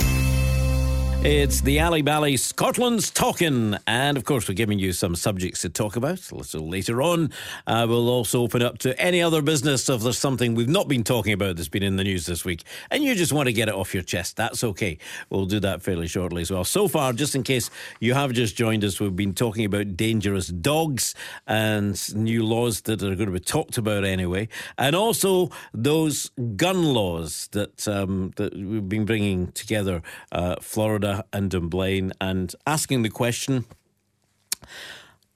It's 1.23 1.61
the 1.61 1.79
Ali 1.79 2.01
Bally 2.01 2.35
Scotland's 2.35 3.11
Talking. 3.11 3.77
And 3.85 4.17
of 4.17 4.25
course, 4.25 4.49
we're 4.49 4.55
giving 4.55 4.79
you 4.79 4.91
some 4.91 5.15
subjects 5.15 5.61
to 5.61 5.69
talk 5.69 5.95
about. 5.95 6.31
a 6.31 6.35
little 6.35 6.67
later 6.67 6.99
on, 6.99 7.29
uh, 7.67 7.85
we'll 7.87 8.09
also 8.09 8.41
open 8.41 8.63
up 8.63 8.79
to 8.79 8.99
any 8.99 9.21
other 9.21 9.43
business 9.43 9.87
if 9.87 10.01
there's 10.01 10.17
something 10.17 10.55
we've 10.55 10.67
not 10.67 10.87
been 10.87 11.03
talking 11.03 11.31
about 11.31 11.57
that's 11.57 11.69
been 11.69 11.83
in 11.83 11.97
the 11.97 12.03
news 12.03 12.25
this 12.25 12.43
week 12.43 12.63
and 12.89 13.03
you 13.03 13.13
just 13.13 13.33
want 13.33 13.45
to 13.45 13.53
get 13.53 13.67
it 13.67 13.75
off 13.75 13.93
your 13.93 14.01
chest. 14.01 14.35
That's 14.35 14.63
okay. 14.63 14.97
We'll 15.29 15.45
do 15.45 15.59
that 15.59 15.83
fairly 15.83 16.07
shortly 16.07 16.41
as 16.41 16.49
well. 16.49 16.63
So 16.63 16.87
far, 16.87 17.13
just 17.13 17.35
in 17.35 17.43
case 17.43 17.69
you 17.99 18.15
have 18.15 18.33
just 18.33 18.55
joined 18.55 18.83
us, 18.83 18.99
we've 18.99 19.15
been 19.15 19.35
talking 19.35 19.63
about 19.63 19.95
dangerous 19.95 20.47
dogs 20.47 21.13
and 21.45 22.15
new 22.15 22.43
laws 22.43 22.81
that 22.81 23.03
are 23.03 23.15
going 23.15 23.27
to 23.27 23.33
be 23.33 23.39
talked 23.39 23.77
about 23.77 24.05
anyway. 24.05 24.47
And 24.75 24.95
also 24.95 25.51
those 25.71 26.31
gun 26.55 26.83
laws 26.83 27.47
that, 27.51 27.87
um, 27.87 28.31
that 28.37 28.55
we've 28.55 28.89
been 28.89 29.05
bringing 29.05 29.51
together, 29.51 30.01
uh, 30.31 30.55
Florida 30.61 31.10
and 31.33 31.49
Dunblane 31.51 32.11
and 32.19 32.53
asking 32.65 33.01
the 33.03 33.09
question 33.09 33.65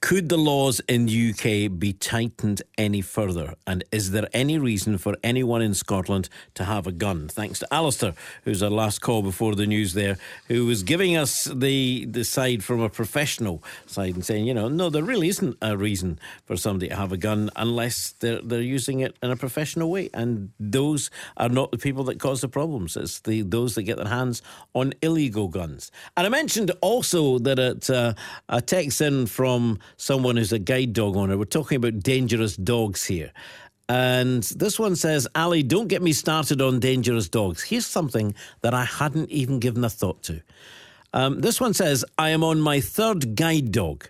could 0.00 0.28
the 0.28 0.36
laws 0.36 0.80
in 0.88 1.08
UK 1.08 1.78
be 1.78 1.92
tightened 1.92 2.62
any 2.76 3.00
further? 3.00 3.54
And 3.66 3.82
is 3.90 4.10
there 4.10 4.28
any 4.32 4.58
reason 4.58 4.98
for 4.98 5.16
anyone 5.24 5.62
in 5.62 5.74
Scotland 5.74 6.28
to 6.54 6.64
have 6.64 6.86
a 6.86 6.92
gun? 6.92 7.28
Thanks 7.28 7.60
to 7.60 7.74
Alistair, 7.74 8.14
who's 8.44 8.62
our 8.62 8.70
last 8.70 9.00
call 9.00 9.22
before 9.22 9.54
the 9.54 9.66
news 9.66 9.94
there, 9.94 10.18
who 10.48 10.66
was 10.66 10.82
giving 10.82 11.16
us 11.16 11.44
the, 11.44 12.04
the 12.04 12.24
side 12.24 12.62
from 12.62 12.80
a 12.80 12.90
professional 12.90 13.62
side 13.86 14.14
and 14.14 14.24
saying, 14.24 14.46
you 14.46 14.54
know, 14.54 14.68
no, 14.68 14.90
there 14.90 15.02
really 15.02 15.28
isn't 15.28 15.56
a 15.62 15.76
reason 15.76 16.18
for 16.44 16.56
somebody 16.56 16.88
to 16.88 16.96
have 16.96 17.12
a 17.12 17.16
gun 17.16 17.50
unless 17.56 18.12
they're, 18.20 18.42
they're 18.42 18.60
using 18.60 19.00
it 19.00 19.16
in 19.22 19.30
a 19.30 19.36
professional 19.36 19.90
way. 19.90 20.10
And 20.12 20.50
those 20.60 21.10
are 21.36 21.48
not 21.48 21.72
the 21.72 21.78
people 21.78 22.04
that 22.04 22.20
cause 22.20 22.42
the 22.42 22.48
problems. 22.48 22.96
It's 22.96 23.20
the 23.20 23.42
those 23.42 23.74
that 23.74 23.84
get 23.84 23.96
their 23.96 24.06
hands 24.06 24.42
on 24.74 24.92
illegal 25.02 25.48
guns. 25.48 25.90
And 26.16 26.26
I 26.26 26.30
mentioned 26.30 26.70
also 26.80 27.38
that 27.40 27.58
at, 27.58 27.90
uh, 27.90 28.14
a 28.48 28.60
text 28.60 29.00
in 29.00 29.26
from 29.26 29.78
someone 29.96 30.36
who's 30.36 30.52
a 30.52 30.58
guide 30.58 30.92
dog 30.92 31.16
owner. 31.16 31.38
We're 31.38 31.44
talking 31.44 31.76
about 31.76 32.00
dangerous 32.00 32.56
dogs 32.56 33.04
here. 33.04 33.32
And 33.88 34.42
this 34.42 34.78
one 34.78 34.96
says, 34.96 35.28
Ali, 35.34 35.62
don't 35.62 35.88
get 35.88 36.02
me 36.02 36.12
started 36.12 36.60
on 36.60 36.80
dangerous 36.80 37.28
dogs. 37.28 37.62
Here's 37.62 37.86
something 37.86 38.34
that 38.62 38.74
I 38.74 38.84
hadn't 38.84 39.30
even 39.30 39.60
given 39.60 39.84
a 39.84 39.90
thought 39.90 40.22
to. 40.24 40.42
Um, 41.12 41.40
this 41.40 41.60
one 41.60 41.72
says, 41.72 42.04
I 42.18 42.30
am 42.30 42.42
on 42.42 42.60
my 42.60 42.80
third 42.80 43.36
guide 43.36 43.70
dog 43.70 44.08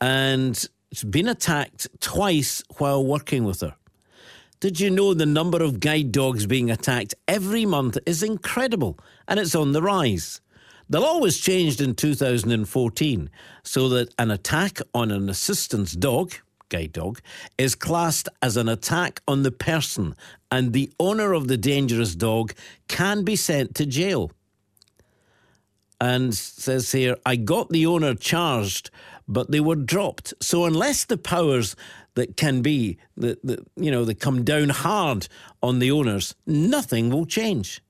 and 0.00 0.66
it's 0.90 1.04
been 1.04 1.28
attacked 1.28 1.88
twice 2.00 2.62
while 2.78 3.04
working 3.04 3.44
with 3.44 3.60
her. 3.60 3.74
Did 4.60 4.78
you 4.78 4.90
know 4.90 5.14
the 5.14 5.26
number 5.26 5.62
of 5.62 5.80
guide 5.80 6.12
dogs 6.12 6.46
being 6.46 6.70
attacked 6.70 7.14
every 7.26 7.64
month 7.64 7.96
is 8.04 8.22
incredible 8.22 8.98
and 9.26 9.40
it's 9.40 9.54
on 9.54 9.72
the 9.72 9.82
rise? 9.82 10.40
The 10.90 10.98
law 10.98 11.18
was 11.18 11.38
changed 11.38 11.80
in 11.80 11.94
2014 11.94 13.30
so 13.62 13.88
that 13.90 14.12
an 14.18 14.32
attack 14.32 14.80
on 14.92 15.12
an 15.12 15.28
assistance 15.28 15.92
dog, 15.92 16.32
guide 16.68 16.92
dog, 16.92 17.20
is 17.56 17.76
classed 17.76 18.28
as 18.42 18.56
an 18.56 18.68
attack 18.68 19.22
on 19.28 19.44
the 19.44 19.52
person 19.52 20.16
and 20.50 20.72
the 20.72 20.92
owner 20.98 21.32
of 21.32 21.46
the 21.46 21.56
dangerous 21.56 22.16
dog 22.16 22.54
can 22.88 23.22
be 23.22 23.36
sent 23.36 23.76
to 23.76 23.86
jail. 23.86 24.32
And 26.00 26.34
says 26.34 26.90
here, 26.90 27.16
I 27.24 27.36
got 27.36 27.68
the 27.68 27.86
owner 27.86 28.16
charged, 28.16 28.90
but 29.28 29.52
they 29.52 29.60
were 29.60 29.76
dropped. 29.76 30.34
So 30.42 30.64
unless 30.64 31.04
the 31.04 31.18
powers 31.18 31.76
that 32.14 32.36
can 32.36 32.62
be 32.62 32.98
that, 33.16 33.40
that 33.44 33.60
you 33.76 33.92
know 33.92 34.04
they 34.04 34.14
come 34.14 34.42
down 34.42 34.70
hard 34.70 35.28
on 35.62 35.78
the 35.78 35.92
owners, 35.92 36.34
nothing 36.46 37.10
will 37.10 37.26
change. 37.26 37.80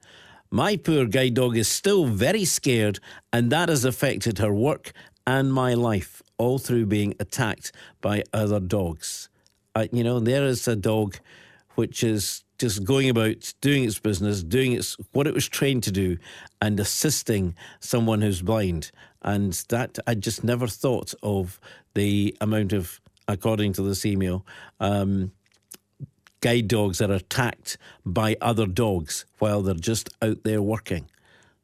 My 0.52 0.76
poor 0.76 1.06
guide 1.06 1.34
dog 1.34 1.56
is 1.56 1.68
still 1.68 2.06
very 2.06 2.44
scared, 2.44 2.98
and 3.32 3.52
that 3.52 3.68
has 3.68 3.84
affected 3.84 4.38
her 4.38 4.52
work 4.52 4.92
and 5.24 5.52
my 5.52 5.74
life, 5.74 6.22
all 6.38 6.58
through 6.58 6.86
being 6.86 7.14
attacked 7.20 7.70
by 8.00 8.24
other 8.32 8.58
dogs. 8.58 9.28
Uh, 9.76 9.86
you 9.92 10.02
know, 10.02 10.18
there 10.18 10.44
is 10.44 10.66
a 10.66 10.74
dog 10.74 11.18
which 11.76 12.02
is 12.02 12.42
just 12.58 12.82
going 12.82 13.08
about 13.08 13.54
doing 13.60 13.84
its 13.84 14.00
business, 14.00 14.42
doing 14.42 14.72
its 14.72 14.96
what 15.12 15.28
it 15.28 15.34
was 15.34 15.48
trained 15.48 15.84
to 15.84 15.92
do, 15.92 16.18
and 16.60 16.80
assisting 16.80 17.54
someone 17.78 18.20
who's 18.20 18.42
blind. 18.42 18.90
And 19.22 19.52
that 19.68 20.00
I 20.08 20.14
just 20.14 20.42
never 20.42 20.66
thought 20.66 21.14
of 21.22 21.60
the 21.94 22.36
amount 22.40 22.72
of, 22.72 23.00
according 23.28 23.74
to 23.74 23.82
this 23.82 24.04
email, 24.04 24.44
um, 24.80 25.30
guide 26.40 26.68
dogs 26.68 27.00
are 27.00 27.12
attacked 27.12 27.76
by 28.04 28.36
other 28.40 28.66
dogs 28.66 29.24
while 29.38 29.62
they're 29.62 29.74
just 29.74 30.08
out 30.22 30.42
there 30.44 30.62
working. 30.62 31.06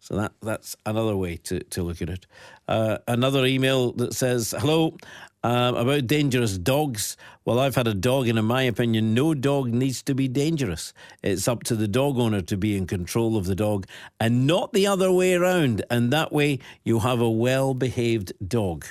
So 0.01 0.15
that 0.17 0.33
that's 0.41 0.77
another 0.87 1.17
way 1.17 1.37
to, 1.39 1.61
to 1.61 1.83
look 1.83 2.01
at 2.01 2.09
it. 2.09 2.27
Uh, 2.69 2.99
another 3.09 3.45
email 3.45 3.91
that 3.95 4.15
says, 4.15 4.55
Hello, 4.57 4.97
um, 5.43 5.75
about 5.75 6.07
dangerous 6.07 6.59
dogs. 6.59 7.17
Well, 7.45 7.59
I've 7.59 7.75
had 7.75 7.89
a 7.89 7.95
dog, 7.95 8.29
and 8.29 8.39
in 8.39 8.45
my 8.45 8.63
opinion, 8.63 9.15
no 9.15 9.35
dog 9.35 9.69
needs 9.69 10.03
to 10.05 10.15
be 10.15 10.29
dangerous. 10.29 10.93
It's 11.23 11.49
up 11.49 11.65
to 11.65 11.77
the 11.77 11.89
dog 11.89 12.19
owner 12.19 12.41
to 12.43 12.57
be 12.57 12.77
in 12.77 12.87
control 12.87 13.37
of 13.37 13.47
the 13.47 13.55
dog 13.55 13.87
and 14.21 14.47
not 14.47 14.73
the 14.73 14.87
other 14.87 15.11
way 15.11 15.35
around. 15.35 15.85
And 15.91 16.13
that 16.13 16.33
way, 16.33 16.61
you 16.85 17.01
have 17.01 17.21
a 17.21 17.31
well 17.31 17.75
behaved 17.75 18.33
dog. 18.47 18.87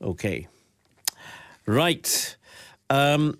Okay. 0.00 0.48
Right. 1.66 2.36
Um, 2.90 3.38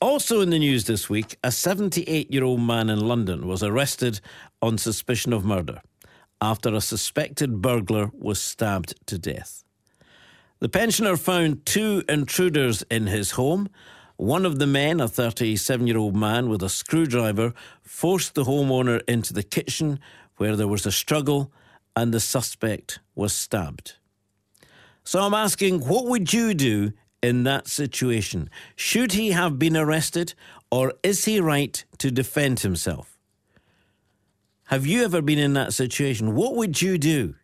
also 0.00 0.40
in 0.40 0.50
the 0.50 0.58
news 0.58 0.84
this 0.84 1.08
week, 1.08 1.36
a 1.42 1.50
78 1.50 2.32
year 2.32 2.44
old 2.44 2.60
man 2.60 2.90
in 2.90 3.00
London 3.00 3.46
was 3.46 3.62
arrested 3.62 4.20
on 4.60 4.78
suspicion 4.78 5.32
of 5.32 5.44
murder 5.44 5.80
after 6.40 6.74
a 6.74 6.80
suspected 6.80 7.62
burglar 7.62 8.10
was 8.12 8.40
stabbed 8.40 8.94
to 9.06 9.18
death. 9.18 9.64
The 10.58 10.68
pensioner 10.68 11.16
found 11.16 11.66
two 11.66 12.02
intruders 12.08 12.82
in 12.90 13.06
his 13.06 13.32
home. 13.32 13.68
One 14.16 14.46
of 14.46 14.58
the 14.58 14.66
men, 14.66 15.00
a 15.00 15.08
37 15.08 15.86
year 15.86 15.98
old 15.98 16.16
man 16.16 16.48
with 16.48 16.62
a 16.62 16.68
screwdriver, 16.68 17.52
forced 17.82 18.34
the 18.34 18.44
homeowner 18.44 19.02
into 19.06 19.32
the 19.32 19.42
kitchen 19.42 20.00
where 20.36 20.56
there 20.56 20.68
was 20.68 20.86
a 20.86 20.92
struggle 20.92 21.52
and 21.94 22.12
the 22.12 22.20
suspect 22.20 23.00
was 23.14 23.32
stabbed. 23.32 23.96
So 25.04 25.20
I'm 25.20 25.34
asking, 25.34 25.80
what 25.86 26.06
would 26.06 26.32
you 26.32 26.52
do 26.52 26.92
in 27.26 27.42
that 27.44 27.66
situation? 27.66 28.48
Should 28.76 29.12
he 29.12 29.32
have 29.32 29.58
been 29.58 29.76
arrested 29.76 30.34
or 30.70 30.94
is 31.02 31.24
he 31.24 31.40
right 31.40 31.84
to 31.98 32.10
defend 32.10 32.60
himself? 32.60 33.18
Have 34.66 34.86
you 34.86 35.04
ever 35.04 35.20
been 35.20 35.38
in 35.38 35.54
that 35.54 35.72
situation? 35.72 36.34
What 36.34 36.54
would 36.56 36.80
you 36.80 36.98
do 36.98 37.34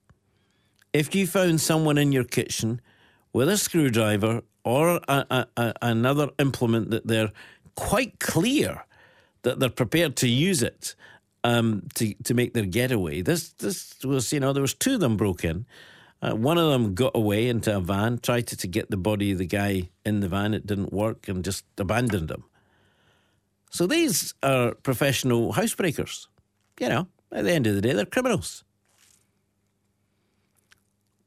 if 0.92 1.14
you 1.14 1.26
found 1.26 1.60
someone 1.60 1.98
in 1.98 2.12
your 2.12 2.24
kitchen 2.24 2.80
with 3.32 3.48
a 3.48 3.56
screwdriver 3.56 4.42
or 4.64 5.00
a, 5.08 5.26
a, 5.30 5.46
a, 5.56 5.74
another 5.82 6.28
implement 6.38 6.90
that 6.90 7.06
they're 7.06 7.32
quite 7.74 8.20
clear 8.20 8.84
that 9.42 9.58
they're 9.58 9.68
prepared 9.68 10.16
to 10.16 10.28
use 10.28 10.62
it 10.62 10.94
um, 11.44 11.88
to 11.94 12.14
to 12.24 12.34
make 12.34 12.54
their 12.54 12.66
getaway? 12.66 13.22
This 13.22 13.50
this 13.54 13.94
was 14.04 14.32
you 14.32 14.40
know 14.40 14.52
there 14.52 14.62
was 14.62 14.74
two 14.74 14.94
of 14.94 15.00
them 15.00 15.16
broke 15.16 15.44
in. 15.44 15.66
Uh, 16.22 16.36
one 16.36 16.56
of 16.56 16.70
them 16.70 16.94
got 16.94 17.12
away 17.16 17.48
into 17.48 17.76
a 17.76 17.80
van, 17.80 18.18
tried 18.18 18.46
to, 18.46 18.56
to 18.56 18.68
get 18.68 18.90
the 18.90 18.96
body 18.96 19.32
of 19.32 19.38
the 19.38 19.46
guy 19.46 19.90
in 20.06 20.20
the 20.20 20.28
van. 20.28 20.54
It 20.54 20.66
didn't 20.66 20.92
work 20.92 21.26
and 21.26 21.44
just 21.44 21.64
abandoned 21.76 22.30
him. 22.30 22.44
So 23.70 23.86
these 23.86 24.32
are 24.42 24.74
professional 24.74 25.54
housebreakers. 25.54 26.28
You 26.78 26.88
know, 26.88 27.08
at 27.32 27.44
the 27.44 27.52
end 27.52 27.66
of 27.66 27.74
the 27.74 27.80
day, 27.80 27.92
they're 27.92 28.06
criminals. 28.06 28.62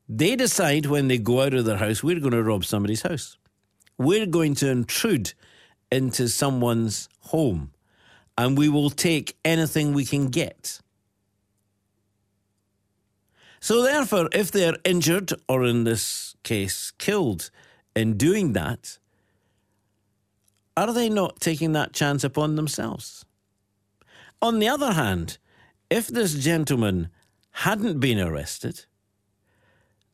They 0.08 0.36
decide 0.36 0.86
when 0.86 1.08
they 1.08 1.18
go 1.18 1.42
out 1.42 1.54
of 1.54 1.66
their 1.66 1.78
house, 1.78 2.04
we're 2.04 2.20
going 2.20 2.32
to 2.32 2.44
rob 2.44 2.64
somebody's 2.64 3.02
house. 3.02 3.38
We're 3.98 4.28
going 4.28 4.56
to 4.56 4.70
intrude 4.70 5.34
into 5.92 6.30
someone's 6.30 7.10
home 7.22 7.72
and 8.38 8.58
we 8.58 8.70
will 8.70 8.90
take 8.90 9.36
anything 9.44 9.94
we 9.94 10.06
can 10.06 10.28
get. 10.28 10.80
So, 13.66 13.82
therefore, 13.82 14.30
if 14.32 14.52
they're 14.52 14.78
injured, 14.84 15.34
or 15.50 15.66
in 15.66 15.86
this 15.86 16.36
case, 16.44 16.92
killed 17.00 17.50
in 17.96 18.16
doing 18.16 18.54
that, 18.54 19.00
are 20.78 20.94
they 20.94 21.10
not 21.10 21.40
taking 21.40 21.72
that 21.72 21.92
chance 21.92 22.24
upon 22.24 22.58
themselves? 22.58 23.26
On 24.40 24.60
the 24.60 24.68
other 24.68 24.94
hand, 24.94 25.40
if 25.90 26.06
this 26.06 26.36
gentleman 26.36 27.10
hadn't 27.66 28.00
been 28.00 28.20
arrested, 28.20 28.86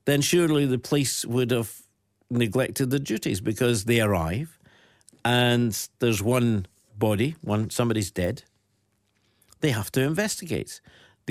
then 0.06 0.22
surely 0.22 0.66
the 0.66 0.80
police 0.80 1.26
would 1.26 1.52
have 1.52 1.82
neglected 2.30 2.90
their 2.90 3.00
duties 3.00 3.42
because 3.42 3.84
they 3.84 4.00
arrive 4.00 4.58
and 5.26 5.90
there's 6.00 6.24
one 6.24 6.68
body, 6.98 7.36
one 7.42 7.70
somebody's 7.70 8.12
dead. 8.12 8.44
They 9.60 9.72
have 9.72 9.92
to 9.92 10.02
investigate. 10.04 10.80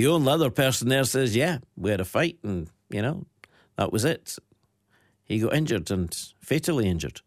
The 0.01 0.07
only 0.07 0.32
other 0.32 0.48
person 0.48 0.88
there 0.88 1.05
says, 1.05 1.36
Yeah, 1.36 1.59
we 1.76 1.90
had 1.90 2.01
a 2.01 2.07
fight 2.07 2.38
and, 2.42 2.70
you 2.88 3.03
know, 3.03 3.26
that 3.76 3.92
was 3.92 4.03
it. 4.07 4.38
He 5.24 5.40
got 5.40 5.53
injured 5.53 5.90
and 5.90 6.11
fatally 6.40 6.88
injured. 6.88 7.20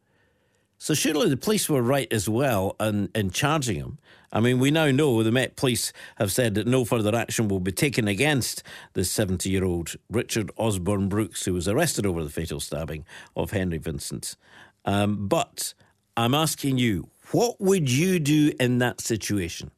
So 0.80 0.96
surely 0.96 1.30
the 1.30 1.38
police 1.38 1.70
were 1.70 1.84
right 1.84 2.12
as 2.12 2.28
well 2.28 2.76
in, 2.80 3.12
in 3.14 3.30
charging 3.30 3.76
him. 3.76 4.00
I 4.32 4.40
mean, 4.40 4.58
we 4.58 4.72
now 4.72 4.90
know 4.90 5.22
the 5.22 5.32
Met 5.32 5.56
Police 5.56 5.94
have 6.16 6.32
said 6.32 6.56
that 6.56 6.66
no 6.66 6.84
further 6.84 7.16
action 7.16 7.48
will 7.48 7.60
be 7.60 7.72
taken 7.72 8.08
against 8.08 8.64
the 8.94 9.06
70 9.06 9.52
year 9.52 9.64
old 9.64 9.94
Richard 10.10 10.50
Osborn-Brooks, 10.58 11.46
who 11.46 11.54
was 11.54 11.68
arrested 11.68 12.08
over 12.08 12.24
the 12.24 12.32
fatal 12.32 12.60
stabbing 12.60 13.06
of 13.36 13.52
Henry 13.52 13.78
Vincent. 13.78 14.36
Um, 14.84 15.28
but 15.28 15.76
I'm 16.18 16.34
asking 16.34 16.80
you, 16.80 17.12
what 17.30 17.62
would 17.62 17.92
you 17.92 18.18
do 18.18 18.52
in 18.60 18.80
that 18.80 19.00
situation? 19.00 19.70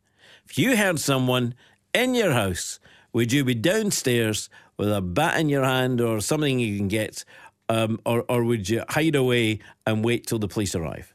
If 0.45 0.57
you 0.57 0.77
heard 0.77 1.01
someone 1.01 1.55
in 1.95 2.13
your 2.13 2.33
house, 2.33 2.79
would 3.13 3.31
you 3.31 3.45
be 3.45 3.55
downstairs 3.55 4.49
with 4.77 4.91
a 4.91 5.01
bat 5.01 5.39
in 5.39 5.49
your 5.49 5.63
hand 5.63 6.01
or 6.01 6.19
something 6.19 6.59
you 6.59 6.77
can 6.77 6.89
get 6.89 7.23
um, 7.69 7.99
or, 8.05 8.25
or 8.29 8.43
would 8.43 8.69
you 8.69 8.83
hide 8.89 9.15
away 9.15 9.59
and 9.87 10.03
wait 10.03 10.27
till 10.27 10.37
the 10.37 10.47
police 10.47 10.75
arrive? 10.75 11.13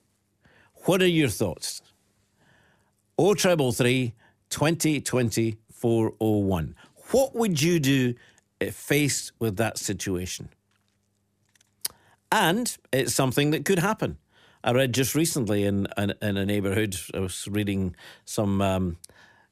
What 0.87 1.03
are 1.03 1.07
your 1.07 1.29
thoughts? 1.29 1.83
O 3.19 3.35
treble 3.35 3.73
three 3.73 4.15
twenty 4.49 5.01
twenty 5.01 5.59
four 5.71 6.15
oh 6.21 6.39
one. 6.39 6.75
What 7.11 7.35
would 7.35 7.61
you 7.61 7.79
do 7.79 8.15
if 8.59 8.75
faced 8.75 9.33
with 9.39 9.57
that 9.59 9.79
situation? 9.79 10.49
And 12.33 12.77
it's 12.93 13.15
something 13.15 13.51
that 13.51 13.65
could 13.65 13.79
happen. 13.79 14.17
I 14.65 14.73
read 14.73 14.95
just 14.95 15.15
recently 15.15 15.65
in 15.65 15.87
in, 15.99 16.15
in 16.23 16.37
a 16.39 16.47
neighbourhood. 16.47 16.97
I 17.15 17.21
was 17.21 17.47
reading 17.51 17.95
some 18.25 18.63
um, 18.63 18.97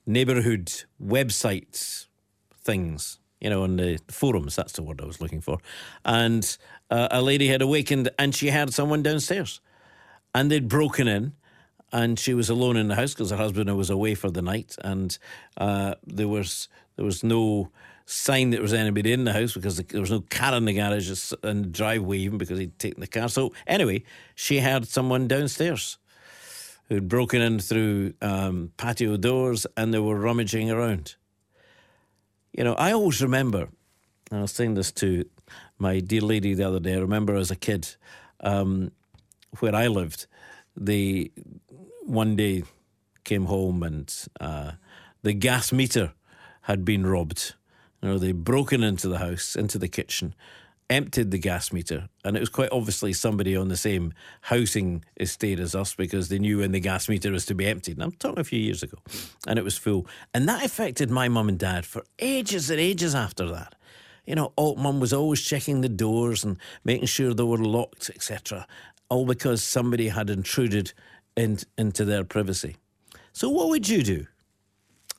neighbourhood 0.08 0.84
websites 1.00 2.06
things 2.64 3.18
you 3.40 3.50
know, 3.50 3.62
on 3.62 3.76
the 3.76 3.98
forums. 4.08 4.56
That's 4.56 4.72
the 4.72 4.82
word 4.82 5.00
I 5.00 5.04
was 5.04 5.20
looking 5.20 5.40
for. 5.40 5.58
And 6.04 6.56
uh, 6.90 7.08
a 7.10 7.22
lady 7.22 7.48
had 7.48 7.62
awakened 7.62 8.10
and 8.18 8.34
she 8.34 8.50
heard 8.50 8.72
someone 8.74 9.02
downstairs. 9.02 9.60
And 10.34 10.50
they'd 10.50 10.68
broken 10.68 11.08
in 11.08 11.32
and 11.92 12.18
she 12.18 12.34
was 12.34 12.50
alone 12.50 12.76
in 12.76 12.88
the 12.88 12.94
house 12.94 13.14
because 13.14 13.30
her 13.30 13.36
husband 13.36 13.74
was 13.76 13.90
away 13.90 14.14
for 14.14 14.30
the 14.30 14.42
night. 14.42 14.76
And 14.82 15.16
uh, 15.56 15.94
there 16.06 16.28
was 16.28 16.68
there 16.96 17.04
was 17.04 17.22
no 17.22 17.70
sign 18.06 18.50
that 18.50 18.56
there 18.56 18.62
was 18.62 18.74
anybody 18.74 19.12
in 19.12 19.24
the 19.24 19.32
house 19.32 19.54
because 19.54 19.76
there 19.76 20.00
was 20.00 20.10
no 20.10 20.24
car 20.30 20.54
in 20.54 20.64
the 20.64 20.72
garage 20.72 21.32
and 21.42 21.72
driveway 21.72 22.18
even 22.18 22.38
because 22.38 22.58
he'd 22.58 22.78
taken 22.78 23.00
the 23.00 23.06
car. 23.06 23.28
So 23.28 23.52
anyway, 23.66 24.02
she 24.34 24.58
heard 24.58 24.88
someone 24.88 25.28
downstairs 25.28 25.98
who'd 26.88 27.08
broken 27.08 27.40
in 27.40 27.58
through 27.58 28.14
um, 28.22 28.72
patio 28.76 29.16
doors 29.16 29.66
and 29.76 29.92
they 29.92 29.98
were 29.98 30.18
rummaging 30.18 30.70
around. 30.70 31.16
You 32.52 32.64
know, 32.64 32.74
I 32.74 32.92
always 32.92 33.22
remember, 33.22 33.68
I 34.32 34.40
was 34.40 34.52
saying 34.52 34.74
this 34.74 34.90
to 34.92 35.24
my 35.78 36.00
dear 36.00 36.22
lady 36.22 36.54
the 36.54 36.66
other 36.66 36.80
day. 36.80 36.94
I 36.94 36.98
remember 36.98 37.36
as 37.36 37.50
a 37.50 37.56
kid, 37.56 37.94
um, 38.40 38.90
where 39.60 39.74
I 39.74 39.86
lived, 39.88 40.26
they 40.76 41.30
one 42.02 42.36
day 42.36 42.64
came 43.24 43.44
home 43.44 43.82
and 43.82 44.14
uh, 44.40 44.72
the 45.22 45.34
gas 45.34 45.72
meter 45.72 46.12
had 46.62 46.84
been 46.84 47.06
robbed. 47.06 47.54
You 48.02 48.08
know, 48.08 48.18
they'd 48.18 48.44
broken 48.44 48.82
into 48.82 49.08
the 49.08 49.18
house, 49.18 49.56
into 49.56 49.78
the 49.78 49.88
kitchen, 49.88 50.34
emptied 50.90 51.30
the 51.30 51.38
gas 51.38 51.72
meter, 51.72 52.08
and 52.24 52.36
it 52.36 52.40
was 52.40 52.48
quite 52.48 52.70
obviously 52.72 53.12
somebody 53.12 53.56
on 53.56 53.68
the 53.68 53.76
same 53.76 54.12
housing 54.42 55.04
estate 55.18 55.60
as 55.60 55.74
us 55.74 55.94
because 55.94 56.28
they 56.28 56.38
knew 56.38 56.58
when 56.58 56.72
the 56.72 56.80
gas 56.80 57.08
meter 57.08 57.30
was 57.30 57.46
to 57.46 57.54
be 57.54 57.66
emptied. 57.66 57.96
And 57.96 58.02
I'm 58.02 58.12
talking 58.12 58.38
a 58.38 58.44
few 58.44 58.58
years 58.58 58.82
ago, 58.82 58.98
and 59.46 59.58
it 59.58 59.64
was 59.64 59.76
full. 59.76 60.06
And 60.32 60.48
that 60.48 60.64
affected 60.64 61.10
my 61.10 61.28
mum 61.28 61.48
and 61.48 61.58
dad 61.58 61.84
for 61.84 62.04
ages 62.18 62.70
and 62.70 62.80
ages 62.80 63.14
after 63.14 63.48
that. 63.50 63.74
You 64.26 64.34
know, 64.34 64.52
oh, 64.58 64.74
mum 64.76 65.00
was 65.00 65.12
always 65.12 65.42
checking 65.42 65.80
the 65.80 65.88
doors 65.88 66.44
and 66.44 66.58
making 66.84 67.06
sure 67.06 67.32
they 67.32 67.42
were 67.42 67.58
locked, 67.58 68.10
etc., 68.10 68.66
all 69.08 69.24
because 69.24 69.62
somebody 69.62 70.08
had 70.08 70.28
intruded 70.28 70.92
in, 71.36 71.58
into 71.78 72.04
their 72.04 72.24
privacy. 72.24 72.76
So, 73.32 73.48
what 73.48 73.68
would 73.68 73.88
you 73.88 74.02
do? 74.02 74.26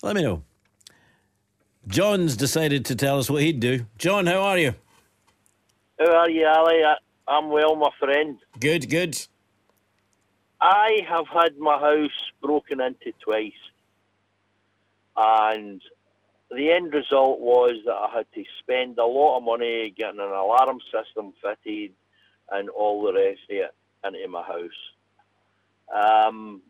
Let 0.04 0.16
me 0.16 0.22
know. 0.22 0.44
John's 1.88 2.38
decided 2.38 2.86
to 2.86 2.96
tell 2.96 3.18
us 3.18 3.30
what 3.30 3.42
he'd 3.42 3.60
do. 3.60 3.86
John, 3.98 4.28
how 4.28 4.42
are 4.42 4.58
you? 4.58 4.76
How 6.00 6.16
are 6.16 6.30
you, 6.30 6.48
Ali? 6.48 6.82
I'm 7.28 7.50
well, 7.50 7.76
my 7.76 7.90
friend. 8.00 8.38
Good, 8.60 8.90
good. 8.90 9.20
I 10.62 11.02
have 11.10 11.28
had 11.28 11.58
my 11.58 11.78
house 11.78 12.32
broken 12.42 12.80
into 12.80 13.12
twice, 13.20 13.52
and 15.18 15.82
the 16.52 16.72
end 16.72 16.94
result 16.94 17.40
was 17.42 17.74
that 17.86 17.94
I 17.94 18.10
had 18.16 18.28
to 18.34 18.44
spend 18.60 18.98
a 18.98 19.06
lot 19.06 19.38
of 19.38 19.44
money 19.44 19.94
getting 19.98 20.22
an 20.22 20.30
alarm 20.30 20.80
system 20.86 21.34
fitted 21.42 21.92
and 22.50 22.70
all 22.70 23.04
the 23.04 23.14
rest 23.14 23.40
of 23.50 23.58
it 23.58 23.76
into 24.06 24.28
my 24.30 24.44
house. 24.44 24.72
Um, 25.94 26.62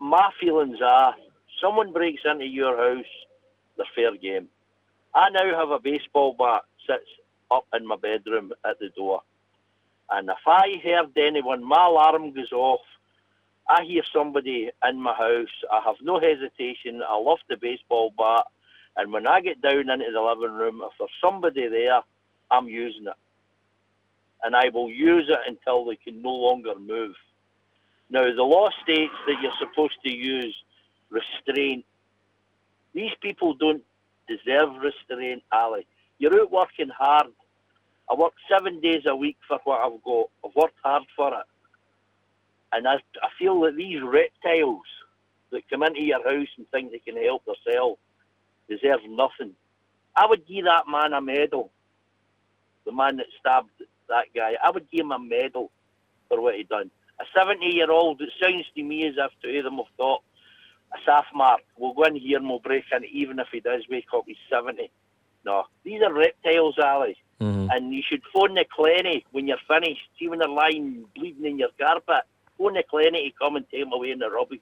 my 0.00 0.30
feelings 0.40 0.78
are 0.84 1.14
someone 1.62 1.92
breaks 1.92 2.22
into 2.24 2.46
your 2.46 2.76
house, 2.76 3.04
they're 3.76 3.86
fair 3.94 4.16
game. 4.16 4.48
I 5.14 5.30
now 5.30 5.56
have 5.58 5.70
a 5.70 5.78
baseball 5.78 6.34
bat 6.38 6.62
sits 6.86 7.08
up 7.50 7.66
in 7.74 7.86
my 7.86 7.96
bedroom 7.96 8.52
at 8.64 8.78
the 8.78 8.88
door. 8.90 9.22
And 10.10 10.28
if 10.28 10.46
I 10.46 10.80
heard 10.82 11.16
anyone, 11.16 11.64
my 11.64 11.86
alarm 11.86 12.32
goes 12.32 12.52
off, 12.52 12.80
I 13.68 13.84
hear 13.84 14.02
somebody 14.12 14.70
in 14.88 15.00
my 15.00 15.14
house, 15.14 15.48
I 15.70 15.80
have 15.84 15.96
no 16.02 16.18
hesitation, 16.18 17.02
I 17.08 17.16
lift 17.18 17.44
the 17.48 17.56
baseball 17.56 18.12
bat, 18.18 18.44
and 18.96 19.12
when 19.12 19.26
I 19.26 19.40
get 19.40 19.62
down 19.62 19.88
into 19.88 20.10
the 20.12 20.20
living 20.20 20.56
room, 20.56 20.82
if 20.84 20.92
there's 20.98 21.10
somebody 21.22 21.68
there, 21.68 22.00
I'm 22.50 22.68
using 22.68 23.06
it. 23.06 23.14
And 24.42 24.56
I 24.56 24.70
will 24.70 24.90
use 24.90 25.28
it 25.28 25.38
until 25.46 25.84
they 25.84 25.96
can 25.96 26.20
no 26.20 26.30
longer 26.30 26.74
move. 26.78 27.14
Now, 28.10 28.24
the 28.24 28.42
law 28.42 28.70
states 28.82 29.14
that 29.26 29.40
you're 29.40 29.52
supposed 29.60 29.98
to 30.04 30.10
use 30.10 30.56
restraint. 31.10 31.84
These 32.92 33.12
people 33.20 33.54
don't 33.54 33.82
deserve 34.26 34.70
restraint, 34.82 35.44
Ali. 35.52 35.86
You're 36.18 36.40
out 36.40 36.50
working 36.50 36.88
hard. 36.88 37.28
I 38.10 38.14
work 38.14 38.32
seven 38.50 38.80
days 38.80 39.02
a 39.06 39.14
week 39.14 39.36
for 39.46 39.58
what 39.64 39.80
I've 39.80 40.02
got. 40.02 40.30
I've 40.44 40.56
worked 40.56 40.78
hard 40.82 41.04
for 41.16 41.28
it. 41.28 41.46
And 42.72 42.86
I, 42.86 42.94
I 42.94 43.28
feel 43.38 43.60
that 43.62 43.76
these 43.76 44.02
reptiles 44.02 44.82
that 45.52 45.68
come 45.70 45.82
into 45.82 46.02
your 46.02 46.22
house 46.22 46.48
and 46.56 46.68
think 46.70 46.90
they 46.90 46.98
can 46.98 47.22
help 47.22 47.42
themselves 47.44 48.00
deserve 48.68 49.00
nothing. 49.08 49.54
I 50.16 50.26
would 50.26 50.46
give 50.46 50.64
that 50.64 50.84
man 50.88 51.12
a 51.12 51.20
medal. 51.20 51.70
The 52.84 52.92
man 52.92 53.16
that 53.18 53.26
stabbed 53.38 53.70
that 54.08 54.26
guy. 54.34 54.52
I 54.64 54.70
would 54.70 54.90
give 54.90 55.00
him 55.00 55.12
a 55.12 55.18
medal 55.18 55.70
for 56.28 56.40
what 56.40 56.56
he 56.56 56.64
done. 56.64 56.90
A 57.20 57.24
70 57.36 57.66
year 57.66 57.90
old, 57.90 58.20
it 58.20 58.30
sounds 58.42 58.66
to 58.74 58.82
me 58.82 59.06
as 59.06 59.14
if 59.16 59.30
two 59.42 59.58
of 59.58 59.64
them 59.64 59.76
have 59.76 59.96
got 59.98 60.22
a 60.94 61.10
SAF 61.10 61.24
mark. 61.34 61.60
We'll 61.76 61.94
go 61.94 62.04
in 62.04 62.16
here 62.16 62.38
and 62.38 62.48
we'll 62.48 62.60
break 62.60 62.84
in, 62.92 63.04
even 63.04 63.38
if 63.38 63.48
he 63.52 63.60
does 63.60 63.84
wake 63.90 64.06
up, 64.14 64.24
he's 64.26 64.36
70. 64.50 64.90
No, 65.44 65.64
these 65.84 66.02
are 66.02 66.12
reptiles, 66.12 66.76
Ali. 66.82 67.16
Mm-hmm. 67.40 67.68
And 67.70 67.94
you 67.94 68.02
should 68.06 68.22
phone 68.32 68.54
the 68.54 68.64
clinic 68.70 69.24
when 69.32 69.46
you're 69.46 69.56
finished. 69.66 70.02
See 70.18 70.28
when 70.28 70.40
they're 70.40 70.48
lying 70.48 71.06
bleeding 71.16 71.46
in 71.46 71.58
your 71.58 71.70
carpet. 71.78 72.24
Phone 72.58 72.74
the 72.74 72.82
clinic 72.82 73.24
to 73.24 73.38
come 73.38 73.56
and 73.56 73.64
take 73.70 73.84
them 73.84 73.92
away 73.92 74.10
in 74.10 74.18
the 74.18 74.30
rubbish. 74.30 74.60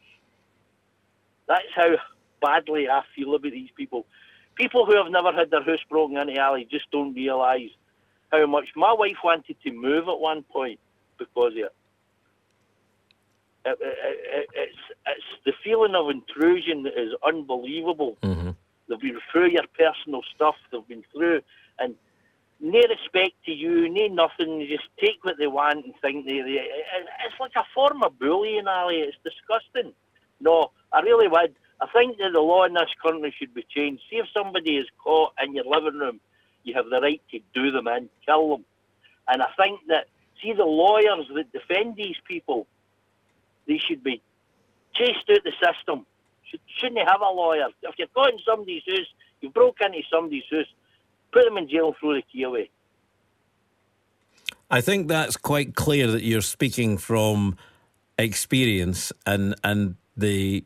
That's 1.49 1.67
how 1.75 1.97
badly 2.41 2.89
I 2.89 3.03
feel 3.17 3.35
about 3.35 3.51
these 3.51 3.71
people. 3.77 4.07
People 4.55 4.87
who 4.87 4.97
have 4.97 5.11
never 5.11 5.33
had 5.33 5.51
their 5.51 5.63
house 5.63 5.81
broken 5.89 6.17
into, 6.17 6.41
Ali 6.41 6.69
just 6.71 6.91
don't 6.91 7.15
realise 7.15 7.71
how 8.31 8.47
much 8.47 8.67
my 8.77 8.93
wife 8.93 9.17
wanted 9.25 9.57
to 9.65 9.73
move 9.73 10.09
at 10.09 10.19
one 10.19 10.43
point 10.45 10.79
because 11.19 11.53
of 11.53 11.59
it. 11.59 11.75
It, 13.65 13.79
it, 13.81 13.99
it, 14.35 14.49
it's, 14.55 14.79
it's 15.07 15.25
the 15.45 15.53
feeling 15.65 15.95
of 15.95 16.11
intrusion 16.11 16.85
that 16.85 17.01
is 17.01 17.13
unbelievable. 17.27 18.17
Mm-hmm. 18.23 18.51
They've 18.89 19.01
been 19.01 19.19
through 19.33 19.51
your 19.51 19.65
personal 19.79 20.23
stuff. 20.35 20.55
They've 20.71 20.87
been 20.87 21.05
through, 21.13 21.41
and 21.79 21.95
no 22.61 22.79
respect 22.79 23.35
to 23.47 23.53
you, 23.53 23.89
no 23.89 24.07
nothing. 24.09 24.59
They 24.59 24.67
just 24.67 24.89
take 25.01 25.23
what 25.23 25.37
they 25.39 25.47
want 25.47 25.85
and 25.85 25.95
think 26.03 26.27
they, 26.27 26.41
they. 26.41 26.67
It's 27.27 27.41
like 27.41 27.53
a 27.57 27.65
form 27.75 28.03
of 28.03 28.19
bullying, 28.19 28.67
Ali. 28.67 28.97
It's 28.97 29.17
disgusting. 29.25 29.93
No, 30.41 30.71
I 30.93 31.01
really 31.01 31.29
would. 31.29 31.55
I 31.81 31.87
think 31.93 32.19
that 32.19 32.31
the 32.33 32.41
law 32.41 32.65
in 32.65 32.75
this 32.75 32.91
country 33.03 33.35
should 33.39 33.55
be 33.55 33.65
changed. 33.69 34.03
See 34.11 34.17
if 34.17 34.27
somebody 34.35 34.77
is 34.77 34.87
caught 35.03 35.33
in 35.43 35.55
your 35.55 35.65
living 35.65 35.99
room, 35.99 36.21
you 36.65 36.75
have 36.75 36.87
the 36.91 37.01
right 37.01 37.23
to 37.31 37.39
do 37.55 37.71
them 37.71 37.87
in, 37.89 38.09
kill 38.27 38.51
them. 38.51 38.65
And 39.29 39.43
I 39.43 39.49
think 39.57 39.81
that 39.89 40.07
see 40.43 40.53
the 40.53 40.65
lawyers 40.65 41.27
that 41.35 41.53
defend 41.53 41.97
these 41.97 42.17
people, 42.27 42.67
they 43.69 43.79
should 43.79 44.03
be 44.03 44.21
chased 44.95 45.31
out 45.31 45.45
the 45.45 45.53
system 45.63 46.07
shouldn't 46.79 46.97
they 46.97 47.07
have 47.07 47.21
a 47.21 47.31
lawyer? 47.31 47.69
If 47.83 47.95
you're 47.99 48.09
caught 48.09 48.33
in 48.33 48.39
somebody's 48.47 48.83
house, 48.87 49.07
you 49.41 49.51
broke 49.51 49.81
into 49.81 50.01
somebody's 50.11 50.45
house, 50.51 50.67
put 51.33 51.45
them 51.45 51.57
in 51.57 51.69
jail 51.69 51.89
and 51.89 51.97
throw 52.01 52.15
the 52.15 52.23
key 52.33 52.43
away. 52.43 52.71
I 54.71 54.81
think 54.81 55.09
that's 55.09 55.37
quite 55.37 55.75
clear 55.75 56.07
that 56.09 56.23
you're 56.23 56.43
speaking 56.43 56.99
from 56.99 57.57
experience 58.19 59.13
and 59.25 59.55
and 59.63 59.95
the 60.17 60.65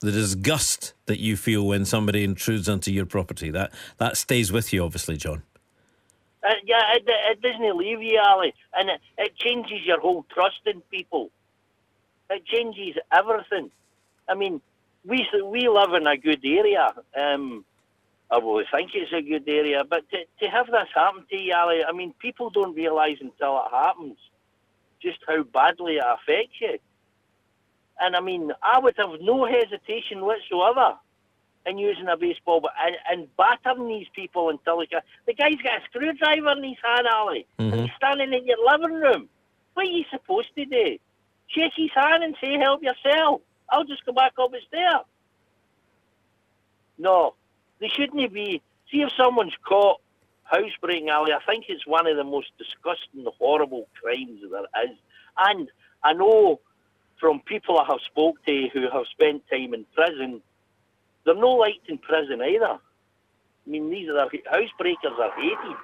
the 0.00 0.12
disgust 0.12 0.94
that 1.06 1.18
you 1.18 1.36
feel 1.36 1.66
when 1.66 1.84
somebody 1.84 2.22
intrudes 2.22 2.68
onto 2.68 2.90
your 2.90 3.06
property. 3.06 3.50
That 3.50 3.72
that 3.98 4.16
stays 4.16 4.52
with 4.52 4.72
you, 4.72 4.84
obviously, 4.84 5.16
John. 5.16 5.42
Uh, 6.42 6.54
yeah, 6.64 6.94
it, 6.94 7.02
it 7.06 7.42
doesn't 7.42 7.76
leave 7.76 8.00
you, 8.00 8.20
Ali, 8.24 8.54
and 8.74 8.88
it, 8.88 9.00
it 9.18 9.36
changes 9.36 9.84
your 9.84 10.00
whole 10.00 10.24
trust 10.32 10.60
in 10.66 10.80
people. 10.82 11.30
It 12.30 12.46
changes 12.46 12.96
everything. 13.12 13.70
I 14.28 14.34
mean, 14.34 14.60
we 15.04 15.26
we 15.44 15.68
live 15.68 15.94
in 15.94 16.06
a 16.06 16.16
good 16.16 16.40
area. 16.44 16.88
Um, 17.20 17.64
I 18.30 18.38
really 18.38 18.64
think 18.70 18.90
it's 18.94 19.12
a 19.12 19.22
good 19.22 19.48
area, 19.48 19.84
but 19.88 20.04
to, 20.10 20.18
to 20.40 20.50
have 20.50 20.66
this 20.66 20.88
happen 20.94 21.24
to 21.30 21.36
you, 21.36 21.54
Ali, 21.54 21.82
I 21.82 21.92
mean, 21.92 22.12
people 22.18 22.50
don't 22.50 22.74
realise 22.74 23.18
until 23.20 23.58
it 23.58 23.70
happens 23.70 24.18
just 25.02 25.18
how 25.26 25.42
badly 25.44 25.96
it 25.96 26.04
affects 26.04 26.60
you. 26.60 26.78
And 28.00 28.14
I 28.14 28.20
mean, 28.20 28.52
I 28.62 28.78
would 28.78 28.94
have 28.98 29.20
no 29.20 29.46
hesitation 29.46 30.24
whatsoever 30.24 30.96
in 31.66 31.78
using 31.78 32.08
a 32.08 32.16
baseball 32.16 32.60
bat 32.60 32.72
and, 32.84 32.96
and 33.10 33.36
battering 33.36 33.88
these 33.88 34.06
people 34.14 34.50
until 34.50 34.78
the, 34.78 35.02
the 35.26 35.34
guy's 35.34 35.56
got 35.56 35.80
a 35.80 35.84
screwdriver 35.84 36.52
in 36.52 36.64
his 36.64 36.76
hand, 36.84 37.06
Ali, 37.12 37.46
and 37.58 37.72
he's 37.72 37.82
mm-hmm. 37.82 37.96
standing 37.96 38.32
in 38.32 38.46
your 38.46 38.58
living 38.64 38.94
room. 38.94 39.28
What 39.74 39.86
are 39.86 39.90
you 39.90 40.04
supposed 40.10 40.54
to 40.56 40.64
do? 40.64 40.98
Shake 41.48 41.72
his 41.76 41.90
hand 41.94 42.24
and 42.24 42.36
say, 42.42 42.58
help 42.58 42.82
yourself. 42.82 43.40
I'll 43.70 43.84
just 43.84 44.04
go 44.04 44.12
back 44.12 44.32
up 44.38 44.50
the 44.50 44.58
stair. 44.68 45.00
No, 46.98 47.34
they 47.80 47.88
shouldn't 47.88 48.32
be. 48.32 48.62
See 48.90 49.02
if 49.02 49.10
someone's 49.16 49.56
caught 49.66 50.00
housebreaking, 50.44 51.10
Ali, 51.10 51.32
I 51.32 51.40
think 51.44 51.66
it's 51.68 51.86
one 51.86 52.06
of 52.06 52.16
the 52.16 52.24
most 52.24 52.48
disgusting, 52.58 53.26
horrible 53.38 53.86
crimes 54.00 54.40
there 54.50 54.84
is. 54.84 54.96
And 55.38 55.70
I 56.02 56.14
know 56.14 56.60
from 57.20 57.40
people 57.40 57.78
I 57.78 57.84
have 57.84 58.00
spoke 58.06 58.36
to 58.46 58.68
who 58.72 58.82
have 58.90 59.06
spent 59.10 59.42
time 59.50 59.74
in 59.74 59.84
prison, 59.94 60.40
they're 61.24 61.34
no 61.34 61.50
liked 61.50 61.88
in 61.88 61.98
prison 61.98 62.40
either. 62.40 62.78
I 63.66 63.70
mean, 63.70 63.90
these 63.90 64.08
are 64.08 64.26
housebreakers 64.26 65.18
are 65.20 65.34
hated. 65.36 65.76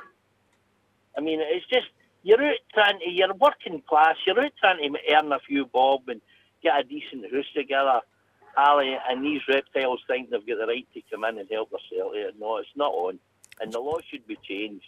I 1.17 1.21
mean, 1.21 1.41
it's 1.43 1.67
just 1.67 1.89
you're 2.23 2.43
out 2.43 2.57
trying 2.73 2.99
to, 3.01 3.11
you're 3.11 3.35
working 3.35 3.83
class, 3.87 4.17
you're 4.27 4.41
out 4.41 4.53
trying 4.59 4.79
to 4.79 4.99
earn 5.15 5.33
a 5.33 5.39
few 5.41 5.67
bob 5.67 6.09
and 6.09 6.21
get 6.63 6.81
a 6.81 6.83
decent 6.83 7.31
house 7.31 7.45
together, 7.55 8.01
Ali, 8.57 8.97
and 9.09 9.25
these 9.25 9.41
reptiles 9.49 10.01
think 10.07 10.31
they've 10.31 10.47
got 10.47 10.59
the 10.59 10.67
right 10.67 10.87
to 10.95 11.03
come 11.11 11.25
in 11.25 11.39
and 11.39 11.49
help 11.51 11.71
themselves. 11.71 12.17
No, 12.39 12.57
it's 12.59 12.69
not 12.77 12.93
on, 12.93 13.19
and 13.61 13.73
the 13.73 13.81
law 13.81 13.99
should 14.11 14.27
be 14.27 14.39
changed. 14.49 14.87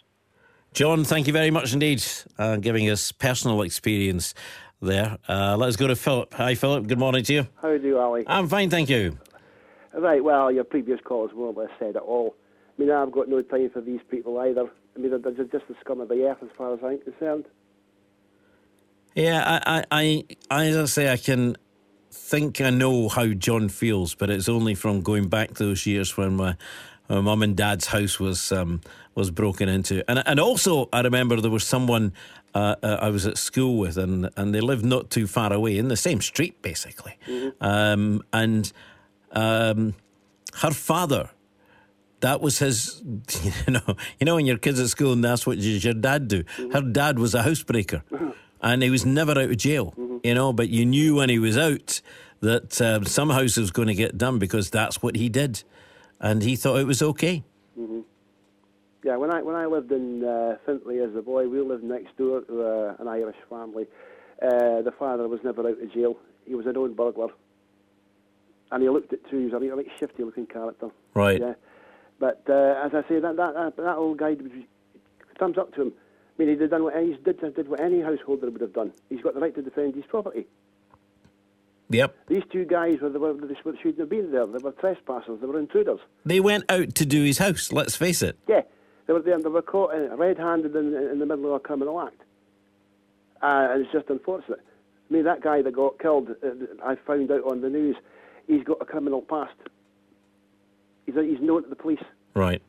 John, 0.73 1.03
thank 1.03 1.27
you 1.27 1.33
very 1.33 1.51
much 1.51 1.73
indeed, 1.73 2.03
uh, 2.37 2.57
giving 2.57 2.89
us 2.89 3.11
personal 3.11 3.61
experience 3.61 4.33
there. 4.81 5.17
Uh, 5.27 5.55
let's 5.57 5.75
go 5.75 5.87
to 5.87 5.95
Philip. 5.95 6.33
Hi, 6.35 6.55
Philip. 6.55 6.87
Good 6.87 6.99
morning 6.99 7.23
to 7.23 7.33
you. 7.33 7.47
How 7.61 7.77
do 7.77 7.87
you, 7.87 7.97
Ali? 7.99 8.23
I'm 8.27 8.47
fine, 8.47 8.69
thank 8.69 8.89
you. 8.89 9.17
Right, 9.93 10.23
well, 10.23 10.51
your 10.51 10.63
previous 10.63 10.99
callers 11.03 11.31
more 11.35 11.47
or 11.47 11.53
less 11.53 11.71
said 11.79 11.95
it 11.95 12.03
all. 12.03 12.35
I 12.77 12.81
mean, 12.81 12.91
I've 12.91 13.11
got 13.11 13.27
no 13.27 13.41
time 13.41 13.71
for 13.71 13.81
these 13.81 14.01
people 14.11 14.37
either. 14.39 14.69
I 14.95 14.99
mean, 14.99 15.09
they're 15.09 15.31
just 15.45 15.67
the 15.67 15.75
scum 15.81 16.01
of 16.01 16.09
the 16.09 16.23
earth 16.25 16.37
as 16.43 16.49
far 16.55 16.73
as 16.73 16.79
I'm 16.83 16.99
concerned. 16.99 17.45
Yeah, 19.15 19.59
I, 19.65 19.83
I, 19.91 20.23
I, 20.51 20.65
as 20.67 20.77
I 20.77 20.85
say, 20.85 21.11
I 21.11 21.17
can 21.17 21.55
think 22.17 22.59
I 22.59 22.69
know 22.69 23.07
how 23.07 23.27
John 23.27 23.69
feels, 23.69 24.15
but 24.15 24.29
it's 24.29 24.49
only 24.49 24.75
from 24.75 25.01
going 25.01 25.29
back 25.29 25.53
those 25.53 25.85
years 25.85 26.17
when 26.17 26.35
my, 26.35 26.55
my 27.07 27.21
mum 27.21 27.41
and 27.41 27.55
dad's 27.55 27.87
house 27.87 28.19
was 28.19 28.51
um, 28.51 28.81
was 29.15 29.31
broken 29.31 29.69
into, 29.69 30.03
and 30.09 30.21
and 30.25 30.39
also 30.39 30.89
I 30.91 31.01
remember 31.01 31.39
there 31.39 31.51
was 31.51 31.65
someone 31.65 32.13
uh, 32.53 32.75
uh, 32.83 32.97
I 33.01 33.09
was 33.09 33.25
at 33.25 33.37
school 33.37 33.77
with, 33.77 33.97
and 33.97 34.29
and 34.35 34.53
they 34.53 34.61
lived 34.61 34.83
not 34.83 35.09
too 35.09 35.27
far 35.27 35.53
away 35.53 35.77
in 35.77 35.87
the 35.87 35.95
same 35.95 36.21
street, 36.21 36.61
basically, 36.61 37.17
um, 37.61 38.23
and 38.33 38.71
um, 39.31 39.93
her 40.55 40.71
father. 40.71 41.29
That 42.21 42.41
was 42.41 42.57
his, 42.57 43.03
you 43.67 43.73
know. 43.73 43.95
You 44.19 44.25
know, 44.25 44.35
when 44.35 44.47
your 44.47 44.57
kids 44.57 44.79
at 44.79 44.87
school, 44.89 45.13
and 45.13 45.23
that's 45.23 45.45
what 45.45 45.59
your 45.59 45.93
dad 45.93 46.27
do. 46.27 46.43
Her 46.73 46.81
dad 46.81 47.19
was 47.19 47.35
a 47.35 47.43
housebreaker, 47.43 48.01
and 48.61 48.83
he 48.83 48.89
was 48.89 49.05
never 49.05 49.31
out 49.31 49.37
of 49.49 49.57
jail. 49.57 49.93
You 50.23 50.33
know, 50.33 50.53
but 50.53 50.69
you 50.69 50.85
knew 50.85 51.15
when 51.15 51.29
he 51.29 51.39
was 51.39 51.57
out 51.57 52.01
that 52.41 52.81
um, 52.81 53.05
some 53.05 53.29
house 53.29 53.57
was 53.57 53.71
going 53.71 53.87
to 53.87 53.93
get 53.93 54.17
done 54.17 54.39
because 54.39 54.69
that's 54.69 55.01
what 55.01 55.15
he 55.15 55.29
did, 55.29 55.63
and 56.19 56.43
he 56.43 56.55
thought 56.55 56.79
it 56.79 56.87
was 56.87 57.01
okay. 57.01 57.43
hmm 57.75 58.01
Yeah, 59.03 59.17
when 59.17 59.31
I 59.33 59.41
when 59.41 59.55
I 59.55 59.65
lived 59.65 59.91
in 59.91 60.23
uh, 60.23 60.57
Finchley 60.65 60.99
as 60.99 61.15
a 61.15 61.21
boy, 61.21 61.47
we 61.47 61.61
lived 61.61 61.83
next 61.83 62.15
door 62.17 62.41
to 62.41 62.63
uh, 62.63 62.95
an 62.99 63.07
Irish 63.07 63.37
family. 63.49 63.85
Uh, 64.41 64.81
the 64.81 64.93
father 64.97 65.27
was 65.27 65.39
never 65.43 65.61
out 65.67 65.81
of 65.81 65.93
jail. 65.93 66.17
He 66.45 66.55
was 66.55 66.65
a 66.65 66.71
known 66.71 66.93
burglar, 66.93 67.29
and 68.71 68.83
he 68.83 68.89
looked 68.89 69.13
at 69.13 69.27
two. 69.29 69.39
He 69.39 69.45
was 69.45 69.53
a 69.53 69.59
really 69.59 69.87
shifty 69.99 70.23
looking 70.23 70.45
character. 70.45 70.89
Right. 71.13 71.41
Yeah. 71.41 71.53
But 72.19 72.43
uh, 72.49 72.81
as 72.85 72.91
I 72.93 73.07
say, 73.07 73.19
that 73.19 73.35
that 73.35 73.53
that, 73.53 73.77
that 73.77 73.95
old 73.95 74.17
guy, 74.17 74.35
thumbs 75.39 75.57
up 75.57 75.73
to 75.75 75.83
him. 75.83 75.93
I 76.37 76.43
mean, 76.43 76.49
he 76.49 76.55
did 76.55 76.69
done 76.69 76.83
what 76.83 76.95
he 76.95 77.15
did 77.23 77.39
did 77.55 77.67
what 77.67 77.79
any 77.79 78.01
householder 78.01 78.49
would 78.51 78.61
have 78.61 78.73
done. 78.73 78.93
He's 79.09 79.21
got 79.21 79.33
the 79.33 79.39
right 79.39 79.55
to 79.55 79.61
defend 79.61 79.95
his 79.95 80.05
property. 80.05 80.45
Yep. 81.89 82.15
These 82.27 82.43
two 82.51 82.65
guys 82.65 82.99
were, 83.01 83.09
the 83.09 83.17
were, 83.17 83.33
they 83.33 83.55
shouldn't 83.55 83.99
have 83.99 84.09
been 84.09 84.31
there. 84.31 84.45
They 84.45 84.57
were 84.57 84.73
trespassers. 84.73 85.39
They 85.39 85.47
were 85.47 85.57
intruders. 85.57 85.99
They 86.25 86.39
went 86.39 86.65
out 86.69 86.95
to 86.95 87.05
do 87.05 87.23
his 87.23 87.37
house. 87.37 87.71
Let's 87.71 87.95
face 87.95 88.21
it. 88.21 88.37
Yeah, 88.47 88.61
they 89.05 89.13
were 89.13 89.21
there. 89.21 89.39
They 89.39 89.49
were 89.49 89.61
caught 89.61 89.93
red-handed 90.17 90.75
in, 90.75 90.93
in 90.93 91.19
the 91.19 91.25
middle 91.25 91.47
of 91.47 91.53
a 91.53 91.59
criminal 91.59 92.01
act, 92.01 92.21
uh, 93.41 93.69
and 93.71 93.83
it's 93.83 93.91
just 93.91 94.09
unfortunate. 94.09 94.59
I 95.09 95.13
mean, 95.13 95.23
that 95.23 95.41
guy 95.41 95.61
that 95.61 95.71
got 95.71 95.97
killed, 95.99 96.35
uh, 96.43 96.49
I 96.85 96.95
found 97.07 97.31
out 97.31 97.45
on 97.45 97.61
the 97.61 97.69
news, 97.69 97.95
he's 98.47 98.63
got 98.63 98.77
a 98.81 98.85
criminal 98.85 99.21
past. 99.21 99.55
He's 101.05 101.15
he's 101.15 101.39
known 101.39 101.63
to 101.63 101.69
the 101.69 101.75
police. 101.75 102.03
Right. 102.35 102.61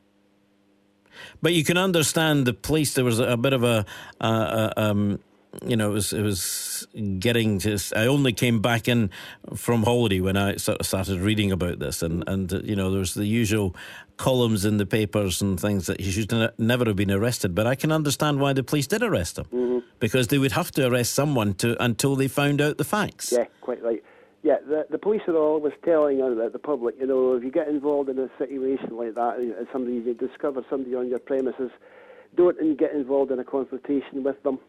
But 1.42 1.54
you 1.54 1.64
can 1.64 1.76
understand 1.76 2.46
the 2.46 2.54
police. 2.54 2.94
There 2.94 3.04
was 3.04 3.18
a, 3.18 3.36
bit 3.36 3.52
of 3.52 3.64
a, 3.64 3.84
uh, 4.20 4.24
uh, 4.24 4.72
um, 4.76 5.20
you 5.66 5.76
know, 5.76 5.90
it 5.90 5.94
was 5.94 6.12
it 6.12 6.22
was 6.22 6.86
getting 7.18 7.58
to. 7.60 7.78
I 7.96 8.06
only 8.06 8.32
came 8.32 8.60
back 8.60 8.88
in 8.88 9.10
from 9.54 9.82
holiday 9.82 10.20
when 10.20 10.36
I 10.36 10.56
sort 10.56 10.80
of 10.80 10.86
started 10.86 11.20
reading 11.20 11.52
about 11.52 11.78
this, 11.78 12.02
and 12.02 12.22
and 12.28 12.52
you 12.64 12.76
know, 12.76 12.90
there 12.90 13.00
was 13.00 13.14
the 13.14 13.26
usual 13.26 13.74
columns 14.16 14.64
in 14.64 14.76
the 14.76 14.86
papers 14.86 15.40
and 15.40 15.58
things 15.58 15.86
that 15.86 16.00
he 16.00 16.10
should 16.10 16.30
ne- 16.32 16.50
never 16.58 16.84
have 16.84 16.96
been 16.96 17.10
arrested. 17.10 17.54
But 17.54 17.66
I 17.66 17.74
can 17.74 17.92
understand 17.92 18.40
why 18.40 18.52
the 18.52 18.62
police 18.62 18.86
did 18.86 19.02
arrest 19.02 19.38
him 19.38 19.82
because 20.00 20.28
they 20.28 20.38
would 20.38 20.52
have 20.52 20.70
to 20.72 20.86
arrest 20.86 21.14
someone 21.14 21.54
to 21.54 21.82
until 21.82 22.16
they 22.16 22.28
found 22.28 22.60
out 22.60 22.78
the 22.78 22.84
facts. 22.84 23.32
Yeah, 23.32 23.46
quite 23.60 23.82
right. 23.82 23.97
Yeah, 24.42 24.58
the, 24.66 24.86
the 24.88 24.98
police 24.98 25.22
are 25.26 25.36
always 25.36 25.72
telling 25.84 26.18
the, 26.18 26.48
the 26.52 26.60
public, 26.60 26.94
you 27.00 27.06
know, 27.06 27.34
if 27.34 27.42
you 27.42 27.50
get 27.50 27.66
involved 27.66 28.08
in 28.08 28.18
a 28.18 28.30
situation 28.38 28.96
like 28.96 29.14
that, 29.16 29.38
and 29.38 29.66
somebody 29.72 29.96
you 29.96 30.14
discover 30.14 30.64
somebody 30.70 30.94
on 30.94 31.08
your 31.08 31.18
premises, 31.18 31.70
don't 32.36 32.78
get 32.78 32.92
involved 32.92 33.32
in 33.32 33.40
a 33.40 33.44
confrontation 33.44 34.22
with 34.22 34.40
them. 34.44 34.60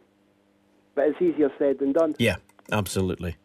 But 0.96 1.10
it's 1.10 1.22
easier 1.22 1.52
said 1.60 1.80
than 1.80 1.94
done. 1.94 2.16
Yeah, 2.18 2.38
absolutely. 2.72 3.36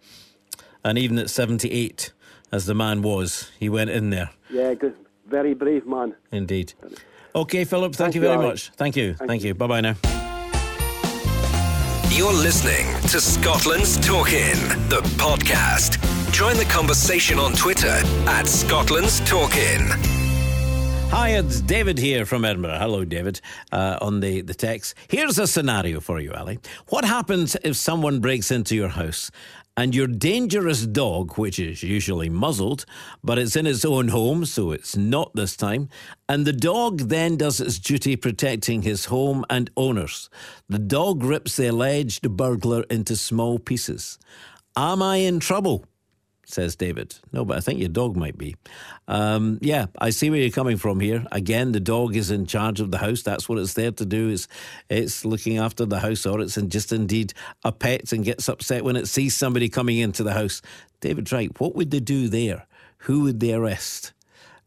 And 0.82 0.96
even 0.96 1.18
at 1.18 1.28
seventy-eight, 1.28 2.12
as 2.50 2.64
the 2.64 2.74
man 2.74 3.02
was, 3.02 3.50
he 3.60 3.68
went 3.68 3.90
in 3.90 4.08
there. 4.10 4.30
Yeah, 4.50 4.72
good, 4.74 4.96
very 5.28 5.52
brave 5.52 5.86
man. 5.86 6.14
Indeed. 6.32 6.72
Okay, 7.34 7.64
Philip. 7.64 7.94
Thank, 7.94 8.12
Thank 8.12 8.14
you 8.14 8.22
you, 8.22 8.28
very 8.28 8.38
Ali. 8.38 8.48
much. 8.48 8.70
Thank 8.76 8.96
you. 8.96 9.14
Thank, 9.14 9.42
you. 9.42 9.54
Bye 9.54 9.66
bye 9.66 9.80
now. 9.82 9.96
You're 12.10 12.32
listening 12.32 12.86
to 13.10 13.20
Scotland's 13.20 13.98
Talkin', 13.98 14.58
the 14.88 15.02
podcast. 15.18 15.98
Join 16.34 16.56
the 16.56 16.64
conversation 16.64 17.38
on 17.38 17.52
Twitter 17.52 18.00
at 18.26 18.48
Scotland's 18.48 19.20
Talkin'. 19.20 19.86
Hi, 21.12 21.36
it's 21.36 21.60
David 21.60 21.96
here 21.96 22.26
from 22.26 22.44
Edinburgh. 22.44 22.78
Hello, 22.80 23.04
David, 23.04 23.40
uh, 23.70 23.98
on 24.02 24.18
the, 24.18 24.40
the 24.40 24.52
text. 24.52 24.96
Here's 25.06 25.38
a 25.38 25.46
scenario 25.46 26.00
for 26.00 26.18
you, 26.18 26.32
Ali. 26.32 26.58
What 26.88 27.04
happens 27.04 27.56
if 27.62 27.76
someone 27.76 28.18
breaks 28.18 28.50
into 28.50 28.74
your 28.74 28.88
house 28.88 29.30
and 29.76 29.94
your 29.94 30.08
dangerous 30.08 30.84
dog, 30.86 31.38
which 31.38 31.60
is 31.60 31.84
usually 31.84 32.30
muzzled, 32.30 32.84
but 33.22 33.38
it's 33.38 33.54
in 33.54 33.68
its 33.68 33.84
own 33.84 34.08
home, 34.08 34.44
so 34.44 34.72
it's 34.72 34.96
not 34.96 35.36
this 35.36 35.56
time, 35.56 35.88
and 36.28 36.44
the 36.44 36.52
dog 36.52 36.98
then 37.10 37.36
does 37.36 37.60
its 37.60 37.78
duty 37.78 38.16
protecting 38.16 38.82
his 38.82 39.04
home 39.04 39.44
and 39.48 39.70
owners? 39.76 40.28
The 40.68 40.80
dog 40.80 41.22
rips 41.22 41.58
the 41.58 41.68
alleged 41.68 42.28
burglar 42.36 42.82
into 42.90 43.14
small 43.14 43.60
pieces. 43.60 44.18
Am 44.76 45.00
I 45.00 45.18
in 45.18 45.38
trouble? 45.38 45.84
Says 46.54 46.76
David. 46.76 47.16
No, 47.32 47.44
but 47.44 47.58
I 47.58 47.60
think 47.60 47.78
your 47.80 47.90
dog 47.90 48.16
might 48.16 48.38
be. 48.38 48.56
Um, 49.08 49.58
yeah, 49.60 49.86
I 49.98 50.10
see 50.10 50.30
where 50.30 50.40
you're 50.40 50.50
coming 50.50 50.78
from 50.78 51.00
here. 51.00 51.26
Again, 51.30 51.72
the 51.72 51.80
dog 51.80 52.16
is 52.16 52.30
in 52.30 52.46
charge 52.46 52.80
of 52.80 52.90
the 52.90 52.98
house. 52.98 53.22
That's 53.22 53.48
what 53.48 53.58
it's 53.58 53.74
there 53.74 53.90
to 53.92 54.06
do. 54.06 54.30
Is 54.30 54.48
it's 54.88 55.24
looking 55.26 55.58
after 55.58 55.84
the 55.84 55.98
house, 55.98 56.24
or 56.24 56.40
it's 56.40 56.56
in 56.56 56.70
just 56.70 56.92
indeed 56.92 57.34
a 57.64 57.72
pet 57.72 58.12
and 58.12 58.24
gets 58.24 58.48
upset 58.48 58.84
when 58.84 58.96
it 58.96 59.08
sees 59.08 59.36
somebody 59.36 59.68
coming 59.68 59.98
into 59.98 60.22
the 60.22 60.32
house. 60.32 60.62
David 61.00 61.30
right. 61.32 61.50
What 61.60 61.74
would 61.74 61.90
they 61.90 62.00
do 62.00 62.28
there? 62.28 62.66
Who 63.00 63.24
would 63.24 63.40
they 63.40 63.52
arrest? 63.52 64.13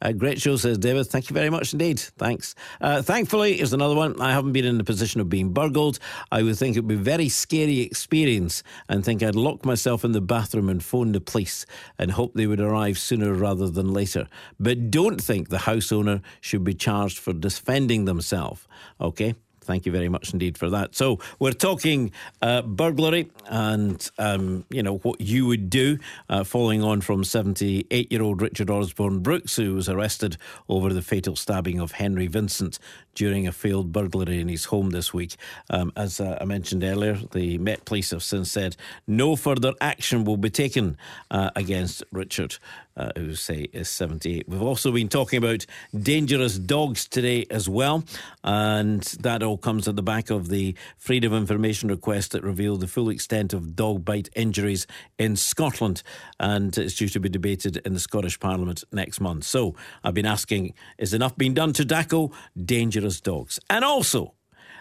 Uh, 0.01 0.11
great 0.11 0.39
show, 0.39 0.55
says 0.55 0.77
David. 0.77 1.07
Thank 1.07 1.29
you 1.29 1.33
very 1.33 1.49
much 1.49 1.73
indeed. 1.73 1.99
Thanks. 1.99 2.55
Uh, 2.79 3.01
thankfully, 3.01 3.57
here's 3.57 3.73
another 3.73 3.95
one. 3.95 4.19
I 4.21 4.31
haven't 4.31 4.51
been 4.51 4.65
in 4.65 4.77
the 4.77 4.83
position 4.83 5.21
of 5.21 5.29
being 5.29 5.53
burgled. 5.53 5.99
I 6.31 6.43
would 6.43 6.57
think 6.57 6.75
it 6.75 6.81
would 6.81 6.87
be 6.87 6.95
a 6.95 6.97
very 6.97 7.29
scary 7.29 7.79
experience 7.81 8.61
and 8.89 9.03
think 9.03 9.23
I'd 9.23 9.35
lock 9.35 9.65
myself 9.65 10.05
in 10.05 10.11
the 10.11 10.21
bathroom 10.21 10.69
and 10.69 10.83
phone 10.83 11.11
the 11.13 11.21
police 11.21 11.65
and 11.97 12.11
hope 12.11 12.33
they 12.35 12.47
would 12.47 12.61
arrive 12.61 12.97
sooner 12.97 13.33
rather 13.33 13.69
than 13.69 13.91
later. 13.91 14.27
But 14.59 14.91
don't 14.91 15.19
think 15.19 15.49
the 15.49 15.59
house 15.59 15.91
owner 15.91 16.21
should 16.41 16.63
be 16.63 16.73
charged 16.73 17.17
for 17.17 17.33
defending 17.33 18.05
themselves. 18.05 18.67
Okay? 19.01 19.35
Thank 19.67 19.85
you 19.85 19.91
very 19.91 20.07
much 20.07 20.31
indeed 20.31 20.57
for 20.57 20.69
that. 20.69 20.95
So 20.95 21.19
we're 21.39 21.51
talking 21.51 22.11
uh, 22.41 22.61
burglary 22.61 23.29
and, 23.47 24.09
um, 24.17 24.65
you 24.69 24.81
know, 24.81 24.97
what 24.99 25.19
you 25.19 25.45
would 25.45 25.69
do 25.69 25.99
uh, 26.29 26.45
following 26.45 26.81
on 26.81 27.01
from 27.01 27.25
78 27.25 28.11
year 28.11 28.21
old 28.21 28.41
Richard 28.41 28.69
Osborn-Brooks, 28.69 29.57
who 29.57 29.75
was 29.75 29.89
arrested 29.89 30.37
over 30.69 30.93
the 30.93 31.01
fatal 31.01 31.35
stabbing 31.35 31.81
of 31.81 31.91
Henry 31.91 32.27
Vincent 32.27 32.79
during 33.13 33.45
a 33.45 33.51
failed 33.51 33.91
burglary 33.91 34.39
in 34.39 34.47
his 34.47 34.65
home 34.65 34.91
this 34.91 35.13
week. 35.13 35.35
Um, 35.69 35.91
as 35.97 36.21
uh, 36.21 36.37
I 36.39 36.45
mentioned 36.45 36.83
earlier, 36.83 37.19
the 37.33 37.57
Met 37.57 37.83
Police 37.83 38.11
have 38.11 38.23
since 38.23 38.51
said 38.51 38.77
no 39.05 39.35
further 39.35 39.73
action 39.81 40.23
will 40.23 40.37
be 40.37 40.49
taken 40.49 40.97
uh, 41.29 41.49
against 41.55 42.03
Richard 42.11 42.57
uh, 42.97 43.11
who 43.15 43.35
say 43.35 43.67
is 43.73 43.87
78. 43.87 44.49
We've 44.49 44.61
also 44.61 44.91
been 44.91 45.07
talking 45.07 45.37
about 45.37 45.65
dangerous 45.97 46.57
dogs 46.57 47.07
today 47.07 47.45
as 47.49 47.69
well, 47.69 48.03
and 48.43 49.03
that 49.21 49.43
all 49.43 49.57
comes 49.57 49.87
at 49.87 49.95
the 49.95 50.01
back 50.01 50.29
of 50.29 50.49
the 50.49 50.75
Freedom 50.97 51.31
of 51.33 51.39
Information 51.39 51.89
request 51.89 52.31
that 52.31 52.43
revealed 52.43 52.81
the 52.81 52.87
full 52.87 53.09
extent 53.09 53.53
of 53.53 53.75
dog 53.75 54.03
bite 54.03 54.29
injuries 54.35 54.87
in 55.17 55.35
Scotland, 55.35 56.01
and 56.39 56.77
it's 56.77 56.95
due 56.95 57.09
to 57.09 57.19
be 57.19 57.29
debated 57.29 57.77
in 57.85 57.93
the 57.93 57.99
Scottish 57.99 58.39
Parliament 58.39 58.83
next 58.91 59.21
month. 59.21 59.43
So 59.43 59.75
I've 60.03 60.13
been 60.13 60.25
asking, 60.25 60.73
is 60.97 61.13
enough 61.13 61.37
being 61.37 61.53
done 61.53 61.73
to 61.73 61.85
tackle 61.85 62.33
dangerous 62.65 63.21
dogs? 63.21 63.59
And 63.69 63.85
also, 63.85 64.33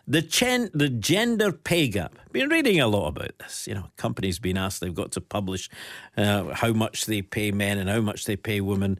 the, 0.06 0.22
chen- 0.22 0.70
the 0.72 0.88
gender 0.88 1.52
pay 1.52 1.88
gap. 1.88 2.14
Been 2.32 2.48
reading 2.48 2.80
a 2.80 2.88
lot 2.88 3.08
about 3.08 3.38
this. 3.38 3.66
You 3.66 3.74
know, 3.74 3.90
companies 3.96 4.38
being 4.38 4.58
asked 4.58 4.80
they've 4.80 4.94
got 4.94 5.12
to 5.12 5.20
publish 5.20 5.68
uh, 6.16 6.54
how 6.54 6.72
much 6.72 7.06
they 7.06 7.22
pay 7.22 7.50
men 7.50 7.78
and 7.78 7.88
how 7.88 8.00
much 8.00 8.24
they 8.24 8.36
pay 8.36 8.60
women. 8.60 8.98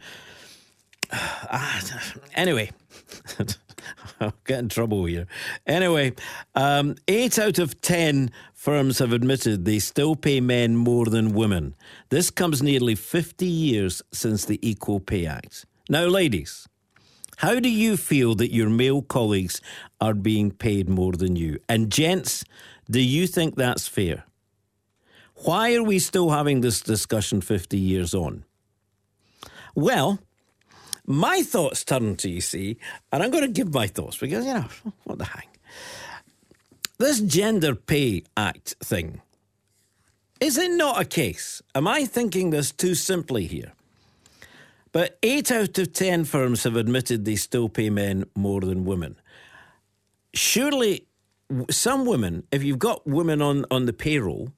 anyway, 2.35 2.71
I'll 4.21 4.35
get 4.45 4.59
in 4.61 4.69
trouble 4.69 5.05
here. 5.05 5.27
Anyway, 5.67 6.15
um, 6.55 6.97
eight 7.09 7.39
out 7.39 7.59
of 7.59 7.81
ten 7.81 8.31
firms 8.55 8.99
have 8.99 9.13
admitted 9.13 9.65
they 9.65 9.79
still 9.79 10.17
pay 10.17 10.41
men 10.41 10.77
more 10.77 11.07
than 11.07 11.35
women. 11.35 11.75
This 12.09 12.31
comes 12.31 12.63
nearly 12.63 12.95
50 12.95 13.47
years 13.47 14.03
since 14.13 14.45
the 14.45 14.59
Equal 14.69 14.99
Pay 14.99 15.27
Act. 15.27 15.67
Now, 15.89 16.07
ladies, 16.07 16.67
how 17.37 17.61
do 17.61 17.68
you 17.68 17.97
feel 17.97 18.34
that 18.37 18.53
your 18.53 18.68
male 18.68 19.03
colleagues 19.03 19.61
are 20.01 20.14
being 20.14 20.51
paid 20.51 20.89
more 20.89 21.12
than 21.12 21.37
you? 21.37 21.59
And, 21.68 21.91
gents, 21.91 22.45
do 22.91 23.01
you 23.01 23.26
think 23.26 23.57
that's 23.57 23.87
fair? 23.87 24.24
Why 25.45 25.74
are 25.74 25.82
we 25.82 25.99
still 25.99 26.30
having 26.30 26.61
this 26.62 26.80
discussion 26.80 27.41
50 27.41 27.78
years 27.78 28.14
on? 28.14 28.45
Well, 29.74 30.18
my 31.07 31.43
thoughts 31.43 31.84
turn 31.84 32.16
to, 32.16 32.30
you 32.30 32.41
see, 32.41 32.78
and 33.12 33.22
I'm 33.22 33.30
going 33.30 33.45
to 33.45 33.53
give 33.53 33.72
my 33.72 33.87
thoughts 33.87 34.16
because, 34.16 34.47
you 34.47 34.55
know, 34.55 34.66
what 35.05 35.18
the 35.18 35.26
hang. 35.26 35.49
This 36.99 37.20
Gender 37.20 37.74
Pay 37.74 38.22
Act 38.37 38.76
thing, 38.82 39.20
is 40.41 40.57
it 40.57 40.70
not 40.70 41.01
a 41.01 41.05
case? 41.05 41.61
Am 41.74 41.87
I 41.87 42.07
thinking 42.07 42.51
this 42.51 42.72
too 42.72 42.95
simply 42.95 43.47
here? 43.47 43.72
But 44.97 45.18
eight 45.22 45.51
out 45.51 45.76
of 45.76 45.92
ten 45.92 46.24
firms 46.24 46.64
have 46.64 46.74
admitted 46.74 47.26
they 47.26 47.36
still 47.36 47.68
pay 47.68 47.90
men 47.90 48.24
more 48.34 48.62
than 48.62 48.86
women. 48.86 49.16
Surely, 50.32 51.07
some 51.68 52.07
women, 52.07 52.44
if 52.51 52.64
you've 52.64 52.78
got 52.78 53.07
women 53.07 53.42
on, 53.42 53.66
on 53.70 53.84
the 53.84 53.92
payroll, 53.92 54.53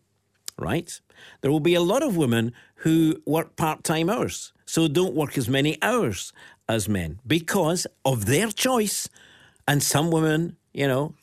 right, 0.56 1.00
there 1.40 1.50
will 1.50 1.58
be 1.58 1.74
a 1.74 1.80
lot 1.80 2.04
of 2.04 2.16
women 2.16 2.52
who 2.76 3.20
work 3.26 3.56
part 3.56 3.82
time 3.82 4.08
hours, 4.08 4.52
so 4.64 4.86
don't 4.86 5.16
work 5.16 5.36
as 5.36 5.48
many 5.48 5.76
hours 5.82 6.32
as 6.68 6.88
men 6.88 7.18
because 7.26 7.88
of 8.04 8.26
their 8.26 8.46
choice. 8.52 9.08
And 9.66 9.82
some 9.82 10.12
women, 10.12 10.56
you 10.72 10.86
know, 10.86 11.16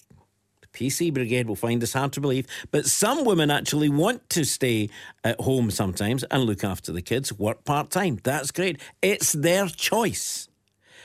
PC 0.75 1.13
Brigade 1.13 1.47
will 1.47 1.55
find 1.55 1.81
this 1.81 1.93
hard 1.93 2.11
to 2.13 2.21
believe, 2.21 2.45
but 2.69 2.85
some 2.85 3.23
women 3.23 3.49
actually 3.49 3.89
want 3.89 4.29
to 4.31 4.43
stay 4.43 4.89
at 5.23 5.39
home 5.39 5.71
sometimes 5.71 6.23
and 6.25 6.43
look 6.43 6.63
after 6.63 6.91
the 6.91 7.01
kids, 7.01 7.31
work 7.33 7.63
part 7.63 7.89
time. 7.89 8.19
That's 8.23 8.51
great. 8.51 8.79
It's 9.01 9.31
their 9.31 9.67
choice. 9.67 10.49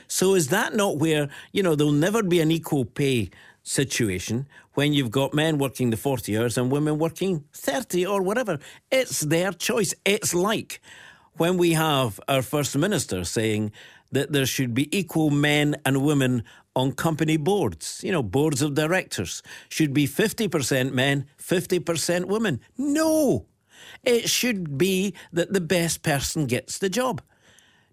So 0.07 0.35
is 0.35 0.49
that 0.49 0.75
not 0.75 0.97
where, 0.97 1.29
you 1.53 1.63
know, 1.63 1.73
there'll 1.73 1.93
never 1.93 2.21
be 2.21 2.41
an 2.41 2.51
equal 2.51 2.83
pay 2.83 3.29
situation 3.63 4.47
when 4.73 4.91
you've 4.91 5.11
got 5.11 5.33
men 5.33 5.57
working 5.57 5.89
the 5.89 5.97
40 5.97 6.37
hours 6.37 6.57
and 6.57 6.69
women 6.69 6.99
working 6.99 7.45
30 7.53 8.05
or 8.05 8.21
whatever? 8.21 8.59
It's 8.91 9.21
their 9.21 9.53
choice. 9.53 9.93
It's 10.03 10.33
like 10.33 10.81
when 11.37 11.57
we 11.57 11.71
have 11.71 12.19
our 12.27 12.41
First 12.41 12.77
Minister 12.77 13.23
saying 13.23 13.71
that 14.11 14.33
there 14.33 14.45
should 14.45 14.73
be 14.73 14.95
equal 14.95 15.29
men 15.29 15.77
and 15.85 16.03
women 16.03 16.43
on 16.75 16.93
company 16.93 17.37
boards, 17.37 18.01
you 18.03 18.11
know, 18.11 18.23
boards 18.23 18.61
of 18.61 18.75
directors, 18.75 19.43
should 19.69 19.93
be 19.93 20.07
50% 20.07 20.93
men, 20.93 21.25
50% 21.37 22.25
women. 22.25 22.59
No! 22.77 23.47
It 24.03 24.29
should 24.29 24.77
be 24.77 25.13
that 25.33 25.53
the 25.53 25.61
best 25.61 26.03
person 26.03 26.45
gets 26.45 26.77
the 26.77 26.89
job. 26.89 27.21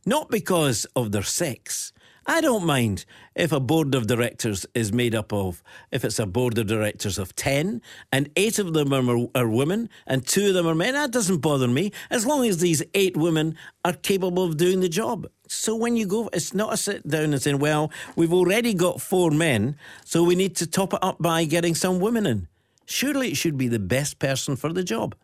Not 0.06 0.30
because 0.30 0.86
of 0.94 1.12
their 1.12 1.22
sex. 1.22 1.92
I 2.30 2.42
don't 2.42 2.66
mind 2.66 3.06
if 3.34 3.52
a 3.52 3.58
board 3.58 3.94
of 3.94 4.06
directors 4.06 4.66
is 4.74 4.92
made 4.92 5.14
up 5.14 5.32
of, 5.32 5.62
if 5.90 6.04
it's 6.04 6.18
a 6.18 6.26
board 6.26 6.58
of 6.58 6.66
directors 6.66 7.16
of 7.16 7.34
10 7.34 7.80
and 8.12 8.28
eight 8.36 8.58
of 8.58 8.74
them 8.74 8.92
are, 8.92 9.26
are 9.34 9.48
women 9.48 9.88
and 10.06 10.26
two 10.26 10.48
of 10.48 10.54
them 10.54 10.66
are 10.66 10.74
men. 10.74 10.92
That 10.92 11.10
doesn't 11.10 11.38
bother 11.38 11.68
me 11.68 11.90
as 12.10 12.26
long 12.26 12.46
as 12.46 12.58
these 12.58 12.82
eight 12.92 13.16
women 13.16 13.56
are 13.82 13.94
capable 13.94 14.44
of 14.44 14.58
doing 14.58 14.80
the 14.80 14.90
job. 14.90 15.26
So 15.48 15.74
when 15.74 15.96
you 15.96 16.06
go, 16.06 16.28
it's 16.34 16.52
not 16.52 16.74
a 16.74 16.76
sit 16.76 17.08
down 17.08 17.32
and 17.32 17.40
saying, 17.40 17.60
well, 17.60 17.90
we've 18.14 18.34
already 18.34 18.74
got 18.74 19.00
four 19.00 19.30
men, 19.30 19.76
so 20.04 20.22
we 20.22 20.34
need 20.34 20.54
to 20.56 20.66
top 20.66 20.92
it 20.92 20.98
up 21.00 21.16
by 21.18 21.46
getting 21.46 21.74
some 21.74 21.98
women 21.98 22.26
in. 22.26 22.46
Surely 22.84 23.28
it 23.30 23.38
should 23.38 23.56
be 23.56 23.68
the 23.68 23.78
best 23.78 24.18
person 24.18 24.54
for 24.54 24.74
the 24.74 24.84
job. 24.84 25.14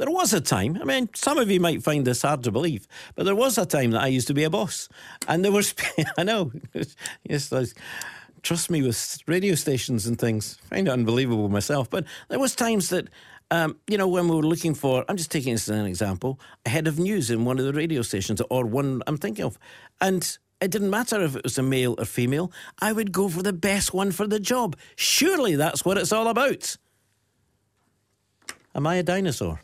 There 0.00 0.10
was 0.10 0.32
a 0.32 0.40
time, 0.40 0.78
I 0.80 0.84
mean, 0.86 1.10
some 1.14 1.36
of 1.36 1.50
you 1.50 1.60
might 1.60 1.82
find 1.82 2.06
this 2.06 2.22
hard 2.22 2.42
to 2.44 2.50
believe, 2.50 2.88
but 3.16 3.26
there 3.26 3.34
was 3.34 3.58
a 3.58 3.66
time 3.66 3.90
that 3.90 4.00
I 4.00 4.06
used 4.06 4.28
to 4.28 4.34
be 4.34 4.44
a 4.44 4.48
boss. 4.48 4.88
And 5.28 5.44
there 5.44 5.52
was, 5.52 5.74
I 6.16 6.22
know, 6.22 6.52
yes, 7.22 7.52
trust 8.42 8.70
me 8.70 8.80
with 8.80 9.18
radio 9.26 9.54
stations 9.54 10.06
and 10.06 10.18
things, 10.18 10.56
I 10.64 10.76
find 10.76 10.88
it 10.88 10.90
unbelievable 10.90 11.50
myself, 11.50 11.90
but 11.90 12.06
there 12.30 12.38
was 12.38 12.56
times 12.56 12.88
that 12.88 13.08
um, 13.50 13.76
you 13.86 13.98
know, 13.98 14.08
when 14.08 14.26
we 14.26 14.36
were 14.36 14.42
looking 14.42 14.74
for, 14.74 15.04
I'm 15.06 15.18
just 15.18 15.30
taking 15.30 15.52
this 15.52 15.68
as 15.68 15.78
an 15.78 15.84
example, 15.84 16.40
a 16.64 16.70
head 16.70 16.86
of 16.86 16.98
news 16.98 17.30
in 17.30 17.44
one 17.44 17.58
of 17.58 17.66
the 17.66 17.74
radio 17.74 18.00
stations 18.00 18.40
or 18.48 18.64
one 18.64 19.02
I'm 19.06 19.18
thinking 19.18 19.44
of. 19.44 19.58
And 20.00 20.38
it 20.62 20.70
didn't 20.70 20.88
matter 20.88 21.20
if 21.20 21.36
it 21.36 21.44
was 21.44 21.58
a 21.58 21.62
male 21.62 21.94
or 21.98 22.06
female, 22.06 22.52
I 22.78 22.92
would 22.92 23.12
go 23.12 23.28
for 23.28 23.42
the 23.42 23.52
best 23.52 23.92
one 23.92 24.12
for 24.12 24.26
the 24.26 24.40
job. 24.40 24.76
Surely 24.96 25.56
that's 25.56 25.84
what 25.84 25.98
it's 25.98 26.12
all 26.12 26.28
about. 26.28 26.78
Am 28.74 28.86
I 28.86 28.94
a 28.94 29.02
dinosaur? 29.02 29.60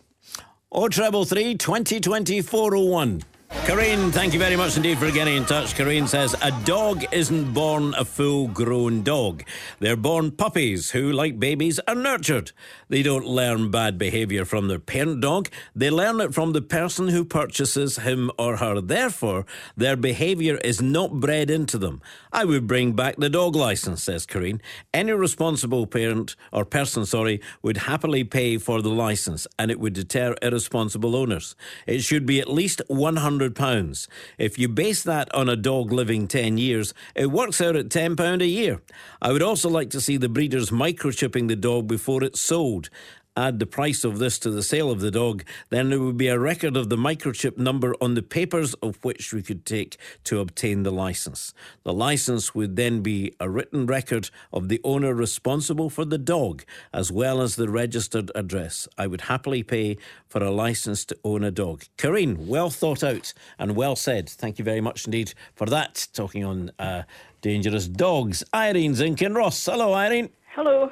or 0.70 0.88
treble 0.88 1.24
three 1.24 1.54
twenty 1.54 2.00
twenty 2.00 2.42
four 2.42 2.74
oh 2.74 2.84
one. 2.84 3.22
Corrine, 3.50 4.12
thank 4.12 4.32
you 4.32 4.38
very 4.38 4.56
much 4.56 4.76
indeed 4.76 4.98
for 4.98 5.10
getting 5.10 5.36
in 5.36 5.44
touch. 5.44 5.74
Corrine 5.74 6.08
says 6.08 6.34
a 6.42 6.50
dog 6.64 7.04
isn't 7.12 7.52
born 7.52 7.94
a 7.94 8.04
full 8.04 8.48
grown 8.48 9.02
dog. 9.02 9.44
They're 9.80 9.96
born 9.96 10.32
puppies 10.32 10.90
who, 10.90 11.12
like 11.12 11.38
babies, 11.38 11.78
are 11.88 11.94
nurtured. 11.94 12.52
They 12.88 13.02
don't 13.02 13.26
learn 13.26 13.70
bad 13.70 13.98
behaviour 13.98 14.44
from 14.44 14.68
their 14.68 14.78
parent 14.78 15.20
dog, 15.20 15.48
they 15.74 15.90
learn 15.90 16.20
it 16.20 16.34
from 16.34 16.52
the 16.52 16.62
person 16.62 17.08
who 17.08 17.24
purchases 17.24 17.98
him 17.98 18.30
or 18.38 18.56
her. 18.58 18.80
Therefore, 18.80 19.46
their 19.76 19.96
behaviour 19.96 20.56
is 20.58 20.80
not 20.80 21.20
bred 21.20 21.50
into 21.50 21.78
them. 21.78 22.00
I 22.32 22.44
would 22.44 22.66
bring 22.66 22.92
back 22.92 23.16
the 23.16 23.30
dog 23.30 23.56
licence, 23.56 24.02
says 24.02 24.26
Corrine. 24.26 24.60
Any 24.92 25.12
responsible 25.12 25.86
parent 25.86 26.36
or 26.52 26.64
person, 26.64 27.06
sorry, 27.06 27.40
would 27.62 27.78
happily 27.78 28.24
pay 28.24 28.58
for 28.58 28.82
the 28.82 28.90
licence 28.90 29.46
and 29.58 29.70
it 29.70 29.80
would 29.80 29.94
deter 29.94 30.34
irresponsible 30.42 31.16
owners. 31.16 31.56
It 31.86 32.02
should 32.02 32.26
be 32.26 32.40
at 32.40 32.48
least 32.48 32.82
100 32.88 33.45
£100. 33.54 34.08
If 34.38 34.58
you 34.58 34.68
base 34.68 35.02
that 35.02 35.34
on 35.34 35.48
a 35.48 35.56
dog 35.56 35.92
living 35.92 36.28
10 36.28 36.58
years, 36.58 36.94
it 37.14 37.30
works 37.30 37.60
out 37.60 37.76
at 37.76 37.88
£10 37.88 38.40
a 38.40 38.46
year. 38.46 38.80
I 39.22 39.32
would 39.32 39.42
also 39.42 39.68
like 39.68 39.90
to 39.90 40.00
see 40.00 40.16
the 40.16 40.28
breeders 40.28 40.70
microchipping 40.70 41.48
the 41.48 41.56
dog 41.56 41.86
before 41.86 42.22
it's 42.22 42.40
sold 42.40 42.90
add 43.36 43.58
the 43.58 43.66
price 43.66 44.04
of 44.04 44.18
this 44.18 44.38
to 44.40 44.50
the 44.50 44.62
sale 44.62 44.90
of 44.90 45.00
the 45.00 45.10
dog, 45.10 45.44
then 45.70 45.90
there 45.90 46.00
would 46.00 46.16
be 46.16 46.28
a 46.28 46.38
record 46.38 46.76
of 46.76 46.88
the 46.88 46.96
microchip 46.96 47.58
number 47.58 47.94
on 48.00 48.14
the 48.14 48.22
papers 48.22 48.74
of 48.74 48.96
which 49.04 49.32
we 49.32 49.42
could 49.42 49.64
take 49.66 49.96
to 50.24 50.40
obtain 50.40 50.82
the 50.82 50.90
license. 50.90 51.52
The 51.82 51.92
license 51.92 52.54
would 52.54 52.76
then 52.76 53.02
be 53.02 53.34
a 53.38 53.48
written 53.48 53.86
record 53.86 54.30
of 54.52 54.68
the 54.68 54.80
owner 54.84 55.14
responsible 55.14 55.90
for 55.90 56.04
the 56.04 56.18
dog, 56.18 56.64
as 56.92 57.12
well 57.12 57.40
as 57.40 57.56
the 57.56 57.68
registered 57.68 58.30
address. 58.34 58.88
I 58.96 59.06
would 59.06 59.22
happily 59.22 59.62
pay 59.62 59.98
for 60.28 60.42
a 60.42 60.50
license 60.50 61.04
to 61.06 61.18
own 61.24 61.44
a 61.44 61.50
dog. 61.50 61.84
Karine, 61.96 62.46
well 62.46 62.70
thought 62.70 63.04
out 63.04 63.32
and 63.58 63.76
well 63.76 63.96
said. 63.96 64.28
Thank 64.28 64.58
you 64.58 64.64
very 64.64 64.80
much 64.80 65.04
indeed 65.04 65.34
for 65.54 65.66
that. 65.66 66.08
Talking 66.12 66.44
on 66.44 66.70
uh, 66.78 67.02
dangerous 67.42 67.86
dogs. 67.86 68.42
Irene's 68.52 69.00
in 69.00 69.34
Ross. 69.34 69.64
Hello, 69.64 69.94
Irene. 69.94 70.30
Hello. 70.54 70.90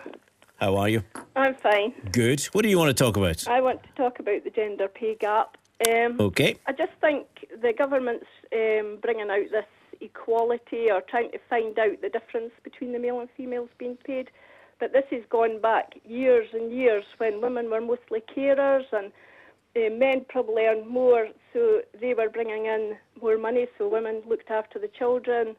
How 0.57 0.77
are 0.77 0.89
you? 0.89 1.03
I'm 1.37 1.55
fine. 1.57 1.93
Good. 2.13 2.43
What 2.53 2.63
do 2.63 2.69
you 2.69 2.79
want 2.79 2.97
to 2.97 3.05
talk 3.05 3.17
about? 3.17 3.47
I 3.49 3.61
want 3.61 3.83
to 3.83 3.89
talk 3.97 4.21
about 4.21 4.45
the 4.45 4.51
gender 4.51 4.89
pay 4.89 5.17
gap. 5.17 5.57
Um, 5.89 6.21
okay. 6.21 6.57
I 6.67 6.73
just 6.73 6.93
think 7.01 7.27
the 7.61 7.73
government's 7.77 8.27
um, 8.53 8.99
bringing 9.03 9.31
out 9.31 9.51
this 9.51 9.67
equality 10.01 10.91
or 10.91 11.01
trying 11.01 11.33
to 11.33 11.39
find 11.51 11.79
out 11.79 12.01
the 12.03 12.09
difference 12.09 12.53
between 12.63 12.93
the 12.93 12.99
male 12.99 13.21
and 13.21 13.29
females 13.37 13.69
being 13.79 13.97
paid. 14.07 14.31
But 14.79 14.93
this 14.93 15.05
has 15.11 15.23
gone 15.29 15.61
back 15.61 15.95
years 16.05 16.49
and 16.53 16.73
years 16.73 17.05
when 17.19 17.41
women 17.41 17.71
were 17.71 17.81
mostly 17.81 18.23
carers 18.37 18.85
and 18.93 19.13
uh, 19.77 19.91
men 19.91 20.25
probably 20.29 20.63
earned 20.63 20.87
more, 20.87 21.29
so 21.53 21.81
they 22.01 22.15
were 22.15 22.29
bringing 22.29 22.67
in 22.67 22.97
more 23.21 23.39
money, 23.39 23.67
so 23.77 23.89
women 23.89 24.23
looked 24.27 24.51
after 24.51 24.79
the 24.79 24.89
children. 24.89 25.57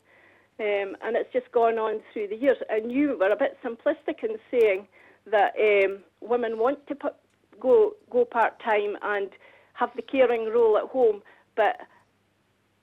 Um, 0.58 0.96
and 1.02 1.18
it's 1.18 1.32
just 1.34 1.52
gone 1.52 1.78
on 1.78 2.00
through 2.14 2.30
the 2.30 2.36
years. 2.36 2.58
And 2.70 2.92
you 2.92 3.18
were 3.20 3.32
a 3.32 3.36
bit 3.36 3.58
simplistic 3.64 4.24
in 4.24 4.38
saying 4.50 4.88
that 5.30 5.54
um, 5.60 6.00
women 6.22 6.58
want 6.58 6.86
to 6.88 6.96
put, 6.96 7.16
go 7.60 7.94
go 8.10 8.26
part 8.26 8.60
time 8.64 8.96
and 9.02 9.30
have 9.74 9.90
the 9.96 10.02
caring 10.02 10.50
role 10.50 10.78
at 10.78 10.86
home, 10.86 11.22
but 11.56 11.78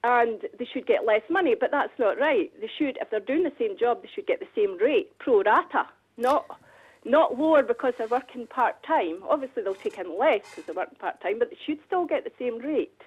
and 0.05 0.43
they 0.59 0.67
should 0.67 0.87
get 0.87 1.07
less 1.07 1.23
money. 1.31 1.55
But 1.59 1.71
that's 1.71 1.93
not 1.99 2.19
right. 2.19 2.53
They 2.61 2.71
should, 2.79 2.99
if 3.01 3.11
they're 3.11 3.21
doing 3.21 3.45
the 3.45 3.53
same 3.59 3.79
job, 3.79 4.03
they 4.03 4.11
should 4.15 4.27
get 4.27 4.41
the 4.41 4.49
same 4.55 4.77
rate, 4.79 5.17
pro 5.19 5.43
rata, 5.43 5.87
not 6.17 6.61
not 7.05 7.37
lower 7.39 7.63
because 7.63 7.95
they're 7.99 8.07
working 8.07 8.47
part 8.47 8.83
time. 8.85 9.23
Obviously, 9.29 9.63
they'll 9.63 9.75
take 9.75 9.99
in 9.99 10.19
less 10.19 10.41
because 10.51 10.65
they're 10.67 10.75
working 10.75 10.99
part 10.99 11.21
time, 11.21 11.39
but 11.39 11.51
they 11.51 11.59
should 11.65 11.79
still 11.87 12.07
get 12.07 12.25
the 12.25 12.33
same 12.39 12.59
rate. 12.59 13.01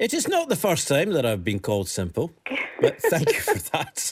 It 0.00 0.14
is 0.14 0.26
not 0.26 0.48
the 0.48 0.56
first 0.56 0.88
time 0.88 1.10
that 1.12 1.26
I've 1.26 1.44
been 1.44 1.58
called 1.58 1.86
simple, 1.86 2.32
but 2.80 2.98
thank 3.02 3.34
you 3.34 3.40
for 3.40 3.58
that. 3.72 4.10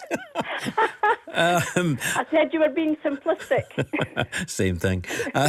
um, 1.74 1.98
I 2.14 2.26
said 2.30 2.52
you 2.52 2.60
were 2.60 2.68
being 2.68 2.94
simplistic. 2.96 3.64
same 4.46 4.76
thing. 4.76 5.06
Uh, 5.34 5.48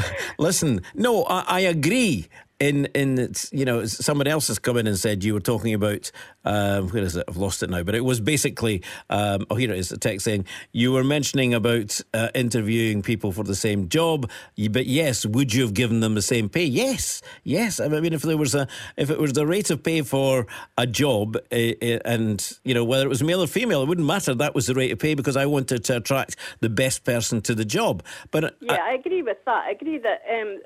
listen, 0.38 0.80
no, 0.94 1.22
I, 1.26 1.44
I 1.46 1.60
agree 1.60 2.26
in 2.60 2.86
in 2.86 3.32
you 3.52 3.64
know 3.64 3.86
someone 3.86 4.26
else 4.26 4.48
has 4.48 4.58
come 4.58 4.76
in 4.76 4.86
and 4.86 4.98
said 4.98 5.22
you 5.22 5.32
were 5.32 5.40
talking 5.40 5.74
about 5.74 6.10
um, 6.44 6.88
where 6.88 7.02
is 7.02 7.14
it? 7.14 7.24
I've 7.28 7.36
lost 7.36 7.62
it 7.62 7.70
now 7.70 7.82
but 7.82 7.94
it 7.94 8.04
was 8.04 8.20
basically 8.20 8.82
um, 9.10 9.46
oh 9.50 9.54
here 9.54 9.72
it 9.72 9.78
is 9.78 9.92
a 9.92 9.98
text 9.98 10.24
saying 10.24 10.44
you 10.72 10.92
were 10.92 11.04
mentioning 11.04 11.54
about 11.54 12.00
uh, 12.14 12.30
interviewing 12.34 13.02
people 13.02 13.30
for 13.30 13.44
the 13.44 13.54
same 13.54 13.88
job 13.88 14.28
but 14.70 14.86
yes 14.86 15.24
would 15.24 15.54
you 15.54 15.62
have 15.62 15.74
given 15.74 16.00
them 16.00 16.14
the 16.14 16.22
same 16.22 16.48
pay? 16.48 16.64
Yes 16.64 17.22
yes. 17.44 17.78
I 17.78 17.88
mean 17.88 18.12
if 18.12 18.22
there 18.22 18.36
was 18.36 18.54
a 18.54 18.66
if 18.96 19.10
it 19.10 19.18
was 19.18 19.34
the 19.34 19.46
rate 19.46 19.70
of 19.70 19.82
pay 19.82 20.02
for 20.02 20.46
a 20.76 20.86
job 20.86 21.36
uh, 21.36 21.56
uh, 21.56 21.98
and 22.04 22.58
you 22.64 22.74
know 22.74 22.84
whether 22.84 23.04
it 23.04 23.08
was 23.08 23.22
male 23.22 23.42
or 23.42 23.46
female 23.46 23.82
it 23.82 23.88
wouldn't 23.88 24.06
matter. 24.06 24.34
That 24.34 24.54
was 24.54 24.66
the 24.66 24.74
rate 24.74 24.90
of 24.90 24.98
pay 24.98 25.14
because 25.14 25.36
I 25.36 25.46
wanted 25.46 25.84
to 25.84 25.96
attract 25.96 26.36
the 26.60 26.68
best 26.68 27.04
person 27.04 27.40
to 27.42 27.54
the 27.54 27.64
job. 27.64 28.02
But 28.32 28.44
uh, 28.44 28.50
yeah 28.60 28.72
I, 28.72 28.90
I 28.90 28.92
agree 28.94 29.22
with 29.22 29.38
that. 29.44 29.64
I 29.66 29.70
agree 29.70 29.98
that 29.98 30.22
um, 30.28 30.58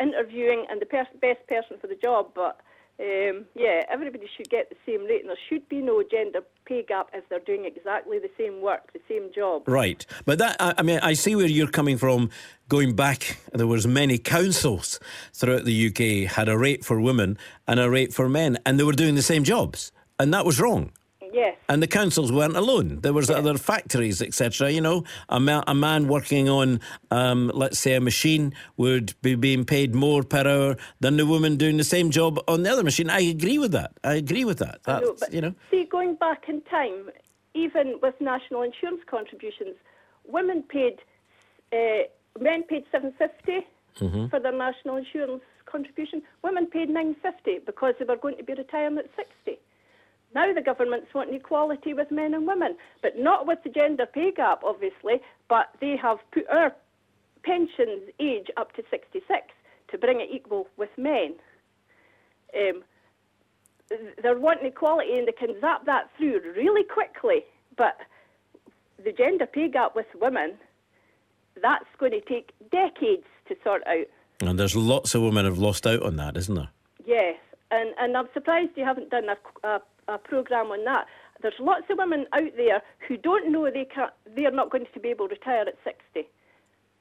interviewing 0.00 0.66
and 0.70 0.80
the 0.80 0.86
best 0.86 1.46
person 1.46 1.78
for 1.80 1.86
the 1.86 1.96
job, 1.96 2.28
but 2.34 2.60
um, 3.00 3.46
yeah, 3.54 3.82
everybody 3.90 4.28
should 4.36 4.48
get 4.50 4.68
the 4.68 4.76
same 4.86 5.04
rate, 5.06 5.22
and 5.22 5.30
there 5.30 5.36
should 5.48 5.68
be 5.68 5.80
no 5.80 6.02
gender 6.08 6.40
pay 6.66 6.84
gap 6.86 7.08
if 7.12 7.28
they're 7.28 7.40
doing 7.40 7.64
exactly 7.64 8.18
the 8.18 8.30
same 8.38 8.60
work, 8.60 8.92
the 8.92 9.00
same 9.08 9.30
job. 9.34 9.62
Right, 9.66 10.04
but 10.24 10.38
that 10.38 10.56
I 10.60 10.82
mean, 10.82 11.00
I 11.02 11.14
see 11.14 11.34
where 11.34 11.46
you're 11.46 11.68
coming 11.68 11.96
from. 11.96 12.30
Going 12.68 12.94
back, 12.94 13.38
there 13.52 13.66
was 13.66 13.86
many 13.86 14.18
councils 14.18 15.00
throughout 15.32 15.64
the 15.64 15.88
UK 15.88 16.30
had 16.30 16.48
a 16.48 16.56
rate 16.56 16.84
for 16.84 17.00
women 17.00 17.38
and 17.66 17.80
a 17.80 17.90
rate 17.90 18.14
for 18.14 18.28
men, 18.28 18.58
and 18.64 18.78
they 18.78 18.84
were 18.84 18.92
doing 18.92 19.14
the 19.14 19.22
same 19.22 19.42
jobs, 19.42 19.90
and 20.18 20.32
that 20.32 20.44
was 20.44 20.60
wrong. 20.60 20.92
Yes. 21.32 21.56
And 21.68 21.82
the 21.82 21.86
councils 21.86 22.30
weren't 22.30 22.56
alone. 22.56 23.00
There 23.00 23.12
was 23.14 23.30
other 23.30 23.56
factories, 23.56 24.20
etc. 24.20 24.70
You 24.70 24.80
know, 24.82 25.04
a, 25.28 25.40
ma- 25.40 25.64
a 25.66 25.74
man 25.74 26.06
working 26.08 26.48
on, 26.48 26.80
um, 27.10 27.50
let's 27.54 27.78
say, 27.78 27.94
a 27.94 28.00
machine 28.00 28.52
would 28.76 29.14
be 29.22 29.34
being 29.34 29.64
paid 29.64 29.94
more 29.94 30.22
per 30.22 30.46
hour 30.46 30.76
than 31.00 31.16
the 31.16 31.24
woman 31.26 31.56
doing 31.56 31.78
the 31.78 31.84
same 31.84 32.10
job 32.10 32.38
on 32.48 32.62
the 32.64 32.70
other 32.70 32.82
machine. 32.82 33.08
I 33.08 33.20
agree 33.20 33.58
with 33.58 33.72
that. 33.72 33.92
I 34.04 34.14
agree 34.14 34.44
with 34.44 34.58
that. 34.58 34.80
Know, 34.86 35.16
you 35.30 35.40
know. 35.40 35.54
see, 35.70 35.84
going 35.84 36.16
back 36.16 36.48
in 36.48 36.60
time, 36.62 37.10
even 37.54 37.98
with 38.02 38.20
national 38.20 38.62
insurance 38.62 39.00
contributions, 39.06 39.74
women 40.26 40.62
paid, 40.62 40.98
uh, 41.72 42.02
men 42.40 42.62
paid 42.64 42.84
seven 42.92 43.12
fifty 43.18 43.66
Mhm. 44.00 44.30
for 44.30 44.38
their 44.40 44.52
national 44.52 44.96
insurance 44.96 45.42
contribution. 45.66 46.22
Women 46.42 46.66
paid 46.66 46.88
nine 46.90 47.14
fifty 47.22 47.58
because 47.58 47.94
they 47.98 48.04
were 48.04 48.16
going 48.16 48.36
to 48.38 48.42
be 48.44 48.54
retiring 48.54 48.98
at 48.98 49.06
sixty. 49.16 49.58
Now 50.34 50.52
the 50.52 50.62
government's 50.62 51.12
wanting 51.14 51.34
equality 51.34 51.94
with 51.94 52.10
men 52.10 52.34
and 52.34 52.46
women, 52.46 52.76
but 53.02 53.18
not 53.18 53.46
with 53.46 53.58
the 53.64 53.70
gender 53.70 54.06
pay 54.06 54.32
gap, 54.32 54.62
obviously. 54.64 55.20
But 55.48 55.68
they 55.80 55.96
have 55.96 56.18
put 56.32 56.48
our 56.48 56.74
pensions 57.44 58.10
age 58.20 58.48
up 58.56 58.72
to 58.74 58.82
66 58.90 59.24
to 59.90 59.98
bring 59.98 60.20
it 60.20 60.28
equal 60.32 60.68
with 60.76 60.90
men. 60.96 61.34
Um, 62.56 62.82
they're 64.22 64.38
wanting 64.38 64.66
equality 64.66 65.18
and 65.18 65.28
they 65.28 65.32
can 65.32 65.60
zap 65.60 65.84
that 65.86 66.08
through 66.16 66.40
really 66.56 66.84
quickly, 66.84 67.44
but 67.76 67.98
the 69.04 69.12
gender 69.12 69.46
pay 69.46 69.68
gap 69.68 69.94
with 69.94 70.06
women, 70.20 70.54
that's 71.60 71.84
going 71.98 72.12
to 72.12 72.20
take 72.20 72.52
decades 72.70 73.26
to 73.48 73.56
sort 73.62 73.86
out. 73.86 74.06
And 74.40 74.58
there's 74.58 74.76
lots 74.76 75.14
of 75.14 75.22
women 75.22 75.44
have 75.44 75.58
lost 75.58 75.86
out 75.86 76.02
on 76.02 76.16
that, 76.16 76.36
isn't 76.36 76.54
there? 76.54 76.70
Yes, 77.04 77.36
and 77.70 77.90
and 77.98 78.16
I'm 78.16 78.28
surprised 78.32 78.70
you 78.76 78.84
haven't 78.84 79.10
done 79.10 79.28
a, 79.28 79.66
a, 79.66 79.80
a 80.12 80.18
program 80.18 80.66
on 80.66 80.84
that. 80.84 81.06
There's 81.40 81.54
lots 81.58 81.84
of 81.90 81.98
women 81.98 82.26
out 82.32 82.52
there 82.56 82.82
who 83.06 83.16
don't 83.16 83.50
know 83.50 83.70
they 83.70 83.84
can 83.84 84.08
they're 84.36 84.50
not 84.52 84.70
going 84.70 84.86
to 84.92 85.00
be 85.00 85.08
able 85.08 85.28
to 85.28 85.34
retire 85.34 85.64
at 85.66 85.74
60, 85.84 86.28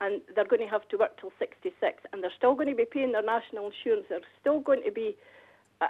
and 0.01 0.22
they're 0.36 0.45
going 0.47 0.62
to 0.62 0.68
have 0.68 0.88
to 0.89 0.97
work 0.97 1.20
till 1.20 1.32
66, 1.38 2.03
and 2.12 2.24
they're 2.24 2.32
still 2.36 2.55
going 2.55 2.70
to 2.70 2.76
be 2.76 2.86
paying 2.86 3.12
their 3.12 3.24
national 3.24 3.72
insurance. 3.72 4.05
They're 4.09 4.22
still 4.39 4.59
going 4.59 4.82
to 4.86 4.91
be, 4.91 5.16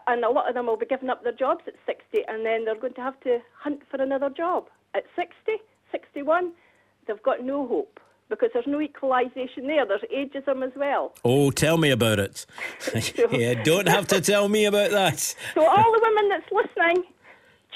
and 0.07 0.23
a 0.23 0.29
lot 0.29 0.49
of 0.49 0.55
them 0.55 0.67
will 0.67 0.77
be 0.77 0.85
giving 0.85 1.09
up 1.09 1.23
their 1.23 1.33
jobs 1.33 1.63
at 1.67 1.75
60, 1.85 2.23
and 2.27 2.45
then 2.45 2.65
they're 2.65 2.79
going 2.79 2.95
to 2.95 3.01
have 3.01 3.19
to 3.21 3.39
hunt 3.57 3.81
for 3.89 4.01
another 4.01 4.29
job 4.29 4.67
at 4.93 5.03
60, 5.15 5.31
61. 5.91 6.51
They've 7.07 7.23
got 7.23 7.43
no 7.43 7.65
hope 7.65 7.99
because 8.31 8.49
there's 8.53 8.65
no 8.65 8.81
equalisation 8.81 9.67
there. 9.67 9.85
There's 9.85 10.01
ageism 10.11 10.65
as 10.65 10.71
well. 10.75 11.13
Oh, 11.23 11.51
tell 11.51 11.77
me 11.77 11.91
about 11.91 12.17
it. 12.17 12.47
yeah, 13.31 13.61
don't 13.63 13.87
have 13.87 14.07
to 14.07 14.19
tell 14.19 14.49
me 14.49 14.65
about 14.65 14.89
that. 14.89 15.19
So 15.53 15.63
all 15.63 15.91
the 15.91 16.01
women 16.01 16.29
that's 16.29 16.51
listening, 16.51 17.03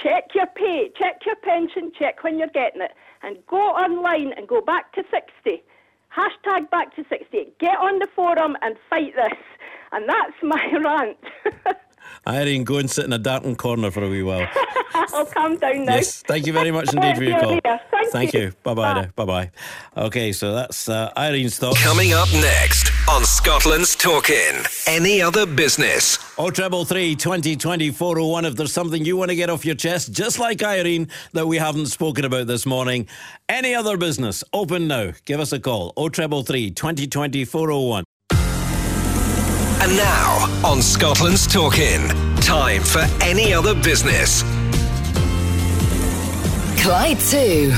check 0.01 0.30
your 0.34 0.47
pay, 0.47 0.89
check 0.97 1.22
your 1.26 1.36
pension, 1.36 1.91
check 1.97 2.24
when 2.24 2.39
you're 2.39 2.47
getting 2.47 2.82
it, 2.82 2.91
and 3.22 3.38
go 3.45 3.58
online 3.58 4.34
and 4.34 4.47
go 4.47 4.62
back 4.62 4.93
to 4.93 5.03
60. 5.12 5.62
Hashtag 6.16 6.70
back 6.72 6.95
to 6.95 7.06
60. 7.10 7.49
Get 7.60 7.78
on 7.78 7.99
the 7.99 8.08
forum 8.16 8.56
and 8.62 8.76
fight 8.89 9.14
this. 9.16 9.38
And 9.91 10.08
that's 10.10 10.34
my 10.41 10.74
rant. 10.84 11.18
Irene, 12.28 12.64
go 12.64 12.78
and 12.78 12.89
sit 12.89 13.06
in 13.06 13.14
a 13.14 13.18
darkened 13.20 13.58
corner 13.58 13.91
for 13.91 14.03
a 14.03 14.10
wee 14.10 14.24
while. 14.24 14.47
I'll 14.93 15.26
calm 15.36 15.58
down 15.58 15.86
now. 15.86 15.95
Yes, 15.95 16.22
thank 16.24 16.45
you 16.47 16.53
very 16.53 16.72
much 16.72 16.93
indeed 16.93 17.18
for 17.18 17.24
your 17.24 17.39
call. 17.39 17.60
Yeah, 17.64 17.80
thank 18.12 18.34
you. 18.34 18.51
Bye 18.64 18.74
bye. 18.74 19.10
Bye 19.16 19.26
bye. 19.26 19.51
Okay, 19.97 20.32
so 20.32 20.53
that's 20.53 20.89
uh, 20.89 21.12
Irene's 21.16 21.58
thoughts. 21.58 21.82
Coming 21.84 22.14
up 22.14 22.32
next 22.34 22.91
on 23.10 23.24
Scotland's 23.24 23.95
Talking. 23.95 24.64
Any 24.88 25.22
other 25.22 25.45
business? 25.45 26.18
Oh, 26.38 26.49
treble 26.49 26.86
three, 26.86 27.16
2020 27.16 27.91
401. 27.91 28.45
If 28.45 28.56
there's 28.56 28.74
something 28.74 29.06
you 29.06 29.18
want 29.18 29.30
to 29.30 29.36
get 29.36 29.49
off 29.49 29.66
your 29.66 29.76
chest, 29.76 30.12
just 30.12 30.39
like 30.39 30.64
Irene, 30.64 31.08
that 31.34 31.47
we 31.47 31.58
haven't 31.58 31.88
spoken 31.88 32.26
about 32.26 32.47
this 32.47 32.66
morning, 32.66 33.08
any 33.47 33.76
other 33.76 33.97
business, 33.97 34.43
open 34.53 34.88
now. 34.88 35.12
Give 35.26 35.39
us 35.39 35.51
a 35.53 35.60
call. 35.60 35.93
Oh, 35.95 36.10
treble 36.10 36.43
three, 36.43 36.72
2020 36.72 37.45
401. 37.45 38.03
And 39.86 39.98
now 39.98 40.64
on 40.66 40.82
Scotland's 40.82 41.46
Talking. 41.46 42.08
Time 42.38 42.82
for 42.82 43.06
any 43.22 43.54
other 43.54 43.76
business. 43.76 44.42
Clyde 46.82 47.20
2. 47.20 47.72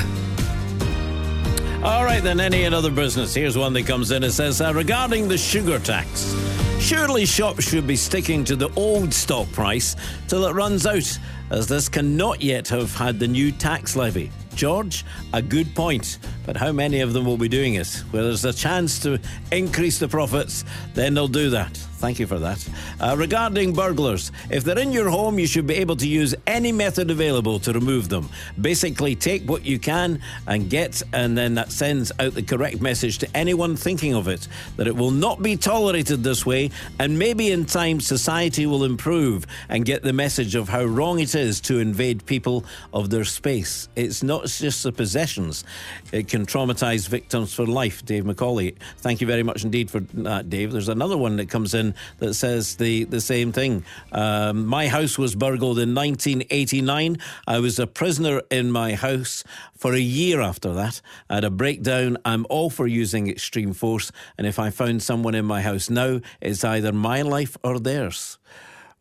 All 1.83 2.05
right, 2.05 2.21
then, 2.23 2.39
any 2.39 2.65
other 2.65 2.91
business. 2.91 3.33
Here's 3.33 3.57
one 3.57 3.73
that 3.73 3.85
comes 3.85 4.11
in. 4.11 4.23
It 4.23 4.31
says, 4.31 4.61
uh, 4.61 4.71
regarding 4.73 5.27
the 5.27 5.37
sugar 5.37 5.79
tax, 5.79 6.33
surely 6.79 7.25
shops 7.25 7.67
should 7.67 7.85
be 7.85 7.97
sticking 7.97 8.45
to 8.45 8.55
the 8.55 8.69
old 8.77 9.13
stock 9.13 9.51
price 9.51 9.97
till 10.29 10.45
it 10.45 10.53
runs 10.53 10.87
out, 10.87 11.19
as 11.49 11.67
this 11.67 11.89
cannot 11.89 12.41
yet 12.41 12.69
have 12.69 12.95
had 12.95 13.19
the 13.19 13.27
new 13.27 13.51
tax 13.51 13.97
levy. 13.97 14.31
George, 14.55 15.03
a 15.33 15.41
good 15.41 15.75
point, 15.75 16.19
but 16.47 16.57
how 16.57 16.71
many 16.71 17.01
of 17.01 17.13
them 17.13 17.25
will 17.25 17.37
be 17.37 17.49
doing 17.49 17.75
it? 17.75 17.87
Where 18.09 18.23
there's 18.23 18.45
a 18.45 18.53
chance 18.53 18.97
to 18.99 19.19
increase 19.51 19.99
the 19.99 20.07
profits, 20.07 20.65
then 20.95 21.13
they'll 21.13 21.27
do 21.27 21.51
that. 21.51 21.77
Thank 21.97 22.19
you 22.19 22.27
for 22.27 22.37
that. 22.37 22.69
Uh, 23.01 23.15
regarding 23.17 23.73
burglars, 23.73 24.31
if 24.51 24.63
they're 24.63 24.77
in 24.77 24.91
your 24.91 25.09
home, 25.09 25.39
you 25.39 25.47
should 25.47 25.65
be 25.65 25.73
able 25.75 25.95
to 25.95 26.07
use 26.07 26.35
any 26.45 26.71
method 26.71 27.09
available 27.09 27.59
to 27.61 27.73
remove 27.73 28.07
them. 28.07 28.29
Basically, 28.61 29.15
take 29.15 29.49
what 29.49 29.65
you 29.65 29.79
can 29.79 30.21
and 30.45 30.69
get, 30.69 31.01
and 31.11 31.35
then 31.35 31.55
that 31.55 31.71
sends 31.71 32.11
out 32.19 32.35
the 32.35 32.43
correct 32.43 32.81
message 32.81 33.17
to 33.17 33.27
anyone 33.35 33.75
thinking 33.75 34.13
of 34.13 34.27
it 34.27 34.47
that 34.77 34.85
it 34.85 34.95
will 34.95 35.09
not 35.09 35.41
be 35.41 35.57
tolerated 35.57 36.23
this 36.23 36.45
way, 36.45 36.69
and 36.99 37.17
maybe 37.17 37.51
in 37.51 37.65
time 37.65 37.99
society 37.99 38.67
will 38.67 38.83
improve 38.83 39.47
and 39.67 39.83
get 39.83 40.03
the 40.03 40.13
message 40.13 40.53
of 40.53 40.69
how 40.69 40.85
wrong 40.85 41.19
it 41.19 41.33
is 41.33 41.59
to 41.61 41.79
invade 41.79 42.23
people 42.27 42.63
of 42.93 43.09
their 43.09 43.25
space. 43.25 43.89
It's 43.95 44.21
not 44.21 44.45
just 44.45 44.83
the 44.83 44.91
possessions, 44.91 45.63
it 46.11 46.27
can 46.27 46.36
can 46.37 46.45
traumatise 46.45 47.07
victims 47.07 47.51
for 47.51 47.65
life. 47.65 48.05
Dave 48.05 48.23
McCauley. 48.23 48.75
Thank 48.99 49.21
you 49.21 49.27
very 49.27 49.41
much 49.41 49.63
indeed 49.63 49.89
for 49.89 50.01
that, 50.01 50.51
Dave. 50.51 50.71
There's 50.71 50.87
another 50.87 51.17
one 51.17 51.37
that 51.37 51.49
comes 51.49 51.73
in 51.73 51.95
that 52.19 52.35
says 52.35 52.75
the, 52.75 53.05
the 53.05 53.21
same 53.21 53.51
thing. 53.51 53.83
Um, 54.11 54.67
my 54.67 54.87
house 54.87 55.17
was 55.17 55.33
burgled 55.33 55.79
in 55.79 55.95
1989. 55.95 57.17
I 57.47 57.59
was 57.59 57.79
a 57.79 57.87
prisoner 57.87 58.43
in 58.51 58.71
my 58.71 58.93
house 58.93 59.43
for 59.75 59.95
a 59.95 59.99
year 59.99 60.39
after 60.39 60.73
that. 60.73 61.01
I 61.27 61.35
had 61.35 61.43
a 61.43 61.49
breakdown. 61.49 62.17
I'm 62.23 62.45
all 62.51 62.69
for 62.69 62.85
using 62.85 63.27
extreme 63.27 63.73
force. 63.73 64.11
And 64.37 64.45
if 64.45 64.59
I 64.59 64.69
found 64.69 65.01
someone 65.01 65.33
in 65.33 65.45
my 65.45 65.63
house 65.63 65.89
now, 65.89 66.21
it's 66.39 66.63
either 66.63 66.93
my 66.93 67.23
life 67.23 67.57
or 67.63 67.79
theirs. 67.79 68.37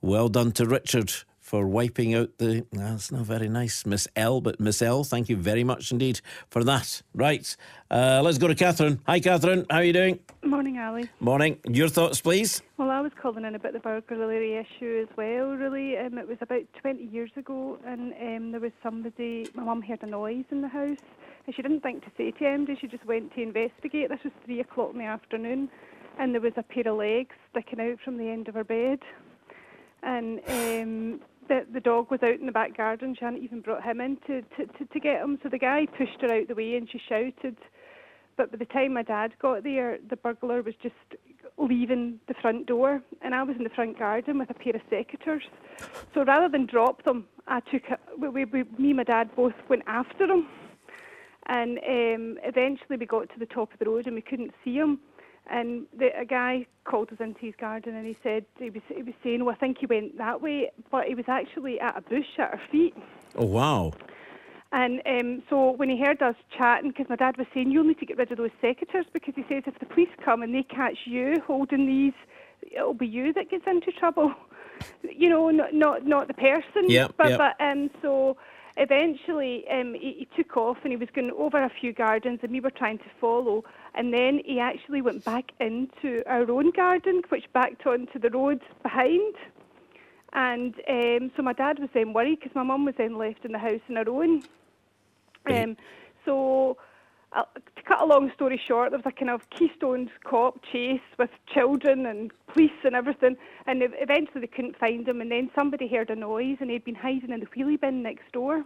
Well 0.01 0.31
done 0.31 0.53
to 0.53 0.65
Richard 0.65 1.13
for 1.47 1.65
wiping 1.69 2.13
out 2.13 2.39
the. 2.39 2.67
That's 2.73 3.13
not 3.13 3.25
very 3.25 3.49
nice, 3.49 3.87
Miss 3.87 4.09
L. 4.17 4.41
But 4.41 4.59
Miss 4.59 4.83
L, 4.83 5.05
thank 5.05 5.29
you 5.29 5.37
very 5.37 5.63
much 5.63 5.93
indeed 5.93 6.21
for 6.51 6.65
that. 6.65 7.03
Right, 7.15 7.57
uh, 7.89 8.21
let's 8.25 8.37
go 8.37 8.49
to 8.49 8.55
Catherine. 8.55 9.01
Hi, 9.07 9.21
Catherine. 9.21 9.65
How 9.71 9.77
are 9.77 9.85
you 9.85 9.93
doing? 9.93 10.19
Morning, 10.45 10.79
Ali. 10.79 11.09
Morning. 11.21 11.59
Your 11.69 11.89
thoughts, 11.89 12.21
please. 12.21 12.63
Well, 12.79 12.91
I 12.91 13.01
was 13.01 13.13
calling 13.23 13.45
in 13.45 13.55
about 13.55 13.75
the 13.75 13.79
burglary 13.79 14.57
issue 14.57 15.07
as 15.09 15.17
well, 15.17 15.51
really. 15.51 15.97
Um, 15.97 16.19
it 16.19 16.27
was 16.27 16.39
about 16.41 16.63
20 16.81 17.05
years 17.05 17.31
ago, 17.37 17.79
and 17.87 18.13
um, 18.21 18.51
there 18.51 18.61
was 18.61 18.73
somebody, 18.83 19.49
my 19.55 19.63
mum 19.63 19.83
heard 19.83 20.03
a 20.03 20.07
noise 20.07 20.45
in 20.51 20.63
the 20.63 20.69
house, 20.69 20.99
and 21.47 21.55
she 21.55 21.63
didn't 21.63 21.83
think 21.83 22.05
to 22.05 22.11
say 22.17 22.33
to 22.33 22.45
anybody, 22.45 22.77
she 22.81 22.89
just 22.89 23.07
went 23.07 23.33
to 23.35 23.43
investigate. 23.43 24.09
This 24.09 24.25
was 24.25 24.33
3 24.45 24.61
o'clock 24.61 24.91
in 24.95 24.99
the 24.99 25.05
afternoon, 25.05 25.69
and 26.19 26.35
there 26.35 26.41
was 26.41 26.55
a 26.57 26.65
pair 26.65 26.89
of 26.89 26.99
legs 26.99 27.37
sticking 27.51 27.81
out 27.81 27.99
from 28.05 28.19
the 28.19 28.29
end 28.29 28.49
of 28.49 28.55
her 28.55 28.65
bed. 28.65 28.99
And 30.03 30.41
um, 30.49 31.21
the, 31.49 31.67
the 31.73 31.81
dog 31.81 32.11
was 32.11 32.23
out 32.23 32.41
in 32.41 32.47
the 32.47 32.53
back 32.53 32.77
garden. 32.77 33.15
She 33.19 33.25
hadn't 33.25 33.43
even 33.43 33.61
brought 33.61 33.83
him 33.83 34.01
in 34.01 34.17
to, 34.27 34.43
to, 34.43 34.67
to, 34.67 34.85
to 34.85 35.01
get 35.01 35.23
him. 35.23 35.39
So 35.43 35.49
the 35.49 35.59
guy 35.59 35.87
pushed 35.87 36.21
her 36.21 36.33
out 36.33 36.49
the 36.49 36.55
way 36.55 36.77
and 36.77 36.89
she 36.91 37.01
shouted. 37.09 37.57
But 38.37 38.51
by 38.51 38.59
the 38.59 38.67
time 38.67 38.95
my 38.95 39.03
dad 39.03 39.33
got 39.41 39.63
there, 39.63 39.99
the 40.09 40.17
burglar 40.17 40.63
was 40.63 40.75
just 40.83 40.95
leaving 41.59 42.21
the 42.29 42.35
front 42.43 42.67
door, 42.67 43.03
and 43.23 43.35
I 43.35 43.43
was 43.43 43.57
in 43.57 43.65
the 43.65 43.71
front 43.71 43.99
garden 43.99 44.39
with 44.39 44.51
a 44.51 44.55
pair 44.55 44.77
of 44.77 44.83
secateurs. 44.91 45.41
So 46.13 46.23
rather 46.23 46.49
than 46.51 46.67
drop 46.67 47.03
them, 47.05 47.25
I 47.47 47.61
took 47.61 47.83
a, 47.89 47.99
we, 48.19 48.45
we, 48.45 48.65
me 48.79 48.89
and 48.89 48.97
my 48.97 49.05
dad 49.05 49.35
both 49.35 49.55
went 49.71 49.85
after 49.87 50.25
him, 50.25 50.47
and 51.47 51.79
um, 51.79 52.39
eventually 52.45 52.99
we 52.99 53.07
got 53.07 53.31
to 53.31 53.39
the 53.39 53.47
top 53.47 53.73
of 53.73 53.79
the 53.79 53.87
road 53.87 54.07
and 54.07 54.15
we 54.15 54.21
couldn't 54.21 54.53
see 54.63 54.75
him. 54.75 54.99
And 55.49 55.87
the, 55.97 56.09
a 56.19 56.25
guy 56.25 56.67
called 56.85 57.13
us 57.13 57.19
into 57.21 57.41
his 57.41 57.55
garden 57.61 57.95
and 57.95 58.07
he 58.07 58.17
said 58.23 58.45
he 58.59 58.71
was 58.71 58.83
he 58.89 59.03
was 59.03 59.15
saying, 59.23 59.43
"Oh, 59.43 59.51
I 59.51 59.55
think 59.55 59.79
he 59.79 59.87
went 59.87 60.19
that 60.19 60.41
way," 60.41 60.71
but 60.91 61.07
he 61.07 61.15
was 61.15 61.27
actually 61.29 61.79
at 61.81 61.97
a 61.97 62.01
bush 62.01 62.27
at 62.39 62.53
our 62.53 62.61
feet. 62.71 62.95
Oh, 63.37 63.47
wow. 63.47 63.93
And 64.73 65.01
um, 65.07 65.43
so 65.49 65.71
when 65.71 65.89
he 65.89 65.99
heard 65.99 66.21
us 66.23 66.35
chatting, 66.57 66.91
because 66.91 67.09
my 67.09 67.17
dad 67.17 67.37
was 67.39 67.47
saying, 67.55 67.71
you'll 67.71 67.85
need 67.85 68.01
to 68.01 68.07
get 68.07 68.19
rid 68.19 68.33
of 68.33 68.39
those 68.39 68.51
secateurs 68.63 69.07
because 69.13 69.35
he 69.37 69.45
says 69.49 69.63
if 69.67 69.79
the 69.79 69.87
police 69.87 70.09
come 70.25 70.43
and 70.43 70.55
they 70.55 70.65
catch 70.65 70.99
you 71.05 71.37
holding 71.47 71.87
these, 71.87 72.13
it'll 72.63 72.93
be 72.93 73.07
you 73.07 73.33
that 73.33 73.51
gets 73.51 73.65
into 73.67 73.93
trouble. 73.93 74.35
You 75.03 75.31
know, 75.31 75.49
not 75.49 75.73
not, 75.73 76.07
not 76.07 76.29
the 76.29 76.35
person. 76.35 76.91
Yep, 76.91 77.15
but 77.17 77.31
yep. 77.31 77.39
but 77.39 77.65
um, 77.65 77.89
so 78.03 78.37
eventually 78.77 79.65
um, 79.71 79.95
he, 79.95 80.17
he 80.19 80.29
took 80.37 80.57
off 80.57 80.79
and 80.83 80.93
he 80.93 80.97
was 80.97 81.09
going 81.15 81.31
over 81.37 81.63
a 81.63 81.71
few 81.81 81.93
gardens 81.93 82.41
and 82.43 82.53
we 82.53 82.61
were 82.61 82.71
trying 82.71 82.99
to 82.99 83.05
follow. 83.21 83.65
And 83.95 84.13
then 84.13 84.41
he 84.45 84.61
actually 84.61 85.03
went 85.03 85.25
back 85.25 85.53
into 85.61 86.23
our 86.27 86.51
own 86.51 86.71
garden, 86.73 87.23
which 87.29 87.45
backed 87.53 87.87
onto 87.87 88.19
the 88.19 88.31
road 88.31 88.61
behind. 88.83 89.35
And 90.33 90.75
um, 90.89 91.31
so 91.37 91.43
my 91.43 91.55
dad 91.55 91.79
was 91.79 91.89
then 91.95 92.13
worried 92.13 92.41
because 92.41 92.55
my 92.55 92.63
mum 92.63 92.85
was 92.85 92.95
then 92.99 93.17
left 93.17 93.45
in 93.45 93.53
the 93.53 93.59
house 93.59 93.81
on 93.89 93.97
her 93.97 94.09
own. 94.09 94.43
Um, 95.49 95.77
so, 96.25 96.77
uh, 97.33 97.45
cut 97.87 98.01
a 98.01 98.05
long 98.05 98.31
story 98.35 98.61
short, 98.67 98.91
there 98.91 98.99
was 98.99 99.07
a 99.07 99.13
kind 99.13 99.31
of 99.31 99.49
Keystone 99.51 100.11
cop 100.25 100.61
chase 100.73 101.01
with 101.19 101.31
children 101.53 102.07
and 102.07 102.33
police 102.53 102.71
and 102.85 102.95
everything. 102.95 103.37
And 103.67 103.83
eventually 103.83 104.41
they 104.41 104.47
couldn't 104.49 104.79
find 104.79 105.07
him. 105.07 105.21
And 105.21 105.31
then 105.31 105.51
somebody 105.55 105.89
heard 105.89 106.11
a 106.11 106.17
noise 106.17 106.57
and 106.61 106.71
he'd 106.71 106.85
been 106.85 106.95
hiding 106.95 107.31
in 107.31 107.41
the 107.41 107.47
wheelie 107.47 107.81
bin 107.81 108.03
next 108.03 108.33
door. 108.33 108.65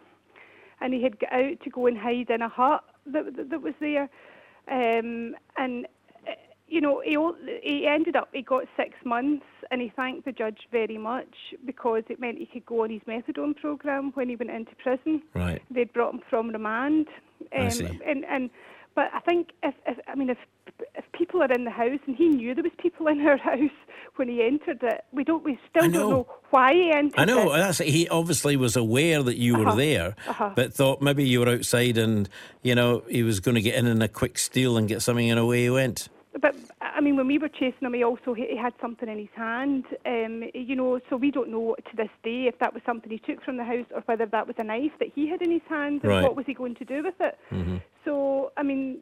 And 0.80 0.94
he 0.94 1.02
had 1.02 1.18
got 1.18 1.32
out 1.32 1.60
to 1.62 1.70
go 1.70 1.86
and 1.86 1.98
hide 1.98 2.30
in 2.30 2.40
a 2.40 2.48
hut 2.48 2.82
that, 3.06 3.36
that, 3.36 3.50
that 3.50 3.62
was 3.62 3.74
there. 3.80 4.08
Um, 4.70 5.34
and 5.58 5.86
uh, 6.26 6.32
you 6.68 6.80
know, 6.80 7.02
he, 7.04 7.18
he 7.62 7.86
ended 7.86 8.16
up, 8.16 8.30
he 8.32 8.40
got 8.40 8.64
six 8.76 8.94
months 9.04 9.44
and 9.70 9.82
he 9.82 9.92
thanked 9.94 10.24
the 10.24 10.32
judge 10.32 10.60
very 10.72 10.96
much 10.96 11.34
because 11.66 12.04
it 12.08 12.20
meant 12.20 12.38
he 12.38 12.46
could 12.46 12.64
go 12.64 12.84
on 12.84 12.90
his 12.90 13.02
methadone 13.02 13.54
program 13.56 14.12
when 14.14 14.30
he 14.30 14.36
went 14.36 14.50
into 14.50 14.74
prison. 14.76 15.22
Right. 15.34 15.60
They'd 15.70 15.92
brought 15.92 16.14
him 16.14 16.22
from 16.30 16.48
remand. 16.48 17.08
Um, 17.54 17.66
I 17.66 17.68
see. 17.68 18.00
And, 18.06 18.24
and, 18.24 18.50
but 18.94 19.10
I 19.14 19.20
think 19.20 19.50
if, 19.62 19.74
if, 19.86 19.98
I 20.08 20.14
mean, 20.14 20.30
if, 20.30 20.38
if 20.94 21.04
people 21.12 21.42
are 21.42 21.52
in 21.52 21.64
the 21.64 21.70
house 21.70 22.00
and 22.06 22.16
he 22.16 22.28
knew 22.28 22.54
there 22.54 22.64
was 22.64 22.72
people 22.78 23.06
in 23.06 23.18
her 23.20 23.36
house 23.50 23.70
when 24.16 24.28
he 24.28 24.42
entered 24.44 24.82
it, 24.82 25.04
we 25.12 25.24
don't, 25.24 25.44
we 25.44 25.58
still 25.70 25.84
I 25.84 25.88
don't 25.88 25.92
know. 25.92 26.10
know 26.10 26.26
why 26.50 26.72
he 26.74 26.92
entered 26.92 27.18
I 27.20 27.24
know. 27.24 27.52
it. 27.52 27.58
That's 27.58 27.78
he 27.78 28.08
obviously 28.08 28.56
was 28.56 28.76
aware 28.76 29.22
that 29.22 29.36
you 29.36 29.56
were 29.56 29.68
Uh-huh, 29.68 29.76
there, 29.76 30.16
uh-huh. 30.26 30.52
but 30.56 30.74
thought 30.74 31.00
maybe 31.00 31.26
you 31.26 31.40
were 31.40 31.48
outside 31.48 31.96
and 31.98 32.28
you 32.62 32.74
know 32.74 33.02
he 33.08 33.22
was 33.22 33.40
going 33.40 33.54
to 33.54 33.62
get 33.62 33.76
in 33.76 33.86
in 33.86 34.02
a 34.02 34.08
quick 34.08 34.38
steal 34.38 34.76
and 34.76 34.88
get 34.88 35.02
something, 35.02 35.30
and 35.30 35.38
away 35.38 35.62
he 35.64 35.70
went. 35.70 36.08
But 36.40 36.54
I 36.80 37.00
mean, 37.00 37.16
when 37.16 37.26
we 37.26 37.38
were 37.38 37.48
chasing 37.48 37.82
him, 37.82 37.94
he 37.94 38.04
also 38.04 38.34
he 38.34 38.56
had 38.56 38.72
something 38.80 39.08
in 39.08 39.18
his 39.18 39.34
hand. 39.34 39.84
Um, 40.06 40.44
you 40.54 40.76
know, 40.76 41.00
so 41.10 41.16
we 41.16 41.30
don't 41.30 41.50
know 41.50 41.74
to 41.90 41.96
this 41.96 42.10
day 42.22 42.46
if 42.46 42.58
that 42.60 42.72
was 42.72 42.82
something 42.86 43.10
he 43.10 43.18
took 43.18 43.42
from 43.42 43.56
the 43.56 43.64
house 43.64 43.86
or 43.94 44.02
whether 44.02 44.26
that 44.26 44.46
was 44.46 44.56
a 44.58 44.64
knife 44.64 44.92
that 45.00 45.08
he 45.14 45.28
had 45.28 45.42
in 45.42 45.50
his 45.50 45.62
hand 45.68 46.02
and 46.02 46.10
Right. 46.10 46.22
what 46.22 46.36
was 46.36 46.46
he 46.46 46.54
going 46.54 46.76
to 46.76 46.84
do 46.84 47.02
with 47.02 47.20
it. 47.20 47.36
Mm-hmm. 47.50 47.78
So 48.04 48.52
I 48.56 48.62
mean, 48.62 48.98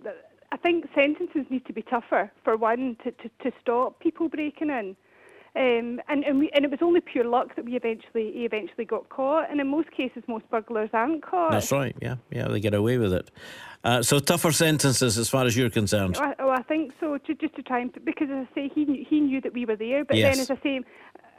I 0.52 0.56
think 0.56 0.86
sentences 0.94 1.44
need 1.50 1.66
to 1.66 1.72
be 1.74 1.82
tougher 1.82 2.32
for 2.44 2.56
one 2.56 2.96
to, 3.04 3.10
to, 3.12 3.28
to 3.42 3.52
stop 3.60 4.00
people 4.00 4.28
breaking 4.28 4.70
in. 4.70 4.96
Um, 5.56 6.00
and 6.08 6.24
and, 6.24 6.38
we, 6.38 6.50
and 6.54 6.64
it 6.64 6.70
was 6.70 6.80
only 6.82 7.00
pure 7.00 7.24
luck 7.24 7.56
that 7.56 7.64
we 7.64 7.74
eventually 7.74 8.32
he 8.32 8.44
eventually 8.44 8.84
got 8.84 9.08
caught. 9.08 9.50
And 9.50 9.60
in 9.60 9.68
most 9.68 9.90
cases, 9.90 10.22
most 10.28 10.48
burglars 10.50 10.90
aren't 10.92 11.22
caught. 11.22 11.50
That's 11.52 11.72
right. 11.72 11.96
Yeah, 12.00 12.16
yeah, 12.30 12.48
they 12.48 12.60
get 12.60 12.74
away 12.74 12.98
with 12.98 13.12
it. 13.12 13.30
Uh, 13.84 14.02
so 14.02 14.18
tougher 14.18 14.52
sentences 14.52 15.16
as 15.16 15.28
far 15.28 15.46
as 15.46 15.56
you're 15.56 15.70
concerned. 15.70 16.16
I, 16.18 16.34
oh, 16.40 16.50
I 16.50 16.62
think 16.62 16.92
so. 17.00 17.16
To, 17.16 17.34
just 17.34 17.54
to 17.56 17.62
try 17.62 17.80
and 17.80 17.92
because 18.04 18.28
as 18.30 18.46
I 18.50 18.54
say, 18.54 18.70
he 18.74 18.84
knew, 18.84 19.04
he 19.08 19.20
knew 19.20 19.40
that 19.40 19.52
we 19.52 19.64
were 19.64 19.76
there. 19.76 20.04
But 20.04 20.16
Yes. 20.16 20.36
then, 20.36 20.42
as 20.42 20.50
I 20.50 20.62
say, 20.62 20.80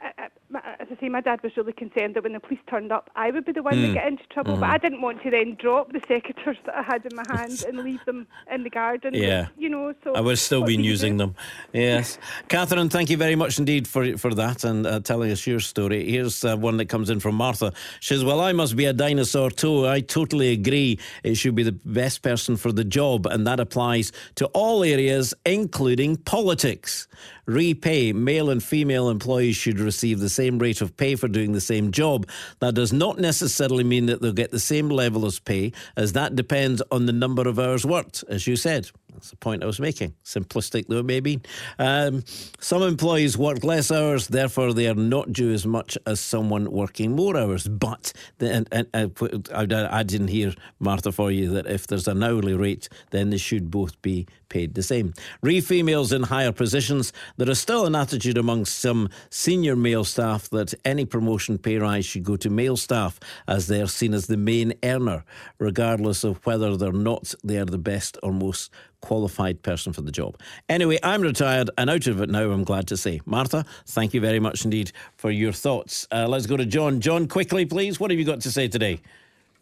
as 0.02 0.88
I 0.90 1.00
say, 1.00 1.08
my 1.08 1.20
dad 1.20 1.42
was 1.42 1.52
really 1.56 1.72
concerned 1.72 2.14
that 2.16 2.22
when 2.24 2.32
the 2.32 2.40
police 2.40 2.60
turned 2.68 2.90
up, 2.92 3.10
I 3.16 3.30
would 3.30 3.44
be 3.44 3.52
the 3.52 3.62
one 3.62 3.74
Mm. 3.74 3.82
that 3.88 3.94
get 3.94 4.06
into 4.08 4.24
trouble. 4.30 4.56
But 4.56 4.66
Mhm. 4.68 4.74
I 4.74 4.78
didn't 4.78 5.00
want 5.02 5.22
to 5.22 5.30
then 5.30 5.56
drop 5.60 5.92
the 5.92 6.00
secateurs 6.00 6.56
that 6.66 6.74
I 6.76 6.82
had 6.82 7.04
in 7.04 7.14
my 7.14 7.24
hand 7.36 7.64
and 7.68 7.78
leave 7.84 8.04
them 8.06 8.26
in 8.52 8.62
the 8.64 8.70
garden. 8.70 9.14
Yeah. 9.14 9.46
You 9.58 9.68
know, 9.68 9.94
so 10.02 10.14
I 10.14 10.20
would 10.20 10.38
still 10.38 10.64
been 10.64 10.82
using 10.84 11.18
them. 11.18 11.34
Yes, 11.72 12.18
Catherine, 12.48 12.88
thank 12.88 13.10
you 13.10 13.16
very 13.16 13.36
much 13.36 13.58
indeed 13.58 13.86
for 13.86 14.16
for 14.16 14.34
that 14.34 14.64
and 14.64 14.86
uh, 14.86 15.00
telling 15.00 15.30
us 15.30 15.46
your 15.46 15.60
story. 15.60 16.10
Here's 16.10 16.44
uh, 16.44 16.56
one 16.56 16.76
that 16.78 16.88
comes 16.88 17.10
in 17.10 17.20
from 17.20 17.34
Martha. 17.36 17.72
She 18.00 18.14
says, 18.14 18.24
"Well, 18.24 18.40
I 18.40 18.52
must 18.52 18.76
be 18.76 18.86
a 18.86 18.92
dinosaur 18.92 19.50
too. 19.50 19.86
I 19.86 20.00
totally 20.00 20.50
agree. 20.52 20.98
It 21.22 21.36
should 21.36 21.54
be 21.54 21.62
the 21.62 21.78
best 22.02 22.22
person 22.22 22.56
for 22.56 22.72
the 22.72 22.84
job, 22.84 23.26
and 23.26 23.46
that 23.46 23.60
applies 23.60 24.12
to 24.36 24.46
all 24.46 24.82
areas, 24.82 25.34
including 25.44 26.16
politics. 26.16 27.06
Repay 27.46 28.12
male 28.12 28.50
and 28.50 28.62
female 28.62 29.08
employees 29.08 29.56
should 29.56 29.80
receive 29.80 30.20
the 30.20 30.28
same 30.28 30.58
rate 30.58 30.80
of 30.80 30.96
pay 30.96 31.16
for 31.16 31.28
doing 31.28 31.52
the 31.52 31.60
same 31.60 31.90
job. 31.90 32.28
That 32.60 32.74
does 32.74 32.92
not 32.92 33.18
necessarily 33.18 33.84
mean 33.84 34.06
that 34.06 34.20
they'll 34.20 34.32
get 34.32 34.50
the 34.50 34.60
same 34.60 34.88
level 34.88 35.24
of 35.24 35.44
pay, 35.44 35.72
as 35.96 36.12
that 36.12 36.36
depends 36.36 36.82
on 36.90 37.06
the 37.06 37.12
number 37.12 37.48
of 37.48 37.58
hours 37.58 37.84
worked, 37.84 38.24
as 38.28 38.46
you 38.46 38.56
said." 38.56 38.90
That's 39.20 39.32
the 39.32 39.36
point 39.36 39.62
I 39.62 39.66
was 39.66 39.78
making. 39.78 40.14
Simplistic 40.24 40.86
though 40.88 41.00
it 41.00 41.04
may 41.04 41.20
be. 41.20 41.40
Um, 41.78 42.24
some 42.58 42.82
employees 42.82 43.36
work 43.36 43.62
less 43.62 43.90
hours, 43.90 44.28
therefore 44.28 44.72
they 44.72 44.88
are 44.88 44.94
not 44.94 45.30
due 45.30 45.52
as 45.52 45.66
much 45.66 45.98
as 46.06 46.20
someone 46.20 46.72
working 46.72 47.14
more 47.14 47.36
hours. 47.36 47.68
But 47.68 48.14
the, 48.38 48.50
and, 48.50 48.68
and, 48.72 48.88
and 48.94 49.74
I, 49.74 49.98
I 49.98 50.02
didn't 50.04 50.28
hear 50.28 50.54
Martha 50.78 51.12
for 51.12 51.30
you 51.30 51.50
that 51.50 51.66
if 51.66 51.86
there's 51.86 52.08
an 52.08 52.22
hourly 52.22 52.54
rate, 52.54 52.88
then 53.10 53.28
they 53.28 53.36
should 53.36 53.70
both 53.70 54.00
be 54.00 54.26
paid 54.48 54.72
the 54.74 54.82
same. 54.82 55.12
Re 55.42 55.60
females 55.60 56.12
in 56.12 56.24
higher 56.24 56.50
positions, 56.50 57.12
there 57.36 57.48
is 57.50 57.58
still 57.58 57.84
an 57.84 57.94
attitude 57.94 58.38
amongst 58.38 58.78
some 58.78 59.10
senior 59.28 59.76
male 59.76 60.04
staff 60.04 60.48
that 60.48 60.72
any 60.84 61.04
promotion 61.04 61.58
pay 61.58 61.76
rise 61.76 62.06
should 62.06 62.24
go 62.24 62.36
to 62.36 62.48
male 62.48 62.76
staff 62.76 63.20
as 63.46 63.66
they 63.66 63.82
are 63.82 63.86
seen 63.86 64.14
as 64.14 64.26
the 64.26 64.36
main 64.38 64.72
earner, 64.82 65.24
regardless 65.58 66.24
of 66.24 66.44
whether 66.46 66.74
they're 66.76 66.92
not 66.92 67.34
they 67.44 67.58
are 67.58 67.66
the 67.66 67.78
best 67.78 68.18
or 68.22 68.32
most 68.32 68.70
qualified 69.00 69.62
person 69.62 69.92
for 69.92 70.02
the 70.02 70.12
job. 70.12 70.38
Anyway, 70.68 70.98
I'm 71.02 71.22
retired 71.22 71.70
and 71.78 71.90
out 71.90 72.06
of 72.06 72.20
it 72.20 72.30
now, 72.30 72.50
I'm 72.50 72.64
glad 72.64 72.86
to 72.88 72.96
say. 72.96 73.20
Martha, 73.24 73.64
thank 73.86 74.14
you 74.14 74.20
very 74.20 74.40
much 74.40 74.64
indeed 74.64 74.92
for 75.16 75.30
your 75.30 75.52
thoughts. 75.52 76.06
Uh, 76.12 76.26
let's 76.28 76.46
go 76.46 76.56
to 76.56 76.66
John. 76.66 77.00
John, 77.00 77.28
quickly, 77.28 77.64
please. 77.64 77.98
What 77.98 78.10
have 78.10 78.18
you 78.18 78.26
got 78.26 78.40
to 78.42 78.50
say 78.50 78.68
today? 78.68 79.00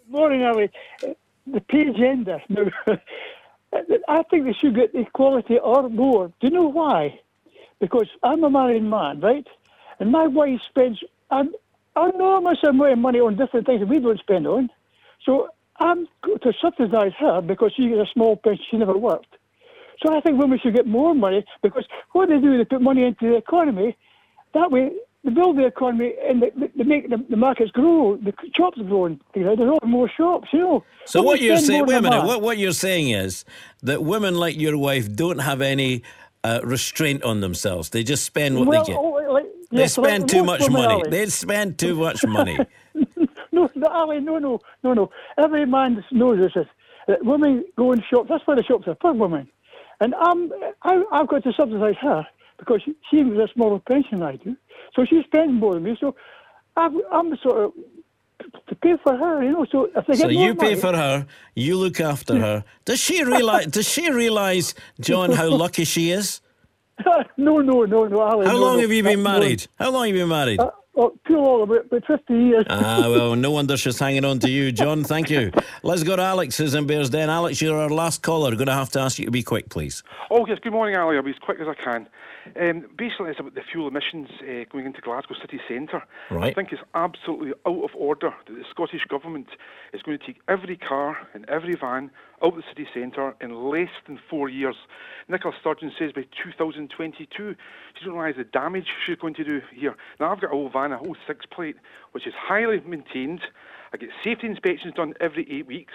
Morning, 0.09 0.45
Ali. 0.45 0.71
The 1.47 1.61
pay 1.61 1.93
gender. 1.93 2.43
I 4.09 4.23
think 4.31 4.45
they 4.45 4.55
should 4.55 4.75
get 4.75 4.95
equality 4.95 5.59
or 5.59 5.89
more. 5.89 6.29
Do 6.41 6.47
you 6.47 6.51
know 6.51 6.69
why? 6.69 7.21
Because 7.81 8.09
I'm 8.23 8.43
a 8.45 8.51
married 8.51 8.83
man, 8.83 9.21
right? 9.21 9.47
And 10.01 10.11
my 10.11 10.27
wife 10.27 10.61
spends 10.69 11.03
an 11.31 11.53
enormous 11.97 12.59
amount 12.63 12.93
of 12.93 12.99
money 12.99 13.21
on 13.21 13.37
different 13.37 13.67
things 13.67 13.81
that 13.81 13.89
we 13.89 13.99
don't 13.99 14.19
spend 14.19 14.47
on. 14.47 14.71
So 15.25 15.49
I'm 15.81 16.09
going 16.25 16.39
to 16.41 16.53
subsidise 16.61 17.13
her 17.19 17.41
because 17.41 17.73
she 17.77 17.89
gets 17.89 18.09
a 18.09 18.13
small 18.13 18.37
pension. 18.37 18.65
She 18.71 18.77
never 18.77 18.97
worked. 18.97 19.37
So 20.03 20.17
I 20.17 20.21
think 20.21 20.39
women 20.39 20.59
should 20.63 20.75
get 20.75 20.87
more 20.87 21.15
money 21.15 21.45
because 21.63 21.85
what 22.13 22.29
they 22.29 22.39
do, 22.39 22.57
they 22.57 22.65
put 22.65 22.81
money 22.81 23.05
into 23.05 23.31
the 23.31 23.37
economy. 23.37 23.97
That 24.55 24.71
way, 24.71 24.91
they 25.25 25.31
build 25.31 25.59
the 25.59 25.67
economy 25.67 26.15
and 26.23 26.43
they, 26.43 26.51
they 26.77 26.85
make 26.85 27.11
the, 27.11 27.25
the 27.29 27.37
markets 27.37 27.71
grow. 27.73 28.17
The 28.17 28.33
shops 28.57 28.79
growing. 28.79 29.21
You 29.35 29.45
know, 29.45 29.57
there's 29.57 29.79
more 29.85 30.09
shops. 30.17 30.49
You 30.53 30.59
know. 30.61 30.85
So 31.05 31.23
what 31.23 31.41
you're 31.41 31.59
saying? 31.59 31.87
Wait 31.87 31.97
a 31.97 32.03
minute. 32.03 32.25
What 32.25 32.43
what 32.43 32.59
you're 32.59 32.73
saying 32.73 33.11
is 33.11 33.45
that 33.83 34.03
women 34.03 34.35
like 34.35 34.57
your 34.57 34.79
wife 34.79 35.13
don't 35.13 35.41
have 35.41 35.61
any 35.61 36.03
uh, 36.45 36.61
restraint 36.63 37.23
on 37.25 37.41
themselves. 37.41 37.91
They 37.91 38.05
just 38.05 38.25
spend 38.25 38.59
what 38.59 38.69
well, 38.69 38.85
they 38.85 38.93
get. 38.93 38.99
oh, 38.99 39.33
like, 39.33 39.47
they 39.71 39.79
yes, 39.79 39.99
like 39.99 40.09
spend 40.09 40.29
too 40.29 40.45
much 40.45 40.71
money. 40.71 41.03
They 41.11 41.27
spend 41.27 41.79
too 41.79 41.97
much 41.97 42.25
money. 42.25 42.59
No, 43.59 43.71
no, 43.75 43.89
Ali, 43.89 44.21
no, 44.21 44.39
no, 44.39 44.61
no, 44.83 44.95
no. 44.95 45.11
Every 45.37 45.67
man 45.67 46.05
knows 46.13 46.39
this. 46.39 46.53
is 46.63 46.69
That 47.09 47.25
women 47.25 47.65
go 47.77 47.93
in 47.93 48.03
shops. 48.11 48.29
That's 48.29 48.47
why 48.47 48.55
the 48.55 48.63
shops 48.63 48.87
are 48.87 48.97
for 49.01 49.13
women. 49.13 49.49
And 50.01 50.15
I'm, 50.15 50.53
I, 50.83 51.03
I've 51.13 51.29
got 51.29 51.43
to 51.45 51.53
subsidise 51.53 51.97
her 52.01 52.27
because 52.59 52.83
she, 52.85 52.95
she 53.11 53.19
has 53.19 53.29
a 53.29 53.49
smaller 53.53 53.81
pension 53.81 54.21
than 54.21 54.29
I 54.29 54.37
do. 54.37 54.57
So 54.95 55.05
she 55.05 55.23
spends 55.25 55.53
more 55.53 55.75
than 55.75 55.83
me. 55.85 55.97
So 56.01 56.15
I'm, 56.77 57.01
I'm 57.11 57.37
sort 57.39 57.65
of 57.65 57.73
to 58.69 58.75
pay 58.77 58.95
for 59.03 59.17
her, 59.17 59.43
you 59.43 59.53
know. 59.53 59.67
So 59.71 59.89
if 59.97 60.07
they 60.07 60.15
So 60.15 60.29
get 60.29 60.33
you 60.33 60.55
pay 60.55 60.69
money- 60.71 60.81
for 60.81 60.97
her, 60.97 61.27
you 61.55 61.77
look 61.77 62.01
after 62.01 62.39
her. 62.39 62.65
Does 62.85 63.01
she 63.01 63.25
realize? 63.25 63.67
does 63.67 63.89
she 63.89 64.11
realize, 64.11 64.75
John, 65.01 65.33
how 65.33 65.49
lucky 65.65 65.85
she 65.85 66.11
is? 66.13 66.41
no, 67.37 67.61
no, 67.61 67.85
no, 67.85 68.05
no, 68.07 68.21
Ali. 68.21 68.47
How 68.47 68.53
no, 68.53 68.59
long 68.61 68.77
no. 68.77 68.81
have 68.83 68.93
you 68.93 69.03
been 69.03 69.23
no. 69.23 69.31
married? 69.33 69.67
How 69.79 69.91
long 69.91 70.07
have 70.07 70.15
you 70.15 70.23
been 70.23 70.29
married? 70.29 70.61
Uh, 70.61 70.71
oh, 70.97 71.13
too 71.27 71.39
long, 71.39 71.63
about, 71.63 71.87
about 71.87 72.05
50 72.07 72.35
years. 72.35 72.65
Ah, 72.69 73.09
well, 73.09 73.37
no 73.37 73.51
wonder 73.51 73.77
she's 73.77 73.99
hanging 73.99 74.25
on 74.25 74.39
to 74.41 74.51
you, 74.51 74.73
John. 74.73 75.05
Thank 75.05 75.31
you. 75.31 75.51
Let's 75.83 76.03
go 76.03 76.17
to 76.17 76.23
Alex, 76.23 76.57
who's 76.57 76.75
in 76.75 76.87
Bearsden. 76.87 77.29
Alex, 77.29 77.61
you're 77.61 77.79
our 77.79 77.91
last 77.91 78.23
caller. 78.23 78.55
Going 78.55 78.67
to 78.67 78.75
have 78.75 78.91
to 78.91 79.01
ask 79.01 79.19
you 79.19 79.25
to 79.25 79.31
be 79.31 79.43
quick, 79.43 79.69
please. 79.69 80.03
Oh, 80.31 80.47
yes, 80.47 80.59
good 80.63 80.73
morning, 80.73 80.97
Ali. 80.97 81.17
I'll 81.17 81.23
be 81.23 81.31
as 81.31 81.37
quick 81.39 81.59
as 81.61 81.67
I 81.69 81.75
can. 81.75 82.09
Um, 82.57 82.87
basically, 82.97 83.31
it's 83.31 83.41
about 83.41 83.55
the 83.55 83.63
fuel 83.71 83.89
emissions 83.89 84.29
uh, 84.41 84.65
going 84.71 84.87
into 84.87 85.01
Glasgow 85.01 85.35
city 85.41 85.61
centre. 85.69 86.03
Right. 86.31 86.51
I 86.51 86.55
think 86.55 86.73
it's 86.73 86.83
absolutely 86.95 87.53
out 87.67 87.85
of 87.85 87.91
order 87.95 88.35
that 88.47 88.53
the 88.53 88.65
Scottish 88.71 89.05
Government 89.09 89.49
is 89.93 90.03
going 90.03 90.19
to 90.19 90.27
take 90.27 90.41
every 90.49 90.77
car 90.77 91.29
and 91.35 91.49
every 91.49 91.75
van 91.75 92.11
out 92.43 92.55
of 92.55 92.57
the 92.57 92.63
city 92.69 92.87
centre 92.95 93.35
in 93.41 93.71
less 93.71 93.91
than 94.07 94.19
four 94.31 94.49
years. 94.49 94.77
Nicola 95.29 95.55
Sturgeon 95.61 95.93
says 95.99 96.13
by 96.13 96.25
2022. 96.43 97.27
She 97.95 98.01
doesn't 98.01 98.13
realise 98.13 98.37
the 98.37 98.45
damage 98.45 98.87
she's 99.07 99.17
going 99.17 99.35
to 99.35 99.45
do 99.45 99.61
here. 99.75 99.97
Now, 100.21 100.33
I've 100.33 100.41
got 100.41 100.51
a 100.51 100.55
old 100.55 100.73
van, 100.73 100.93
a 100.93 100.99
whole 100.99 101.17
six 101.27 101.47
plate, 101.47 101.77
which 102.13 102.27
is 102.27 102.35
highly 102.37 102.81
maintained. 102.81 103.41
I 103.93 103.97
get 103.97 104.11
safety 104.23 104.47
inspections 104.47 104.95
done 104.95 105.15
every 105.21 105.47
eight 105.51 105.67
weeks. 105.67 105.95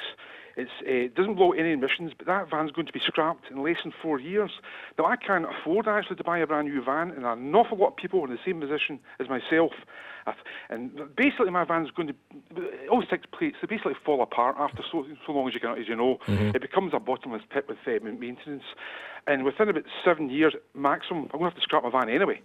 It's, 0.55 0.71
uh, 0.81 0.91
it 1.09 1.15
doesn't 1.15 1.35
blow 1.35 1.51
any 1.51 1.71
emissions, 1.71 2.11
but 2.17 2.27
that 2.27 2.49
van's 2.49 2.71
going 2.71 2.85
to 2.87 2.93
be 2.93 2.99
scrapped 2.99 3.49
in 3.49 3.63
less 3.63 3.77
than 3.83 3.91
four 4.01 4.19
years. 4.19 4.51
Now, 4.99 5.05
I 5.05 5.15
can't 5.15 5.45
afford 5.45 5.87
actually 5.87 6.17
to 6.17 6.23
buy 6.23 6.37
a 6.39 6.47
brand 6.47 6.67
new 6.67 6.83
van, 6.83 7.11
and 7.11 7.25
an 7.25 7.55
awful 7.55 7.77
lot 7.77 7.87
of 7.87 7.95
people 7.95 8.21
are 8.21 8.25
in 8.27 8.31
the 8.31 8.39
same 8.45 8.59
position 8.61 8.99
as 9.19 9.27
myself. 9.29 9.71
And 10.69 11.15
basically, 11.15 11.49
my 11.49 11.65
van's 11.65 11.91
going 11.91 12.07
to, 12.09 12.87
all 12.89 13.03
six 13.09 13.25
plates, 13.25 13.57
they 13.61 13.67
basically 13.67 13.95
fall 14.05 14.21
apart 14.21 14.55
after 14.57 14.83
so, 14.91 15.05
so 15.25 15.31
long 15.33 15.47
as 15.47 15.53
you 15.53 15.59
can, 15.59 15.77
as 15.77 15.87
you 15.87 15.95
know. 15.95 16.17
Mhm. 16.27 16.55
It 16.55 16.61
becomes 16.61 16.93
a 16.93 16.99
bottomless 16.99 17.43
pit 17.49 17.65
with 17.67 17.77
uh, 17.85 18.03
maintenance. 18.03 18.63
And 19.27 19.43
within 19.43 19.69
about 19.69 19.83
seven 20.05 20.29
years 20.29 20.53
maximum, 20.73 21.23
I'm 21.33 21.39
going 21.39 21.51
to 21.51 21.55
have 21.55 21.55
to 21.55 21.61
scrap 21.61 21.83
my 21.83 21.89
van 21.89 22.09
anyway. 22.09 22.41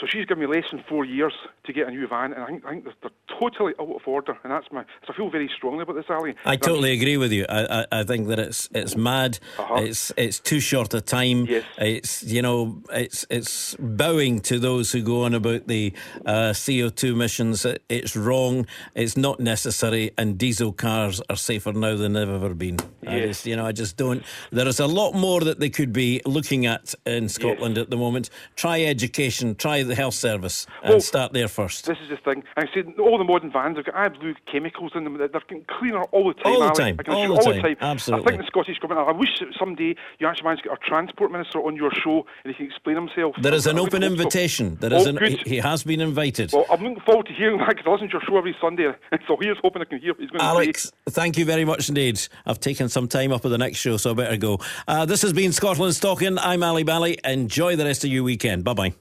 So 0.00 0.06
she's 0.06 0.26
given 0.26 0.40
me 0.40 0.46
less 0.54 0.64
than 0.70 0.82
four 0.88 1.04
years 1.04 1.32
to 1.64 1.72
get 1.72 1.86
a 1.88 1.90
new 1.90 2.06
van, 2.08 2.32
and 2.32 2.42
I 2.42 2.46
think, 2.46 2.64
I 2.64 2.70
think 2.70 2.84
they're, 2.84 2.94
they're 3.02 3.38
totally 3.40 3.72
out 3.80 3.88
of 3.90 4.02
order. 4.06 4.36
And 4.42 4.52
that's 4.52 4.66
my. 4.72 4.82
So 5.06 5.12
I 5.12 5.16
feel 5.16 5.30
very 5.30 5.48
strongly 5.56 5.82
about 5.82 5.94
this, 5.96 6.06
Ali. 6.08 6.34
I 6.44 6.56
totally 6.56 6.92
agree 6.92 7.16
with 7.16 7.32
you. 7.32 7.46
I, 7.48 7.82
I, 7.82 7.86
I 8.00 8.04
think 8.04 8.28
that 8.28 8.38
it's 8.38 8.68
it's 8.74 8.96
mad. 8.96 9.38
Uh-huh. 9.58 9.74
It's 9.76 10.12
it's 10.16 10.40
too 10.40 10.60
short 10.60 10.92
a 10.94 11.00
time. 11.00 11.46
Yes. 11.46 11.64
It's 11.78 12.22
you 12.24 12.42
know 12.42 12.82
it's 12.92 13.24
it's 13.30 13.76
bowing 13.78 14.40
to 14.40 14.58
those 14.58 14.90
who 14.92 15.02
go 15.02 15.22
on 15.24 15.34
about 15.34 15.68
the 15.68 15.92
uh, 16.26 16.52
CO 16.54 16.88
two 16.88 17.12
emissions. 17.12 17.64
It- 17.64 17.82
It's 17.88 18.16
wrong. 18.16 18.66
It's 18.94 19.16
not 19.16 19.38
necessary. 19.40 20.12
And 20.18 20.38
diesel 20.38 20.72
cars 20.72 21.20
are 21.28 21.36
safer 21.36 21.72
now 21.72 21.96
than 21.96 22.14
they've 22.14 22.28
ever 22.28 22.54
been. 22.54 22.78
I 23.06 23.16
Yes. 23.18 23.28
just 23.28 23.46
you 23.46 23.56
know 23.56 23.66
I 23.66 23.72
just 23.72 23.96
don't. 23.96 24.24
There 24.50 24.66
is 24.68 24.80
a 24.80 24.86
lot 24.86 25.12
more 25.14 25.40
that 25.40 25.60
they 25.60 25.70
could 25.70 25.92
be 25.92 26.20
looking 26.24 26.66
at 26.66 26.94
in 27.06 27.28
Scotland 27.28 27.78
at 27.78 27.90
the 27.90 27.96
moment. 27.96 28.30
Try 28.56 28.82
education. 28.82 29.54
Try 29.54 29.81
the 29.88 29.94
health 29.94 30.14
service 30.14 30.66
and 30.82 30.90
Well, 30.90 31.00
start 31.00 31.32
there 31.32 31.48
first. 31.48 31.86
This 31.86 31.98
is 32.02 32.08
the 32.10 32.16
thing. 32.16 32.44
I 32.56 32.64
said 32.74 32.92
all 32.98 33.18
the 33.18 33.24
modern 33.24 33.50
vans 33.52 33.76
have 33.76 33.86
got 33.86 34.20
blue 34.20 34.34
chemicals 34.50 34.92
in 34.94 35.04
them. 35.04 35.16
They're 35.18 35.28
getting 35.28 35.64
cleaner 35.78 36.02
all 36.04 36.28
the 36.28 36.34
time. 36.34 36.52
All 36.52 36.60
the 36.60 36.70
time, 36.74 36.98
all 37.08 37.26
the 37.28 37.32
all 37.34 37.38
time. 37.38 37.56
the 37.56 37.62
time. 37.62 37.76
Absolutely. 37.80 38.24
I 38.26 38.28
think 38.30 38.42
the 38.42 38.46
Scottish 38.46 38.78
government. 38.78 39.08
I 39.08 39.12
wish 39.12 39.30
someday 39.58 39.94
you 40.18 40.26
actually 40.26 40.44
manage 40.44 40.58
to 40.58 40.64
get 40.64 40.70
our 40.72 40.78
transport 40.86 41.32
minister 41.32 41.58
on 41.58 41.76
your 41.76 41.90
show 42.02 42.26
and 42.44 42.52
he 42.52 42.54
can 42.54 42.66
explain 42.66 42.96
himself. 42.96 43.34
There 43.40 43.54
is 43.54 43.66
an 43.66 43.78
I 43.78 43.80
open 43.82 44.02
hope 44.02 44.08
so. 44.08 44.12
invitation. 44.22 44.76
There 44.80 44.92
is 44.92 45.06
Oh, 45.06 45.10
an, 45.10 45.24
he, 45.24 45.36
he 45.44 45.56
has 45.56 45.82
been 45.84 46.00
invited. 46.00 46.52
Well, 46.52 46.66
I'm 46.70 46.82
looking 46.82 47.00
forward 47.00 47.26
to 47.26 47.32
hearing 47.32 47.58
that 47.58 47.68
because 47.68 47.84
I 47.86 47.90
listen 47.90 48.08
to 48.08 48.12
your 48.12 48.22
show 48.22 48.38
every 48.38 48.56
Sunday. 48.60 48.92
So 49.28 49.36
here's 49.40 49.58
hoping 49.62 49.82
I 49.82 49.84
can 49.84 50.00
hear 50.00 50.12
what 50.12 50.20
he's 50.20 50.30
going 50.30 50.40
to 50.40 50.44
say. 50.44 50.48
Alex, 50.48 50.92
thank 51.10 51.38
you 51.38 51.44
very 51.44 51.64
much 51.64 51.88
indeed. 51.88 52.20
I've 52.44 52.58
taken 52.60 52.88
some 52.88 53.06
time 53.08 53.32
up 53.32 53.44
at 53.44 53.50
the 53.50 53.58
next 53.58 53.78
show, 53.78 53.96
so 53.96 54.10
I 54.10 54.14
better 54.14 54.36
go. 54.36 54.58
Uh, 54.88 55.04
this 55.04 55.22
has 55.22 55.32
been 55.32 55.52
Scotland's 55.52 56.00
Talking. 56.00 56.38
I'm 56.38 56.62
Ali 56.62 56.82
Bally. 56.82 57.18
Enjoy 57.24 57.76
the 57.76 57.84
rest 57.84 58.04
of 58.04 58.10
your 58.10 58.24
weekend. 58.24 58.64
Bye 58.64 58.74
bye. 58.74 58.94